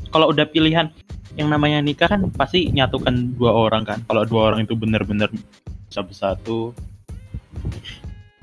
Kalau 0.10 0.30
udah 0.30 0.46
pilihan 0.46 0.94
yang 1.34 1.50
namanya 1.50 1.82
nikah 1.82 2.06
kan 2.06 2.30
pasti 2.30 2.70
nyatukan 2.70 3.34
dua 3.34 3.50
orang 3.50 3.82
kan. 3.82 4.06
Kalau 4.06 4.22
dua 4.26 4.54
orang 4.54 4.68
itu 4.68 4.78
benar-benar 4.78 5.34
bisa 5.88 6.04
bersatu, 6.04 6.78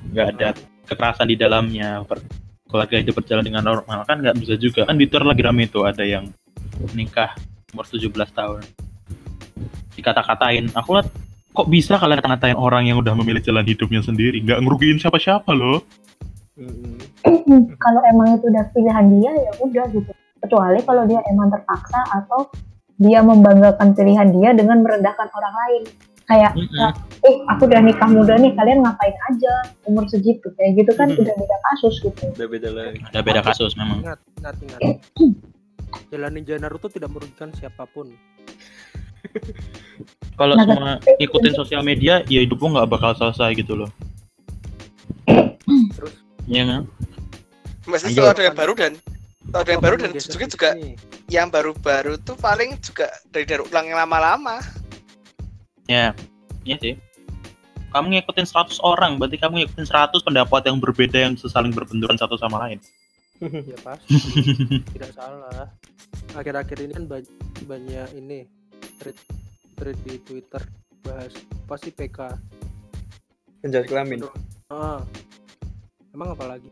nggak 0.01 0.27
ada 0.37 0.47
kekerasan 0.87 1.27
di 1.27 1.35
dalamnya, 1.35 2.03
per- 2.07 2.23
keluarga 2.67 2.95
itu 2.99 3.11
berjalan 3.15 3.43
dengan 3.43 3.63
normal. 3.63 4.03
Kan 4.03 4.21
nggak 4.21 4.35
bisa 4.39 4.55
juga. 4.59 4.83
Kan 4.85 4.99
di 4.99 5.07
Twitter 5.07 5.23
lagi 5.23 5.41
rame 5.41 5.65
itu 5.65 5.83
ada 5.87 6.03
yang 6.03 6.29
nikah 6.93 7.33
umur 7.73 7.87
17 7.87 8.11
tahun. 8.31 8.61
Dikata-katain 9.97 10.71
aku 10.77 10.89
lihat 10.99 11.07
kok 11.55 11.67
bisa 11.73 11.97
kalian 11.97 12.21
kata-katain 12.21 12.59
orang 12.59 12.85
yang 12.85 13.01
udah 13.01 13.17
memilih 13.17 13.41
jalan 13.41 13.65
hidupnya 13.65 14.03
sendiri? 14.05 14.43
Nggak 14.43 14.61
ngerugiin 14.61 15.01
siapa-siapa 15.01 15.49
loh. 15.55 15.81
Kalau 17.83 18.01
emang 18.05 18.37
itu 18.37 18.45
udah 18.49 18.65
pilihan 18.73 19.05
dia 19.13 19.31
ya 19.31 19.51
udah 19.61 19.85
gitu. 19.93 20.11
Kecuali 20.37 20.79
kalau 20.85 21.03
dia 21.09 21.17
emang 21.33 21.49
terpaksa 21.49 21.97
atau 22.13 22.45
dia 22.97 23.25
membanggakan 23.25 23.97
pilihan 23.97 24.29
dia 24.33 24.53
dengan 24.53 24.85
merendahkan 24.85 25.29
orang 25.33 25.55
lain 25.65 25.83
kayak 26.27 26.51
Mm-mm. 26.59 26.91
eh 27.23 27.35
aku 27.47 27.71
udah 27.71 27.79
nikah 27.79 28.09
muda 28.11 28.35
nih 28.35 28.51
kalian 28.53 28.83
ngapain 28.83 29.15
aja? 29.31 29.53
Umur 29.87 30.03
segitu. 30.11 30.51
Kayak 30.59 30.83
gitu 30.83 30.91
kan 30.99 31.07
Mm-mm. 31.07 31.23
udah 31.23 31.35
beda 31.39 31.57
kasus 31.71 31.95
gitu. 32.03 32.23
Udah 32.35 32.47
beda 32.51 32.69
lagi. 32.75 32.99
ada 32.99 33.19
beda 33.23 33.41
kasus 33.41 33.71
memang. 33.79 34.03
ingat 34.03 34.19
ingat 34.43 34.55
ingat. 34.63 34.79
Jalan 36.11 36.31
ninja 36.35 36.59
Naruto 36.59 36.91
tidak 36.91 37.15
merugikan 37.15 37.55
siapa 37.55 37.87
pun. 37.87 38.11
Kalau 40.39 40.53
Nah, 40.53 40.65
semua 40.69 40.93
ikutin 41.17 41.53
sosial 41.57 41.81
media 41.81 42.21
ya 42.29 42.45
hidup 42.45 42.61
nggak 42.61 42.91
bakal 42.91 43.17
selesai 43.17 43.57
gitu 43.57 43.73
loh. 43.73 43.89
Terus? 45.97 46.13
Iya 46.45 46.63
kan? 46.69 46.81
Maksudnya 47.87 48.13
Ayo. 48.13 48.19
kalau 48.21 48.31
ada 48.35 48.43
yang 48.45 48.57
baru 48.59 48.73
dan 48.77 48.91
kalau 49.47 49.61
ada 49.63 49.71
yang 49.71 49.83
baru 49.83 49.95
dan 49.97 50.11
juga 50.13 50.45
juga 50.45 50.69
yang 51.31 51.47
baru-baru 51.49 52.13
tuh 52.21 52.35
paling 52.37 52.75
juga 52.83 53.07
dari 53.31 53.47
dari 53.47 53.63
ulang 53.63 53.85
yang 53.89 53.99
lama-lama 54.05 54.59
ya 55.87 56.11
iya 56.63 56.77
sih. 56.79 56.93
Kamu 57.87 58.11
ngikutin 58.11 58.45
100 58.45 58.83
orang 58.83 59.15
berarti 59.15 59.39
kamu 59.39 59.63
ngikutin 59.63 59.87
100 59.87 60.19
pendapat 60.21 60.61
yang 60.67 60.77
berbeda 60.77 61.17
yang 61.17 61.33
saling 61.39 61.71
berbenturan 61.71 62.19
satu 62.19 62.35
sama 62.37 62.67
lain. 62.67 62.79
Ya 63.37 63.77
pasti 63.85 64.17
tidak 64.97 65.13
salah. 65.13 65.69
Akhir-akhir 66.33 66.81
ini 66.81 66.93
kan 66.97 67.05
ba- 67.05 67.35
banyak 67.69 68.09
ini 68.17 68.49
thread 68.97 69.13
thread 69.77 69.97
di 70.01 70.17
Twitter 70.25 70.57
bahas 71.05 71.29
apa 71.37 71.75
sih 71.77 71.93
PK 71.93 72.33
Penjahit 73.61 73.87
kelamin. 73.93 74.25
ah 74.73 75.05
emang 76.17 76.33
apa 76.33 76.57
lagi? 76.57 76.65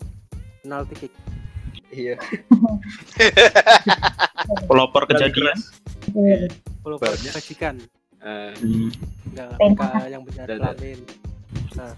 Penalti 0.66 1.06
kick. 1.06 1.14
Iya. 1.94 2.18
pelopor 4.70 5.06
kejadian. 5.06 5.54
Iya. 6.18 6.50
kalau 6.82 6.98
Hmm. 8.26 8.90
nggak. 9.32 9.50
PK 9.62 9.82
yang 10.10 10.24
benar 10.26 10.46
Dan- 10.50 10.60
kelamin. 10.60 11.00
Nah 11.78 11.94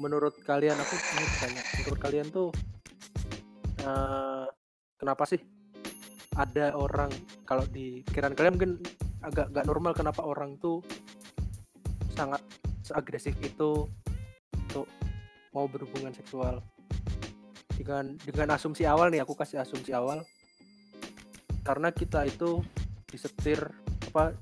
menurut 0.00 0.34
kalian 0.42 0.74
aku 0.74 0.94
ini 0.98 1.26
tanya 1.38 1.62
menurut 1.78 2.00
kalian 2.02 2.26
tuh 2.32 2.48
eh, 3.84 4.46
kenapa 4.98 5.22
sih 5.28 5.38
ada 6.34 6.74
orang 6.74 7.12
kalau 7.46 7.62
di 7.70 8.02
pikiran 8.10 8.34
kalian 8.34 8.54
mungkin 8.58 8.72
agak 9.22 9.54
nggak 9.54 9.66
normal 9.70 9.92
kenapa 9.94 10.26
orang 10.26 10.58
tuh 10.58 10.82
sangat 12.14 12.42
seagresif 12.84 13.34
itu 13.40 13.88
untuk 14.68 14.86
mau 15.54 15.70
berhubungan 15.70 16.12
seksual. 16.12 16.58
Dengan 17.74 18.14
dengan 18.22 18.54
asumsi 18.54 18.86
awal 18.86 19.10
nih 19.10 19.22
aku 19.22 19.34
kasih 19.34 19.62
asumsi 19.62 19.94
awal. 19.94 20.22
Karena 21.64 21.90
kita 21.90 22.26
itu 22.28 22.60
disetir 23.08 23.62
apa 24.10 24.34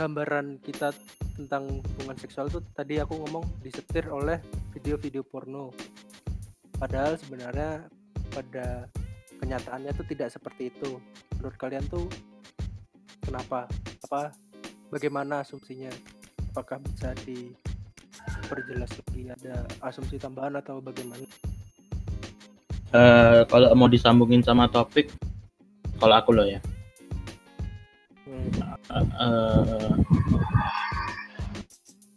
gambaran 0.00 0.64
kita 0.64 0.96
tentang 1.36 1.84
hubungan 1.84 2.16
seksual 2.16 2.48
itu 2.48 2.64
tadi 2.72 2.96
aku 2.96 3.20
ngomong 3.20 3.44
disetir 3.60 4.08
oleh 4.08 4.40
video-video 4.72 5.20
porno. 5.20 5.76
Padahal 6.80 7.20
sebenarnya 7.20 7.84
pada 8.32 8.88
kenyataannya 9.44 9.92
tuh 9.92 10.08
tidak 10.08 10.32
seperti 10.32 10.72
itu. 10.72 10.96
Menurut 11.36 11.56
kalian 11.60 11.84
tuh 11.92 12.08
kenapa? 13.20 13.68
Apa? 14.08 14.32
Bagaimana 14.88 15.44
asumsinya? 15.44 15.92
Apakah 16.56 16.80
bisa 16.80 17.12
diperjelas 17.28 18.88
lebih 19.04 19.36
ada 19.36 19.68
asumsi 19.84 20.16
tambahan 20.16 20.56
atau 20.56 20.80
bagaimana? 20.80 21.28
Eh, 22.96 23.44
kalau 23.52 23.68
mau 23.76 23.86
disambungin 23.92 24.40
sama 24.40 24.64
topik 24.66 25.12
kalau 26.00 26.16
aku 26.16 26.32
loh 26.32 26.48
ya 26.48 26.58
Eh, 28.90 29.88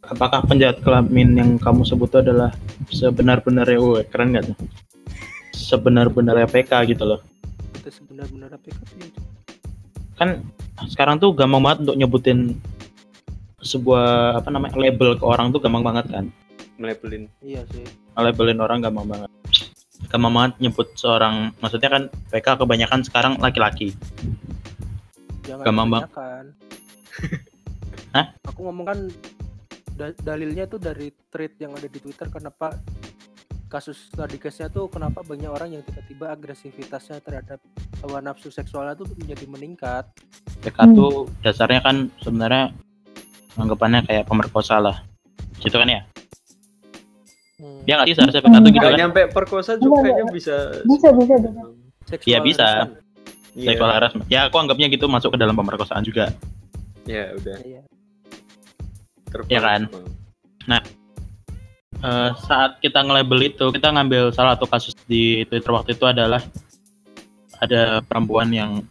apakah 0.10 0.42
penjahat 0.50 0.82
kelamin 0.82 1.38
yang 1.38 1.50
kamu 1.62 1.86
sebut 1.86 2.10
itu 2.10 2.18
adalah 2.26 2.50
sebenar-benarnya 2.90 3.78
woi, 3.78 4.02
keren 4.10 4.34
nggak 4.34 4.54
tuh? 4.54 4.58
Sebenar-benarnya 5.54 6.50
PK 6.50 6.72
gitu 6.90 7.06
loh. 7.06 7.22
Itu 7.78 7.90
sebenar-benar 7.94 8.58
APK 8.58 8.80
tuh 8.90 9.24
kan 10.14 10.46
sekarang 10.94 11.18
tuh 11.18 11.34
gampang 11.34 11.62
banget 11.66 11.90
untuk 11.90 11.98
nyebutin 11.98 12.56
sebuah 13.66 14.38
apa 14.40 14.50
namanya 14.54 14.78
label 14.78 15.18
ke 15.18 15.26
orang 15.26 15.50
tuh 15.50 15.62
gampang 15.62 15.82
banget 15.82 16.06
kan? 16.10 16.26
Melabelin. 16.78 17.30
iya 17.42 17.66
sih. 17.70 17.86
Labelin 18.18 18.62
orang 18.62 18.82
gampang 18.82 19.10
banget. 19.10 19.30
Gampang 20.10 20.34
banget 20.34 20.54
nyebut 20.62 20.90
seorang 20.98 21.54
maksudnya 21.62 21.90
kan 21.90 22.04
PK 22.30 22.62
kebanyakan 22.62 23.02
sekarang 23.06 23.34
laki-laki 23.42 23.94
jangan 25.44 25.64
Gampang, 25.64 25.88
Bang. 25.90 26.02
kebanyakan. 26.04 26.46
Hah? 28.16 28.26
aku 28.44 28.60
ngomong 28.62 28.86
kan 28.86 29.00
da- 29.92 30.18
dalilnya 30.20 30.66
tuh 30.66 30.78
dari 30.78 31.10
tweet 31.28 31.58
yang 31.58 31.74
ada 31.74 31.86
di 31.86 31.98
Twitter 31.98 32.28
kenapa 32.28 32.78
kasus 33.68 34.08
tadi 34.08 34.38
case-nya 34.38 34.70
tuh 34.70 34.86
kenapa 34.86 35.22
banyak 35.22 35.50
orang 35.50 35.70
yang 35.72 35.82
tiba-tiba 35.82 36.30
agresivitasnya 36.30 37.18
terhadap 37.20 37.58
hawa 38.00 38.22
nafsu 38.22 38.48
seksualnya 38.48 38.94
tuh 38.94 39.10
menjadi 39.16 39.46
meningkat 39.48 40.06
PK 40.62 40.78
Hmm. 40.80 40.94
tuh 40.94 41.14
dasarnya 41.42 41.82
kan 41.82 41.96
sebenarnya 42.20 42.70
anggapannya 43.56 44.02
kayak 44.04 44.24
pemerkosa 44.24 44.78
lah 44.78 45.02
gitu 45.58 45.74
kan 45.74 45.90
ya 45.90 46.02
Hmm, 47.56 47.80
dia 47.82 47.96
nggak 47.96 48.08
sih 48.08 48.16
seharusnya 48.16 48.42
PK 48.42 48.56
tuh 48.56 48.62
gitu 48.68 48.78
Nggak 48.78 48.92
kan 48.92 49.00
nyampe 49.00 49.22
perkosa 49.32 49.72
juga 49.74 49.90
Enggak, 49.96 50.04
kayaknya 50.04 50.26
bisa. 50.30 50.56
Bisa, 50.84 51.08
bisa, 51.10 51.34
bisa. 51.40 51.62
seksual 52.06 52.28
Iya, 52.28 52.40
bisa. 52.44 52.68
Iya. 53.54 53.74
seksual 53.74 53.92
harassment 53.94 54.26
ya 54.28 54.50
aku 54.50 54.58
anggapnya 54.58 54.90
gitu 54.90 55.06
masuk 55.06 55.34
ke 55.34 55.38
dalam 55.38 55.54
pemerkosaan 55.54 56.02
juga 56.02 56.34
Ya 57.04 57.36
udah. 57.36 57.58
Iya. 57.68 57.82
Terbang. 59.28 59.50
Iya 59.52 59.60
kan? 59.60 59.82
Eh, 62.04 62.30
saat 62.44 62.84
kita 62.84 63.00
nge-label 63.00 63.48
itu 63.48 63.66
kita 63.72 63.88
ngambil 63.96 64.36
salah 64.36 64.60
satu 64.60 64.68
kasus 64.68 64.92
di 65.08 65.48
Twitter 65.48 65.72
waktu 65.72 65.96
itu 65.96 66.04
adalah 66.04 66.44
ada 67.60 68.04
perempuan 68.04 68.52
yang 68.52 68.84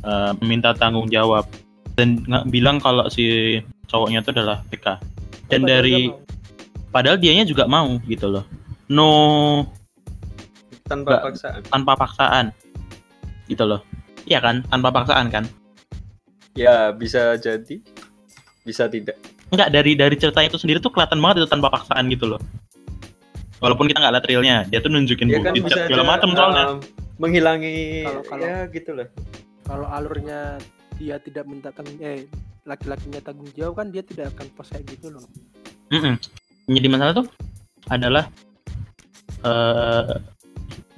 eh, 0.00 0.32
meminta 0.44 0.76
tanggung 0.76 1.08
jawab 1.08 1.48
dan 1.96 2.20
nggak 2.20 2.44
bilang 2.52 2.76
kalau 2.76 3.08
si 3.08 3.56
cowoknya 3.88 4.20
itu 4.20 4.30
adalah 4.36 4.60
PK 4.68 4.86
dan 5.48 5.60
Padahal 5.64 5.68
dari 5.68 5.96
padahal 6.88 7.16
dianya 7.16 7.44
juga 7.48 7.64
mau 7.64 7.96
gitu 8.04 8.28
loh 8.28 8.44
no 8.88 9.08
Tanpa 10.84 11.28
paksaan. 11.28 11.60
tanpa 11.68 11.92
paksaan 11.96 12.46
gitu 13.48 13.64
loh 13.64 13.80
iya 14.24 14.38
kan 14.40 14.64
tanpa 14.66 14.90
paksaan 14.90 15.28
kan 15.30 15.44
Ya 16.50 16.90
bisa 16.90 17.38
jadi, 17.38 17.78
bisa 18.66 18.90
tidak. 18.90 19.14
Enggak 19.54 19.70
dari 19.70 19.94
dari 19.94 20.18
cerita 20.18 20.42
itu 20.42 20.58
sendiri 20.58 20.82
tuh 20.82 20.90
kelihatan 20.90 21.22
banget 21.22 21.46
itu 21.46 21.48
tanpa 21.48 21.70
paksaan 21.70 22.10
gitu 22.10 22.26
loh 22.26 22.42
walaupun 23.60 23.86
kita 23.86 24.00
nggak 24.00 24.12
lihat 24.18 24.26
realnya 24.26 24.56
dia 24.66 24.80
tuh 24.80 24.90
nunjukin 24.90 25.28
Ya 25.30 25.38
kan 25.44 25.52
bukti 25.54 25.60
segala 25.76 26.04
macam 26.04 26.28
soalnya 26.32 26.64
um, 26.74 26.78
menghilangi 27.20 28.02
Kalau- 28.02 28.24
kalau- 28.26 28.46
ya 28.48 28.56
gitulah. 28.72 29.08
kalau 29.68 29.86
alurnya 29.86 30.58
dia 30.98 31.16
tidak 31.22 31.44
minta 31.46 31.70
tanggung 31.70 32.00
eh 32.02 32.26
laki-lakinya 32.66 33.20
tanggung 33.22 33.48
jawab 33.54 33.78
kan 33.78 33.86
dia 33.92 34.02
tidak 34.02 34.32
akan 34.34 34.48
kayak 34.58 34.84
gitu 34.90 35.06
loh 35.12 35.24
Mm-mm. 35.92 36.16
Yang 36.66 36.74
Jadi 36.82 36.88
masalah 36.90 37.12
tuh 37.14 37.26
adalah 37.86 38.24
eh 39.44 40.12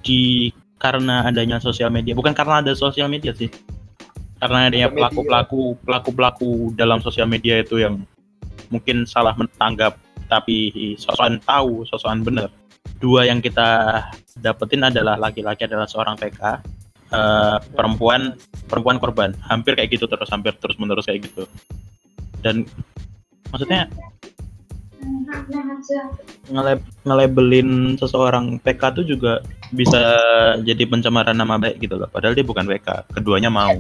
di 0.03 0.51
karena 0.83 1.22
adanya 1.30 1.62
sosial 1.62 1.95
media, 1.95 2.18
bukan 2.18 2.35
karena 2.35 2.59
ada 2.59 2.74
sosial 2.74 3.07
media 3.07 3.30
sih. 3.30 3.47
karena 4.43 4.66
adanya 4.66 4.91
Media. 4.91 4.99
pelaku-pelaku 4.99 5.78
pelaku-pelaku 5.87 6.74
dalam 6.74 6.99
sosial 6.99 7.30
media 7.30 7.62
itu 7.62 7.78
yang 7.78 8.03
mungkin 8.74 9.07
salah 9.07 9.39
mentanggap 9.39 9.95
tapi 10.26 10.74
sosokan 10.99 11.39
tahu 11.47 11.87
sosokan 11.87 12.26
bener 12.26 12.51
dua 12.99 13.30
yang 13.30 13.39
kita 13.39 14.03
dapetin 14.43 14.83
adalah 14.83 15.14
laki-laki 15.14 15.70
adalah 15.70 15.87
seorang 15.87 16.18
PK 16.18 16.43
eh, 17.14 17.57
perempuan 17.70 18.35
perempuan 18.66 18.99
korban 18.99 19.30
hampir 19.47 19.78
kayak 19.78 19.95
gitu 19.95 20.11
terus 20.11 20.26
hampir 20.35 20.59
terus 20.59 20.74
menerus 20.74 21.07
kayak 21.07 21.22
gitu 21.22 21.47
dan 22.43 22.66
maksudnya 23.55 23.87
nge 26.53 26.74
ngelabelin 27.05 27.98
seseorang 27.98 28.59
PK 28.62 28.82
tuh 28.96 29.05
juga 29.07 29.42
bisa 29.74 30.00
jadi 30.62 30.84
pencemaran 30.86 31.36
nama 31.36 31.59
baik 31.59 31.82
gitu 31.82 31.98
loh. 31.98 32.09
Padahal 32.09 32.36
dia 32.36 32.46
bukan 32.46 32.66
PK 32.68 33.12
keduanya 33.18 33.50
mau. 33.50 33.74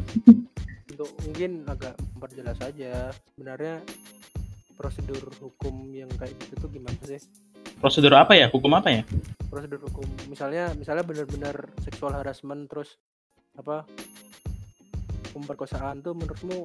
Untuk 0.90 1.10
mungkin 1.26 1.66
agak 1.68 1.94
memperjelas 2.14 2.56
saja 2.58 3.10
sebenarnya 3.34 3.82
prosedur 4.76 5.22
hukum 5.38 5.94
yang 5.94 6.10
kayak 6.18 6.34
gitu 6.42 6.66
tuh 6.66 6.70
gimana 6.72 6.98
sih? 7.06 7.20
Prosedur 7.78 8.14
apa 8.14 8.34
ya? 8.34 8.50
Hukum 8.50 8.72
apa 8.74 8.88
ya? 8.90 9.02
Prosedur 9.50 9.82
hukum. 9.82 10.06
Misalnya 10.26 10.74
misalnya 10.74 11.04
benar-benar 11.06 11.70
seksual 11.82 12.14
harassment 12.14 12.66
terus 12.70 12.98
apa 13.58 13.84
pemerkosaan 15.32 16.00
tuh 16.00 16.16
menurutmu 16.16 16.64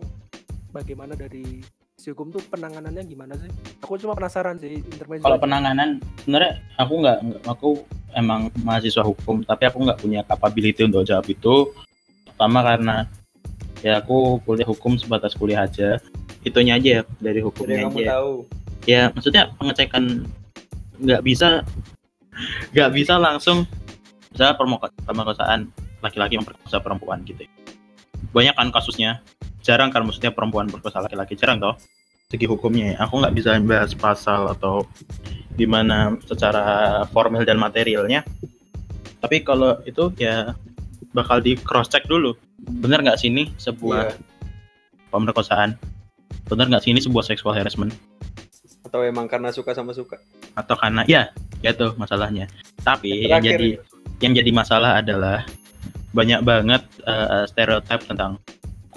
bagaimana 0.71 1.15
dari 1.15 1.63
hukum 1.97 2.29
tuh 2.29 2.45
penanganannya 2.53 3.01
gimana 3.03 3.33
sih? 3.41 3.49
Aku 3.81 3.97
cuma 3.97 4.13
penasaran 4.13 4.61
sih 4.61 4.77
intermezzo 4.77 5.25
kalau 5.25 5.41
penanganan 5.41 5.97
sebenarnya 6.21 6.61
aku 6.77 6.93
nggak 7.01 7.17
aku 7.49 7.69
emang 8.13 8.53
mahasiswa 8.61 9.01
hukum 9.01 9.41
tapi 9.41 9.65
aku 9.65 9.81
nggak 9.81 9.97
punya 9.97 10.21
capability 10.21 10.85
untuk 10.85 11.01
jawab 11.03 11.25
itu. 11.25 11.73
Pertama 12.23 12.61
karena 12.61 12.95
ya 13.81 13.97
aku 13.97 14.37
kuliah 14.45 14.69
hukum 14.69 14.93
sebatas 14.95 15.33
kuliah 15.33 15.65
aja. 15.65 15.97
Itunya 16.45 16.77
aja 16.77 16.89
ya 16.89 17.01
dari 17.17 17.41
Jadi 17.41 17.47
hukumnya 17.49 17.77
kamu 17.89 17.97
aja. 17.99 18.09
tahu. 18.13 18.33
ya 18.87 19.01
maksudnya 19.11 19.43
pengecekan 19.59 20.03
nggak 20.95 21.19
bisa 21.19 21.59
nggak 22.71 22.89
bisa 22.95 23.19
langsung 23.19 23.67
misalnya 24.31 24.55
permoka- 24.55 24.95
pemerkosaan 25.03 25.67
laki-laki 25.99 26.39
memperkosa 26.39 26.79
perempuan 26.79 27.19
gitu 27.27 27.43
banyak 28.31 28.55
kan 28.55 28.69
kasusnya. 28.71 29.21
Jarang 29.61 29.91
kan 29.91 30.03
maksudnya 30.07 30.31
perempuan 30.31 30.67
perkosa 30.67 31.03
laki-laki. 31.03 31.35
Jarang 31.35 31.59
toh. 31.59 31.75
Segi 32.27 32.43
hukumnya 32.43 32.91
ya. 32.91 32.95
aku 33.07 33.23
nggak 33.23 33.35
bisa 33.35 33.55
bahas 33.63 33.95
pasal 33.95 34.51
atau 34.51 34.83
gimana 35.55 36.15
secara 36.27 37.03
formal 37.11 37.47
dan 37.47 37.55
materialnya. 37.55 38.27
Tapi 39.23 39.41
kalau 39.41 39.79
itu 39.87 40.11
ya 40.19 40.51
bakal 41.11 41.39
di 41.39 41.55
cross 41.55 41.87
check 41.87 42.03
dulu. 42.05 42.35
Bener 42.59 42.99
nggak 42.99 43.19
sini 43.19 43.47
sebuah 43.55 44.11
Iya. 44.11 44.19
pemerkosaan? 45.09 45.79
Bener 46.47 46.67
nggak 46.67 46.83
sini 46.83 46.99
sebuah 46.99 47.23
sexual 47.23 47.55
harassment? 47.55 47.95
Atau 48.83 49.03
emang 49.03 49.27
karena 49.27 49.51
suka 49.51 49.71
sama 49.71 49.91
suka. 49.91 50.19
atau 50.53 50.73
karena 50.73 51.05
ya 51.05 51.29
ya 51.61 51.69
tuh 51.69 51.93
masalahnya. 52.01 52.49
Tapi 52.81 53.23
Yang 53.23 53.29
yang 53.29 53.43
jadi 53.45 53.69
yang 54.19 54.33
jadi 54.33 54.51
masalah 54.51 54.97
adalah 54.97 55.45
banyak 56.11 56.39
banget 56.43 56.83
eh, 57.03 57.45
stereotip 57.49 58.03
tentang 58.07 58.39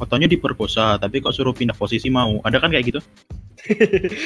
katanya 0.01 0.33
diperkosa 0.33 0.97
tapi 0.97 1.21
kok 1.21 1.35
suruh 1.37 1.53
pindah 1.53 1.77
posisi 1.77 2.09
mau. 2.09 2.41
Ada 2.43 2.59
kan 2.63 2.71
kayak 2.73 2.87
gitu? 2.95 3.01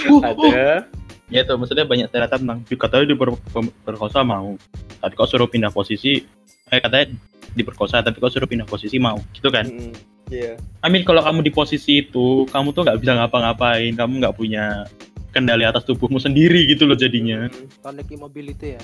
Uh, 0.06 0.22
uh. 0.22 0.30
Ada. 0.30 0.86
ya 1.32 1.42
tuh 1.42 1.58
maksudnya 1.58 1.82
banyak 1.82 2.06
stereotip 2.06 2.38
tentang 2.38 2.60
katanya 2.64 3.06
diperkosa 3.10 4.22
mau. 4.22 4.54
Tapi 5.02 5.12
kok 5.16 5.28
suruh 5.28 5.50
pindah 5.50 5.74
posisi 5.74 6.22
eh 6.70 6.80
katanya 6.80 7.12
diperkosa 7.54 8.00
tapi 8.00 8.22
kok 8.22 8.30
suruh 8.30 8.46
pindah 8.46 8.68
posisi 8.68 8.96
mau. 9.02 9.18
Gitu 9.34 9.50
kan? 9.50 9.66
Mm, 9.66 10.14
Iya. 10.32 10.56
I 10.80 10.88
mean 10.88 11.04
kalau 11.04 11.20
kamu 11.20 11.44
di 11.44 11.52
posisi 11.52 12.00
itu 12.00 12.48
kamu 12.48 12.72
tuh 12.72 12.88
nggak 12.88 12.96
bisa 12.96 13.12
ngapa-ngapain 13.12 13.92
kamu 13.92 14.24
nggak 14.24 14.36
punya 14.36 14.88
kendali 15.34 15.66
atas 15.66 15.84
tubuhmu 15.84 16.16
sendiri 16.22 16.64
gitu 16.70 16.88
loh 16.88 16.96
jadinya. 16.96 17.50
Mm, 17.50 17.68
connect 17.82 18.10
mobility 18.16 18.78
ya? 18.78 18.82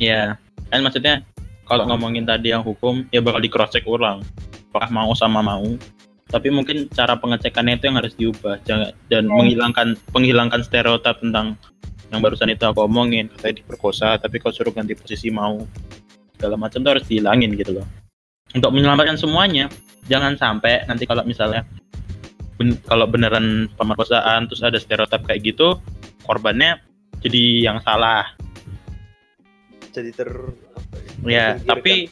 Ya, 0.00 0.22
kan 0.72 0.82
maksudnya 0.82 1.22
kalau 1.66 1.86
ngomongin 1.88 2.26
tadi 2.26 2.50
yang 2.50 2.66
hukum 2.66 3.06
ya 3.14 3.22
bakal 3.22 3.40
di 3.40 3.50
cross 3.50 3.72
check 3.72 3.86
ulang. 3.86 4.22
Apakah 4.72 4.90
mau 4.90 5.12
sama 5.14 5.40
mau. 5.44 5.64
Tapi 6.32 6.48
mungkin 6.48 6.88
cara 6.88 7.20
pengecekannya 7.20 7.76
itu 7.76 7.84
yang 7.92 7.96
harus 8.00 8.14
diubah. 8.16 8.56
Jangan 8.64 8.96
dan 9.12 9.28
menghilangkan 9.28 10.00
menghilangkan 10.16 10.60
stereotip 10.64 11.20
tentang 11.20 11.60
yang 12.08 12.20
barusan 12.24 12.48
itu 12.50 12.64
aku 12.64 12.88
omongin. 12.88 13.28
Katanya 13.32 13.62
diperkosa 13.62 14.16
tapi 14.16 14.40
kau 14.40 14.50
suruh 14.50 14.72
ganti 14.72 14.96
posisi 14.96 15.28
mau. 15.28 15.60
Segala 16.36 16.56
macam 16.58 16.80
itu 16.82 16.88
harus 16.88 17.04
dihilangin 17.06 17.52
gitu 17.54 17.78
loh. 17.78 17.86
Untuk 18.52 18.68
menyelamatkan 18.74 19.16
semuanya, 19.16 19.70
jangan 20.10 20.36
sampai 20.36 20.84
nanti 20.84 21.08
kalau 21.08 21.24
misalnya 21.24 21.64
ben- 22.60 22.80
kalau 22.84 23.08
beneran 23.08 23.70
pemerkosaan 23.76 24.50
terus 24.50 24.60
ada 24.60 24.76
stereotip 24.76 25.24
kayak 25.24 25.40
gitu, 25.46 25.80
korbannya 26.26 26.80
jadi 27.22 27.70
yang 27.70 27.78
salah 27.80 28.34
Jadi 29.92 30.10
ter 30.10 30.28
ya? 31.22 31.28
Ya, 31.28 31.46
tapi 31.62 32.08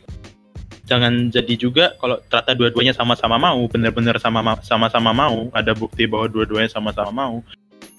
jangan 0.85 1.33
jadi 1.33 1.55
juga 1.57 1.85
kalau 1.97 2.21
ternyata 2.29 2.53
dua-duanya 2.55 2.93
sama-sama 2.93 3.41
mau, 3.41 3.61
bener-bener 3.67 4.21
sama 4.21 4.59
sama-sama 4.61 5.11
mau, 5.17 5.49
ada 5.57 5.73
bukti 5.73 6.05
bahwa 6.05 6.29
dua-duanya 6.29 6.69
sama-sama 6.69 7.11
mau. 7.11 7.37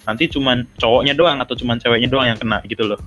Nanti 0.06 0.30
cuman 0.30 0.66
cowoknya 0.78 1.14
doang 1.14 1.38
atau 1.42 1.54
cuman 1.58 1.78
ceweknya 1.78 2.10
doang 2.10 2.28
yang 2.30 2.40
kena 2.40 2.62
gitu 2.70 2.86
loh. 2.86 3.02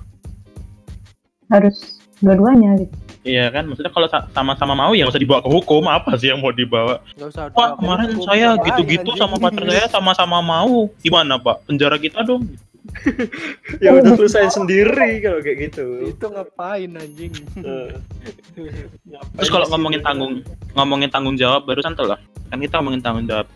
harus 1.45 2.01
dua-duanya 2.25 2.73
gitu 2.81 2.95
Iya 3.25 3.49
kan, 3.49 3.65
maksudnya 3.65 3.89
kalau 3.89 4.05
sa- 4.05 4.29
sama-sama 4.33 4.77
mau 4.77 4.93
ya 4.93 5.01
nggak 5.01 5.17
usah 5.17 5.23
dibawa 5.25 5.41
ke 5.41 5.49
hukum, 5.49 5.89
apa 5.89 6.13
sih 6.13 6.29
yang 6.29 6.45
mau 6.45 6.53
dibawa? 6.53 7.01
usah 7.17 7.49
Pak, 7.49 7.81
kemarin 7.81 8.09
hukum, 8.13 8.25
saya 8.29 8.53
gitu-gitu 8.61 9.09
sama 9.17 9.41
pacar 9.41 9.65
saya 9.65 9.85
sama-sama 9.89 10.37
mau. 10.45 10.93
Gimana, 11.01 11.41
Pak? 11.41 11.65
Penjara 11.65 11.97
kita 11.97 12.21
dong. 12.21 12.45
Ya 13.83 13.91
udah 13.97 14.13
selesai 14.17 14.55
sendiri 14.55 15.19
kalau 15.21 15.39
kayak 15.41 15.57
gitu. 15.71 15.85
itu 16.09 16.25
ngapain 16.25 16.89
anjing 16.93 17.33
Eh, 17.59 17.91
Terus 19.37 19.49
kalau 19.49 19.65
ngomongin 19.73 20.01
tanggung 20.05 20.45
ngomongin 20.77 21.09
tanggung 21.09 21.35
jawab 21.35 21.65
barusan 21.65 21.97
tuh 21.97 22.13
lah. 22.13 22.19
Kan 22.49 22.61
kita 22.61 22.79
ngomongin 22.79 23.01
tanggung 23.01 23.25
jawab. 23.25 23.47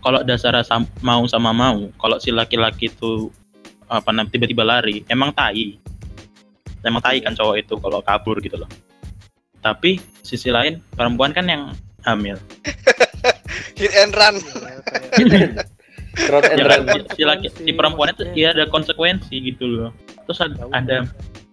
Kalau 0.00 0.20
dasar 0.24 0.56
sam- 0.64 0.88
mau 1.04 1.26
sama 1.28 1.52
mau, 1.52 1.90
kalau 2.00 2.16
si 2.16 2.32
laki-laki 2.32 2.88
itu 2.88 3.28
apa 3.90 4.14
namanya 4.14 4.32
tiba-tiba 4.32 4.64
lari, 4.64 5.04
emang 5.12 5.34
tai. 5.34 5.76
Emang 6.84 7.00
tai 7.04 7.20
kan 7.20 7.36
cowok 7.36 7.56
itu 7.60 7.74
kalau 7.80 8.00
kabur 8.00 8.40
gitu 8.40 8.56
loh. 8.56 8.70
Tapi 9.60 10.00
sisi 10.24 10.48
lain 10.52 10.80
perempuan 10.92 11.32
kan 11.32 11.44
yang 11.48 11.62
hamil. 12.04 12.36
hit 13.78 13.92
and 13.96 14.14
run 14.14 14.36
Ya, 16.14 16.26
Trot 16.30 16.44
and 16.46 16.58
Ya 16.62 16.66
kan, 16.70 16.80
run. 16.86 17.02
si 17.10 17.22
laki 17.26 17.48
si 17.50 17.70
perempuan 17.74 18.14
itu 18.14 18.24
ya 18.38 18.54
ada 18.54 18.70
konsekuensi 18.70 19.34
gitu 19.42 19.66
loh. 19.66 19.90
Terus 20.26 20.38
ada, 20.42 20.62
ada 20.70 20.96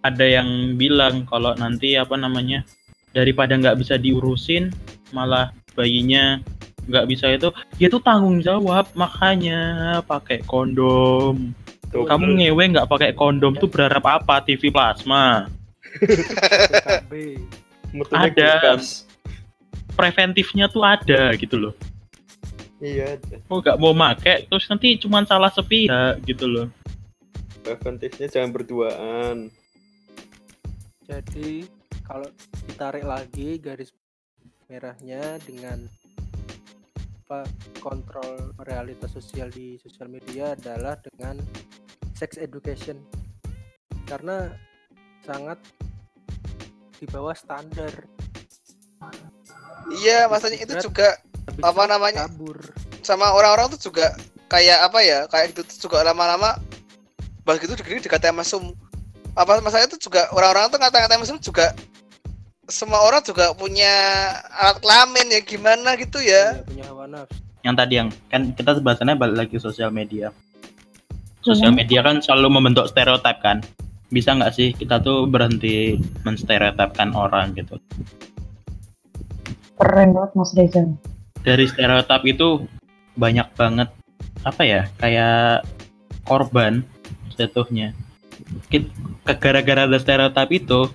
ada 0.02 0.26
yang 0.26 0.78
bilang 0.78 1.26
kalau 1.26 1.54
nanti 1.58 1.98
apa 1.98 2.14
namanya 2.18 2.66
daripada 3.14 3.58
nggak 3.58 3.78
bisa 3.82 3.98
diurusin 3.98 4.72
malah 5.12 5.52
bayinya 5.74 6.40
nggak 6.90 7.06
bisa 7.10 7.30
itu 7.38 7.54
dia 7.78 7.88
tuh 7.90 8.02
tanggung 8.02 8.42
jawab 8.42 8.86
makanya 8.94 10.02
pakai 10.06 10.42
kondom. 10.46 11.54
Tuh, 11.92 12.08
kamu 12.08 12.40
ngewe 12.40 12.64
nggak 12.72 12.88
pakai 12.88 13.12
kondom 13.12 13.52
tuh 13.60 13.68
berharap 13.68 14.06
apa? 14.08 14.40
TV 14.46 14.72
plasma. 14.72 15.52
Ada. 18.16 18.80
preventifnya 19.92 20.72
tuh 20.72 20.88
ada 20.88 21.36
gitu 21.36 21.60
loh 21.60 21.76
Iya, 22.82 23.22
mau 23.46 23.62
nggak 23.62 23.78
mau 23.78 23.94
make 23.94 24.50
terus 24.50 24.66
nanti 24.66 24.98
cuma 24.98 25.22
salah 25.22 25.54
sepihak 25.54 26.18
gitu 26.26 26.50
loh. 26.50 26.68
Preventifnya 27.62 28.26
jangan 28.26 28.50
berduaan. 28.50 29.54
jadi 31.06 31.68
kalau 32.08 32.26
ditarik 32.66 33.04
lagi 33.04 33.60
garis 33.60 33.92
merahnya 34.66 35.38
dengan 35.44 35.86
apa 37.28 37.46
kontrol 37.84 38.56
realitas 38.66 39.14
sosial 39.14 39.52
di 39.54 39.78
sosial 39.78 40.10
media 40.10 40.58
adalah 40.58 40.98
dengan 40.98 41.38
sex 42.18 42.42
education. 42.42 42.98
Karena 44.10 44.50
sangat 45.22 45.62
di 46.98 47.06
bawah 47.06 47.38
standar. 47.38 47.94
Iya 50.02 50.26
masanya 50.26 50.58
itu 50.66 50.74
juga 50.82 51.22
Habis 51.50 51.64
Apa 51.64 51.82
itu 51.82 51.92
namanya? 51.92 52.22
kabur. 52.30 52.58
Sama 53.02 53.34
orang-orang 53.34 53.74
tuh 53.78 53.90
juga 53.90 54.14
kayak 54.52 54.92
apa 54.92 55.00
ya 55.00 55.20
kayak 55.32 55.56
gitu 55.56 55.62
tuh 55.64 55.78
juga 55.88 56.04
lama-lama 56.04 56.60
bahas 57.48 57.58
gitu 57.64 57.74
di 57.74 58.04
dikatain 58.04 58.36
mesum 58.36 58.76
apa 59.32 59.64
masalahnya 59.64 59.96
tuh 59.96 60.02
juga 60.12 60.28
orang-orang 60.36 60.68
tuh 60.68 60.78
ngata-ngatain 60.78 61.22
mesum 61.24 61.40
juga 61.40 61.72
semua 62.68 63.04
orang 63.04 63.24
juga 63.24 63.52
punya 63.56 63.92
alat 64.56 64.80
kelamin 64.80 65.28
ya 65.28 65.42
gimana 65.44 65.96
gitu 66.00 66.24
ya. 66.24 66.56
Ya, 66.56 66.64
punya 66.64 66.84
hawa 66.88 67.06
nafsu. 67.08 67.36
Yang 67.62 67.76
tadi 67.78 67.94
yang 68.00 68.10
kan 68.32 68.42
kita 68.56 68.72
bahasannya 68.80 69.16
balik 69.20 69.38
lagi 69.46 69.58
sosial 69.60 69.92
media. 69.92 70.32
Sosial 71.42 71.74
media 71.74 72.06
kan 72.06 72.24
selalu 72.24 72.48
membentuk 72.48 72.88
stereotip 72.88 73.44
kan. 73.44 73.60
Bisa 74.08 74.36
nggak 74.36 74.54
sih 74.56 74.72
kita 74.72 75.04
tuh 75.04 75.28
berhenti 75.28 76.00
menstereotipkan 76.24 77.12
orang 77.12 77.52
gitu? 77.58 77.76
Keren 79.76 80.14
banget 80.14 80.32
mas 80.38 80.52
Reza 80.54 80.84
dari 81.42 81.66
stereotip 81.66 82.22
itu 82.26 82.66
banyak 83.18 83.48
banget 83.58 83.90
apa 84.42 84.62
ya 84.64 84.82
kayak 84.98 85.66
korban 86.26 86.86
jatuhnya. 87.36 87.94
Ke- 88.70 88.90
gara-gara 89.38 89.86
ada 89.90 89.98
stereotip 89.98 90.50
itu 90.54 90.90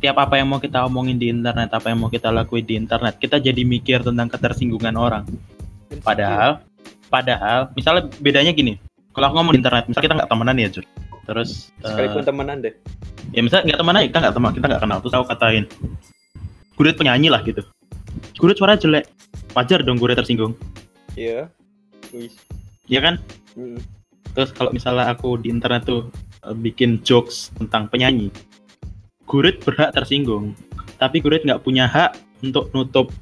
tiap 0.00 0.20
apa 0.20 0.36
yang 0.36 0.52
mau 0.52 0.60
kita 0.60 0.84
omongin 0.84 1.16
di 1.16 1.32
internet 1.32 1.72
apa 1.72 1.88
yang 1.88 2.04
mau 2.04 2.12
kita 2.12 2.28
lakuin 2.28 2.64
di 2.64 2.76
internet 2.76 3.16
kita 3.16 3.40
jadi 3.40 3.62
mikir 3.64 4.04
tentang 4.04 4.28
ketersinggungan 4.28 4.92
orang. 4.96 5.24
Padahal 6.04 6.60
padahal 7.08 7.70
misalnya 7.72 8.10
bedanya 8.20 8.52
gini 8.52 8.76
kalau 9.14 9.30
aku 9.30 9.34
ngomong 9.38 9.54
di 9.54 9.60
internet 9.62 9.84
misalnya 9.86 10.04
kita 10.10 10.16
nggak 10.18 10.30
temenan 10.34 10.56
ya 10.58 10.68
Jur 10.68 10.84
terus 11.24 11.70
eh, 11.80 11.88
Sekalipun 11.88 12.22
temenan 12.26 12.56
deh. 12.60 12.74
ya 13.32 13.40
misalnya 13.40 13.64
nggak 13.72 13.80
temenan 13.80 14.00
kita 14.04 14.18
nggak 14.20 14.34
teman 14.34 14.50
kita 14.52 14.66
nggak 14.68 14.82
kenal. 14.82 14.98
Terus 15.00 15.14
aku 15.14 15.26
katain 15.30 15.64
Gurit 16.74 16.96
penyanyi 16.98 17.28
lah 17.30 17.40
gitu. 17.46 17.62
Gurit 18.36 18.58
suara 18.58 18.74
jelek 18.76 19.06
wajar 19.54 19.80
dong 19.82 19.96
Gurit 19.96 20.18
tersinggung 20.18 20.54
Iya. 21.14 21.46
Wih. 22.10 22.30
ya 22.86 23.00
kan 23.00 23.16
Mm. 23.54 23.78
terus 24.34 24.50
kalau 24.50 24.74
misalnya 24.74 25.06
aku 25.08 25.38
di 25.38 25.46
internet 25.46 25.86
tuh 25.86 26.10
eh, 26.42 26.50
bikin 26.52 26.98
jokes 27.06 27.54
tentang 27.54 27.86
penyanyi 27.86 28.34
Gurit 29.24 29.62
berhak 29.62 29.94
tersinggung 29.94 30.58
tapi 30.98 31.22
Gurit 31.22 31.46
nggak 31.46 31.62
punya 31.62 31.86
hak 31.86 32.18
untuk 32.42 32.74
nutup 32.74 33.14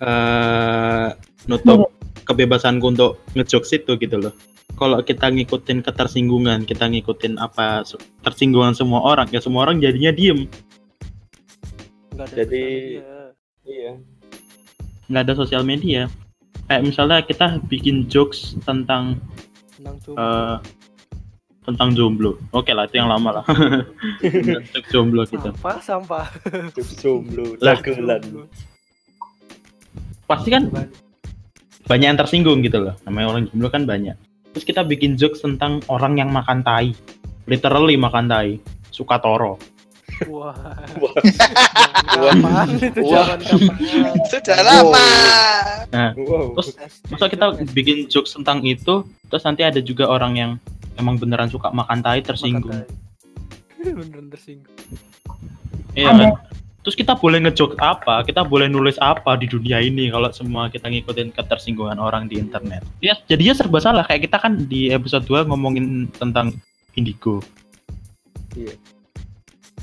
eh 0.00 1.08
nutup 1.44 1.92
kebebasanku 2.28 2.88
untuk 2.88 3.20
ngejokes 3.36 3.72
itu 3.76 4.00
gitu 4.00 4.16
loh 4.16 4.32
kalau 4.78 5.02
kita 5.02 5.28
ngikutin 5.28 5.82
ketersinggungan 5.82 6.62
kita 6.64 6.88
ngikutin 6.88 7.36
apa 7.36 7.84
tersinggungan 8.22 8.72
semua 8.72 9.04
orang 9.04 9.28
ya 9.28 9.42
semua 9.42 9.66
orang 9.68 9.76
jadinya 9.82 10.08
diem 10.08 10.48
ada 12.18 12.32
Jadi-. 12.34 12.98
Iya. 13.62 13.92
Nggak 15.08 15.24
ada 15.24 15.34
sosial 15.34 15.64
media. 15.64 16.06
Kayak 16.68 16.82
misalnya 16.84 17.18
kita 17.24 17.46
bikin 17.66 18.08
jokes 18.12 18.56
tentang 18.62 19.16
Senang 19.72 19.96
cuma 20.04 20.16
eh, 20.20 20.56
tentang 21.64 21.92
jomblo. 21.96 22.36
Oke 22.52 22.72
lah 22.76 22.84
itu 22.88 23.00
yang 23.00 23.08
lama 23.12 23.40
lah. 23.40 23.44
Tentang 24.24 24.84
jomblo 24.88 25.24
gitu 25.28 25.52
sampah 25.52 25.78
sampah. 25.84 26.26
Jomblo, 27.00 27.56
Lah. 27.60 27.76
dagelan. 27.80 28.48
pasti 30.28 30.52
kan 30.52 30.68
banyak 31.88 32.06
yang 32.08 32.20
tersinggung 32.20 32.60
gitu 32.60 32.84
loh. 32.84 32.94
Namanya 33.08 33.26
orang 33.32 33.42
jomblo 33.48 33.68
kan 33.72 33.84
banyak. 33.88 34.16
Terus 34.52 34.64
kita 34.64 34.84
bikin 34.84 35.16
jokes 35.16 35.40
tentang 35.40 35.80
orang 35.88 36.20
yang 36.20 36.28
makan 36.32 36.60
tai. 36.60 36.92
Literally 37.48 37.96
makan 37.96 38.28
tai. 38.28 38.60
Suka 38.92 39.20
toro 39.20 39.77
wah. 40.26 40.56
Wah. 40.98 41.14
Wah. 42.18 43.26
Sudah 44.26 44.58
lama. 44.64 45.08
Wow. 46.16 46.58
Terus, 46.58 46.68
masa 47.12 47.26
kita 47.30 47.46
bikin 47.72 48.08
jokes 48.10 48.34
tentang 48.34 48.64
itu 48.64 49.06
terus 49.28 49.44
nanti 49.44 49.62
ada 49.64 49.78
juga 49.84 50.08
orang 50.08 50.32
yang 50.36 50.50
emang 50.96 51.20
beneran 51.20 51.48
suka 51.52 51.70
makan 51.70 52.02
tai 52.02 52.20
tersinggung. 52.24 52.84
Beneran 53.78 54.28
tersinggung. 54.32 54.74
Iya 55.94 56.10
kan? 56.12 56.30
Terus 56.82 56.96
kita 56.96 57.20
boleh 57.20 57.44
ngejokes 57.44 57.76
apa? 57.78 58.24
Kita 58.24 58.48
boleh 58.48 58.66
nulis 58.66 58.96
apa 58.98 59.36
di 59.36 59.44
dunia 59.44 59.78
ini 59.82 60.08
kalau 60.08 60.32
semua 60.32 60.72
kita 60.72 60.88
ngikutin 60.88 61.36
ketersinggungan 61.36 62.00
orang 62.00 62.26
di 62.32 62.40
internet? 62.40 62.80
Ya 63.04 63.18
jadinya 63.28 63.54
serba 63.54 63.78
salah. 63.78 64.04
Kayak 64.08 64.30
kita 64.30 64.36
kan 64.40 64.66
di 64.66 64.88
episode 64.88 65.28
2 65.28 65.46
ngomongin 65.52 66.08
tentang 66.16 66.56
indigo 66.96 67.44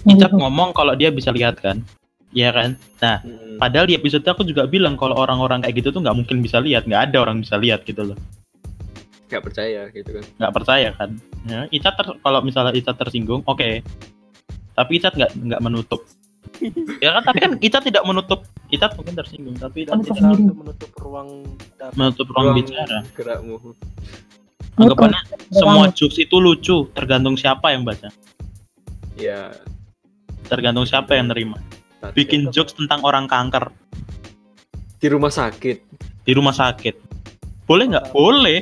Icat 0.08 0.32
ngomong 0.32 0.72
kalau 0.72 0.94
dia 0.94 1.10
bisa 1.10 1.30
lihat 1.30 1.58
kan. 1.58 1.82
Iya 2.30 2.52
kan? 2.52 2.70
Nah 3.00 3.18
Mm. 3.22 3.58
padahal 3.58 3.86
di 3.86 3.96
episode 3.96 4.22
aku 4.24 4.44
juga 4.44 4.66
bilang 4.66 4.94
kalau 4.94 5.16
orang-orang 5.16 5.62
kayak 5.62 5.80
gitu 5.80 5.90
tuh 5.90 6.02
nggak 6.02 6.14
mungkin 6.14 6.38
bisa 6.40 6.60
lihat. 6.60 6.84
Nggak 6.84 7.10
ada 7.10 7.18
orang 7.20 7.40
bisa 7.40 7.56
lihat 7.56 7.82
gitu 7.84 8.04
loh. 8.04 8.18
Gak 9.26 9.42
percaya 9.42 9.90
gitu 9.90 10.10
kan. 10.12 10.24
nggak 10.38 10.54
percaya 10.54 10.90
kan? 10.94 11.10
Ya, 11.44 11.66
Icat 11.70 11.94
ter- 11.96 12.20
kalau 12.20 12.40
misalnya 12.40 12.72
Icat 12.72 12.94
tersinggung 12.96 13.42
oke. 13.44 13.82
Tapi 14.72 14.92
Icat 14.96 15.14
nggak 15.14 15.32
nggak 15.36 15.62
menutup. 15.62 16.02
Ya 17.04 17.10
kan? 17.12 17.24
Tapi 17.26 17.38
kan 17.40 17.52
Icat 17.58 17.84
tidak 17.84 18.04
menutup. 18.04 18.46
Icat 18.68 18.94
mungkin 18.94 19.16
tersinggung 19.16 19.56
tapi 19.56 19.84
Icat 19.84 19.98
tidak 19.98 20.54
menutup 20.54 20.92
ruang 21.00 21.30
dapur 21.74 21.96
menutup 21.96 22.26
ruang 22.30 22.48
bicara. 22.54 23.00
gerakmu. 23.12 23.58
anggapannya 24.76 25.22
semua 25.50 25.88
jokes 25.90 26.20
itu 26.20 26.36
lucu 26.36 26.84
tergantung 26.92 27.34
siapa 27.34 27.72
yang 27.72 27.82
baca. 27.82 28.12
Ya. 29.16 29.56
Tergantung 30.46 30.84
siapa 30.84 31.14
yang 31.14 31.28
nerima 31.28 31.58
bikin 32.12 32.50
jokes 32.50 32.74
tentang 32.74 33.02
orang 33.02 33.26
kanker 33.26 33.70
di 34.98 35.08
rumah 35.08 35.30
sakit. 35.30 35.78
di 36.22 36.32
rumah 36.32 36.52
sakit 36.52 36.96
boleh 37.66 37.86
nggak 37.88 38.06
boleh 38.12 38.62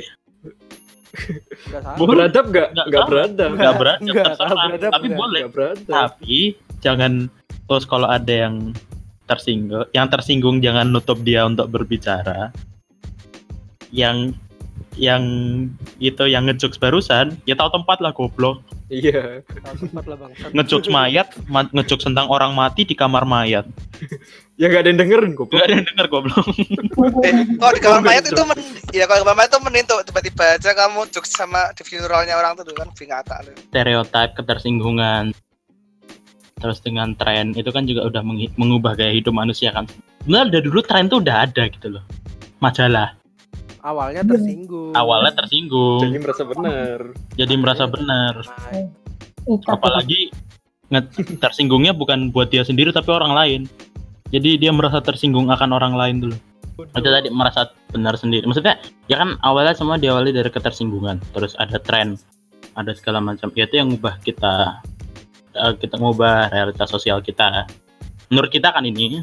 Boleh. 1.94 2.26
Beradab 2.26 2.50
gak? 2.50 2.68
Nggak 2.74 2.86
Gak 2.86 2.90
salah. 2.92 3.06
beradab. 3.06 3.50
nggak 3.54 3.74
berat 3.78 3.98
Nggak, 4.02 4.24
terserah 4.26 4.50
beradab 4.66 4.90
tapi 4.90 5.06
nggak. 5.06 5.14
boleh 5.16 5.40
Gak 5.40 5.52
beradab. 5.52 5.86
tapi 5.88 6.36
jangan 6.80 7.12
terus 7.64 7.84
kalau 7.84 8.08
ada 8.10 8.34
yang 8.34 8.54
tersinggung 9.24 9.86
yang 9.92 10.06
tersinggung 10.10 10.56
jangan 10.58 10.90
nutup 10.90 11.22
dia 11.22 11.46
untuk 11.46 11.70
berbicara 11.70 12.50
yang 13.88 14.34
yang 14.94 15.22
itu 15.96 16.24
yang 16.24 16.44
ngejokes 16.44 16.76
barusan 16.76 17.38
ya 17.44 17.54
tahu 17.54 17.70
tempat 17.72 17.98
lah 17.98 18.10
goblok 18.10 18.58
Iya. 18.92 19.40
Ngejokes 20.54 20.88
mayat 20.92 21.32
ma- 21.48 21.70
ngejokes 21.72 22.04
tentang 22.04 22.28
orang 22.28 22.52
mati 22.52 22.84
di 22.84 22.92
kamar 22.92 23.24
mayat. 23.24 23.64
Ya 24.54 24.70
gak 24.70 24.86
ada 24.86 24.94
yang 24.94 25.02
dengerin 25.02 25.34
kok. 25.34 25.50
gak 25.50 25.66
ada 25.66 25.82
yang 25.82 25.86
denger 25.90 26.06
goblok. 26.14 26.46
Eh, 27.26 27.34
kalau 27.58 27.72
di 27.74 27.82
kamar 27.82 28.06
mayat 28.06 28.22
itu 28.22 28.38
men, 28.46 28.54
ya 28.94 29.02
kalau 29.10 29.18
di 29.18 29.22
kamar 29.26 29.34
mayat 29.34 29.50
itu 29.50 29.58
mending 29.66 29.82
tuh 29.90 29.98
tiba-tiba 30.06 30.44
aja 30.54 30.70
kamu 30.78 31.10
jokes 31.10 31.34
sama 31.34 31.74
di 31.74 31.82
funeralnya 31.82 32.38
orang 32.38 32.54
tuh 32.54 32.70
kan 32.70 32.86
lebih 32.86 33.10
ngata 33.10 33.42
loh. 33.42 33.54
stereotip 33.66 34.30
ketersinggungan. 34.38 35.34
Terus 36.54 36.78
dengan 36.86 37.18
tren 37.18 37.50
itu 37.58 37.66
kan 37.74 37.82
juga 37.82 38.06
udah 38.06 38.22
mengubah 38.54 38.94
gaya 38.94 39.10
hidup 39.10 39.34
manusia 39.34 39.74
kan. 39.74 39.90
Sebenarnya 40.22 40.54
dari 40.54 40.64
dulu 40.70 40.80
tren 40.86 41.10
tuh 41.10 41.18
udah 41.18 41.36
ada 41.50 41.62
gitu 41.66 41.88
loh. 41.90 42.04
Majalah 42.62 43.10
awalnya 43.84 44.22
tersinggung. 44.24 44.92
Awalnya 44.96 45.32
tersinggung. 45.36 46.02
Jadi 46.08 46.18
merasa 46.18 46.42
benar. 46.48 46.98
jadi 47.36 47.54
merasa 47.60 47.84
benar. 47.84 48.34
Icat 49.44 49.68
apalagi 49.68 50.32
tersinggungnya 51.36 51.92
bukan 51.92 52.32
buat 52.32 52.48
dia 52.48 52.64
sendiri 52.64 52.90
tapi 52.90 53.12
orang 53.12 53.36
lain. 53.36 53.60
Jadi 54.32 54.56
dia 54.58 54.72
merasa 54.72 55.04
tersinggung 55.04 55.52
akan 55.52 55.70
orang 55.76 55.94
lain 55.94 56.16
dulu. 56.24 56.36
Itu 56.74 57.06
tadi 57.06 57.28
merasa 57.30 57.70
benar 57.92 58.16
sendiri. 58.16 58.48
Maksudnya 58.48 58.80
ya 59.06 59.20
kan 59.20 59.36
awalnya 59.44 59.76
semua 59.76 60.00
diawali 60.00 60.32
dari 60.32 60.48
ketersinggungan. 60.48 61.20
Terus 61.36 61.52
ada 61.60 61.76
tren 61.78 62.16
ada 62.74 62.90
segala 62.96 63.20
macam. 63.20 63.52
Ya 63.54 63.68
itu 63.68 63.78
yang 63.78 63.92
ngubah 63.94 64.18
kita 64.24 64.80
eh, 65.54 65.72
kita 65.78 66.00
ngubah 66.00 66.50
realitas 66.50 66.88
sosial 66.88 67.20
kita. 67.20 67.68
Menurut 68.32 68.48
kita 68.50 68.72
kan 68.72 68.82
ini. 68.82 69.22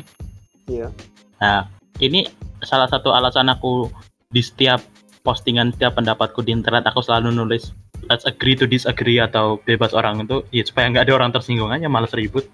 Iya. 0.70 0.94
nah 1.42 1.66
ini 1.98 2.30
salah 2.62 2.86
satu 2.86 3.12
alasan 3.12 3.50
aku 3.50 3.90
di 4.32 4.42
setiap 4.44 4.80
postingan 5.22 5.76
setiap 5.76 6.00
pendapatku 6.00 6.42
di 6.42 6.56
internet 6.56 6.88
aku 6.90 7.04
selalu 7.06 7.30
nulis 7.36 7.76
let's 8.10 8.26
agree 8.26 8.58
to 8.58 8.66
disagree 8.66 9.22
atau 9.22 9.62
bebas 9.62 9.94
orang 9.94 10.26
itu 10.26 10.42
ya 10.50 10.64
supaya 10.66 10.90
nggak 10.90 11.06
ada 11.06 11.14
orang 11.14 11.32
tersinggung 11.36 11.70
aja 11.70 11.86
malas 11.86 12.16
ribut. 12.16 12.48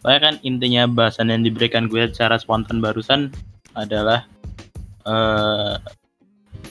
Soalnya 0.00 0.20
kan 0.30 0.34
intinya 0.46 0.86
bahasan 0.86 1.28
yang 1.32 1.42
diberikan 1.42 1.90
gue 1.90 2.08
secara 2.08 2.38
spontan 2.38 2.78
barusan 2.78 3.34
adalah 3.74 4.24
eh, 5.04 5.74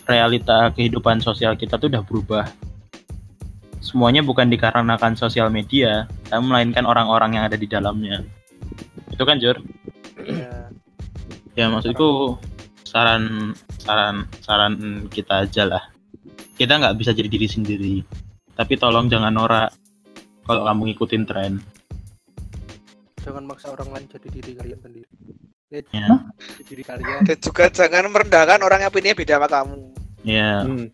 realita 0.09 0.73
kehidupan 0.73 1.21
sosial 1.21 1.53
kita 1.59 1.77
tuh 1.77 1.91
udah 1.91 2.03
berubah. 2.05 2.45
Semuanya 3.79 4.21
bukan 4.21 4.49
dikarenakan 4.49 5.17
sosial 5.17 5.49
media 5.53 6.09
tapi 6.29 6.41
melainkan 6.45 6.85
orang-orang 6.85 7.37
yang 7.37 7.43
ada 7.45 7.57
di 7.57 7.67
dalamnya. 7.69 8.25
Itu 9.13 9.23
kan 9.25 9.37
Jur? 9.41 9.61
Ya, 10.25 10.69
ya 11.57 11.65
maksudku 11.69 12.37
saran 12.89 13.53
saran 13.77 14.25
saran 14.41 14.73
kita 15.13 15.45
aja 15.45 15.69
lah. 15.69 15.83
Kita 16.57 16.81
nggak 16.81 16.97
bisa 16.97 17.13
jadi 17.13 17.29
diri 17.29 17.45
sendiri. 17.45 17.95
Tapi 18.57 18.73
tolong 18.75 19.05
jangan 19.05 19.29
norak 19.29 19.69
kalau 20.43 20.65
kamu 20.65 20.81
ngikutin 20.91 21.23
tren. 21.29 21.53
Jangan 23.21 23.45
maksa 23.45 23.69
orang 23.69 23.93
lain 23.93 24.05
jadi 24.09 24.27
diri 24.33 24.51
kalian 24.57 24.79
sendiri. 24.81 25.09
Ya. 25.93 26.09
jadi 26.57 26.63
diri 26.65 26.83
kalian. 26.83 27.21
Dan 27.29 27.37
juga 27.37 27.69
jangan 27.69 28.09
merendahkan 28.09 28.59
orang 28.65 28.81
yang 28.81 28.89
punya 28.89 29.13
beda 29.13 29.37
sama 29.37 29.47
kamu. 29.47 29.77
ya. 30.25 30.65
Hmm. 30.65 30.89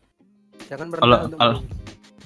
jangan 0.68 0.88
Kalau- 0.91 1.00
merendah 1.00 1.26
untuk 1.26 1.39
kalau- 1.39 1.62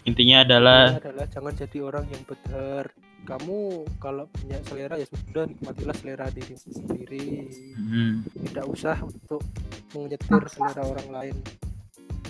intinya 0.10 0.38
adalah 0.42 0.82
Intinya 0.90 1.04
adalah 1.06 1.26
jangan 1.30 1.54
jadi 1.56 1.78
orang 1.86 2.06
yang 2.10 2.24
benar 2.26 2.84
kamu 3.28 3.86
kalau 4.00 4.26
punya 4.32 4.58
selera 4.68 4.96
ya 5.00 5.08
sudah 5.08 5.46
nikmatilah 5.48 5.96
selera 5.98 6.28
diri 6.32 6.56
sendiri. 6.56 7.28
Hmm, 7.76 8.28
tidak 8.50 8.66
usah 8.68 8.96
untuk 9.04 9.42
menyetir 9.96 10.44
selera 10.50 10.84
orang 10.84 11.10
lain. 11.10 11.36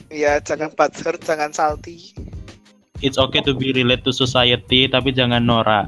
Ya 0.10 0.42
jangan 0.42 0.74
butthurt, 0.74 1.22
jangan 1.22 1.54
salty. 1.54 2.14
it's 3.00 3.16
okay 3.16 3.40
to 3.40 3.56
be 3.56 3.72
relate 3.72 4.04
to 4.04 4.12
society 4.12 4.92
tapi 4.92 5.16
jangan 5.16 5.40
norak. 5.40 5.88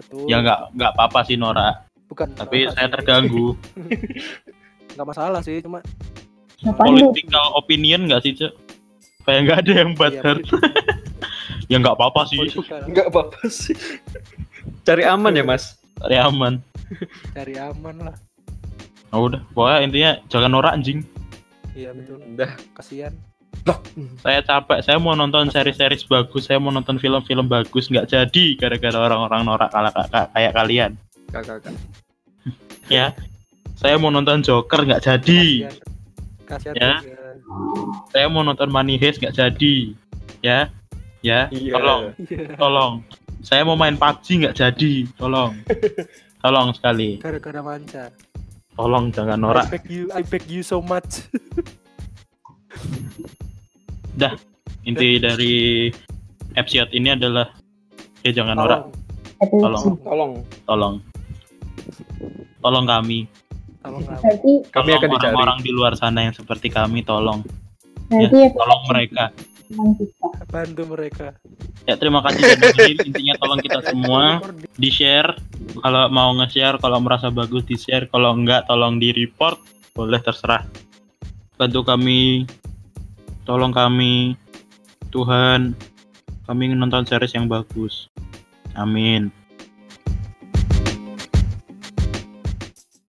Betul. 0.00 0.24
Ya 0.28 0.40
nggak 0.40 0.72
nggak 0.72 0.90
apa-apa 0.96 1.20
sih 1.28 1.36
norak. 1.36 1.84
Bukan 2.08 2.32
tapi 2.32 2.64
norak 2.64 2.74
saya 2.78 2.86
sih. 2.88 2.94
terganggu. 2.96 3.48
Nggak 4.96 5.08
masalah 5.12 5.44
sih 5.44 5.60
cuma 5.60 5.84
political 6.64 7.52
opinion 7.58 8.08
nggak 8.08 8.22
sih 8.24 8.32
cok 8.32 8.52
kayak 9.28 9.40
nggak 9.44 9.58
ada 9.66 9.72
yang 9.84 9.90
ya, 9.92 9.96
butthurt 9.98 10.42
ya 11.66 11.76
nggak 11.78 11.96
apa-apa 11.96 12.26
sih. 12.28 12.38
Enggak 12.86 13.10
apa-apa 13.10 13.40
sih. 13.48 13.74
Cari 14.82 15.02
aman 15.02 15.34
ya, 15.34 15.42
Mas. 15.42 15.78
cari 15.96 16.16
aman. 16.18 16.60
Cari 17.34 17.54
aman 17.58 17.96
lah. 18.10 18.16
Oh, 19.10 19.30
udah 19.30 19.40
pokoknya 19.54 19.78
intinya 19.82 20.10
jangan 20.28 20.50
norak 20.52 20.72
anjing. 20.74 21.00
Iya 21.72 21.94
betul. 21.94 22.20
Udah. 22.22 22.50
kasihan. 22.74 23.14
Saya 24.22 24.46
capek 24.46 24.78
saya 24.84 25.00
mau 25.00 25.18
nonton 25.18 25.50
seri-seri 25.50 25.98
bagus 26.06 26.46
saya 26.46 26.62
mau 26.62 26.70
nonton 26.70 27.02
film-film 27.02 27.50
bagus 27.50 27.90
nggak 27.90 28.06
jadi 28.06 28.44
gara-gara 28.54 28.94
orang-orang 29.10 29.42
norak 29.42 29.70
kayak 30.34 30.52
kalian. 30.54 30.90
Kakak. 31.34 31.74
ya 32.94 33.10
saya 33.74 33.98
mau 33.98 34.14
nonton 34.14 34.44
Joker 34.46 34.86
nggak 34.86 35.02
jadi. 35.02 35.66
Kasihan. 35.66 35.74
Kasihan 36.46 36.74
Ya. 36.78 36.92
juga. 37.02 37.26
saya 38.14 38.26
mau 38.30 38.46
nonton 38.46 38.70
Money 38.70 39.00
Heist 39.02 39.18
nggak 39.18 39.34
jadi. 39.34 39.96
Ya 40.44 40.70
ya 41.26 41.50
Iya. 41.50 41.72
tolong. 41.74 42.02
Iya. 42.22 42.54
tolong. 42.54 42.92
Saya 43.42 43.66
mau 43.66 43.74
main 43.74 43.98
PUBG 43.98 44.46
nggak 44.46 44.54
jadi. 44.54 44.94
Tolong. 45.18 45.52
Tolong 46.46 46.70
sekali. 46.78 47.18
Gara-gara 47.18 47.58
manca 47.58 48.06
tolong 48.76 49.08
jangan 49.08 49.40
I 49.40 49.42
norak 49.42 49.66
beg 49.72 49.88
you 49.88 50.12
I 50.12 50.20
beg 50.22 50.44
you 50.46 50.60
so 50.60 50.84
much. 50.84 51.24
Inti 54.86 55.18
dari 55.18 55.90
episode 56.54 56.94
ini 56.94 57.10
adalah 57.10 57.50
ya 58.22 58.30
jangan 58.30 58.54
norak. 58.54 58.80
Tolong. 59.42 59.98
Tolong. 60.06 60.32
Tolong. 60.62 60.94
tolong. 62.62 62.84
Kami. 62.86 63.26
Tolong 63.82 64.04
kami. 64.06 64.90
Akan 64.94 65.10
dicari. 65.10 65.34
orang-orang 65.34 65.58
di 65.66 65.70
luar 65.74 65.98
sana 65.98 66.22
yang 66.22 66.34
seperti 66.38 66.70
kami 66.70 67.02
tolong. 67.02 67.42
Nanti 68.06 68.30
ya. 68.30 68.54
tolong 68.54 68.82
mereka. 68.86 69.34
Bantu 70.48 70.82
mereka. 70.88 71.36
Ya 71.84 71.94
terima 71.94 72.22
kasih 72.24 72.56
intinya 73.04 73.34
tolong 73.38 73.60
kita 73.62 73.78
semua 73.84 74.42
di 74.74 74.90
share 74.90 75.38
kalau 75.84 76.08
mau 76.10 76.30
nge-share 76.40 76.80
kalau 76.80 76.98
merasa 76.98 77.28
bagus 77.30 77.62
di 77.68 77.76
share 77.78 78.10
kalau 78.10 78.34
enggak 78.34 78.64
tolong 78.66 78.98
di 78.98 79.12
report 79.12 79.60
boleh 79.92 80.18
terserah. 80.22 80.64
Bantu 81.60 81.84
kami. 81.84 82.48
Tolong 83.46 83.70
kami. 83.70 84.34
Tuhan 85.12 85.76
kami 86.48 86.62
nonton 86.74 87.04
series 87.04 87.34
yang 87.36 87.46
bagus. 87.46 88.10
Amin 88.76 89.35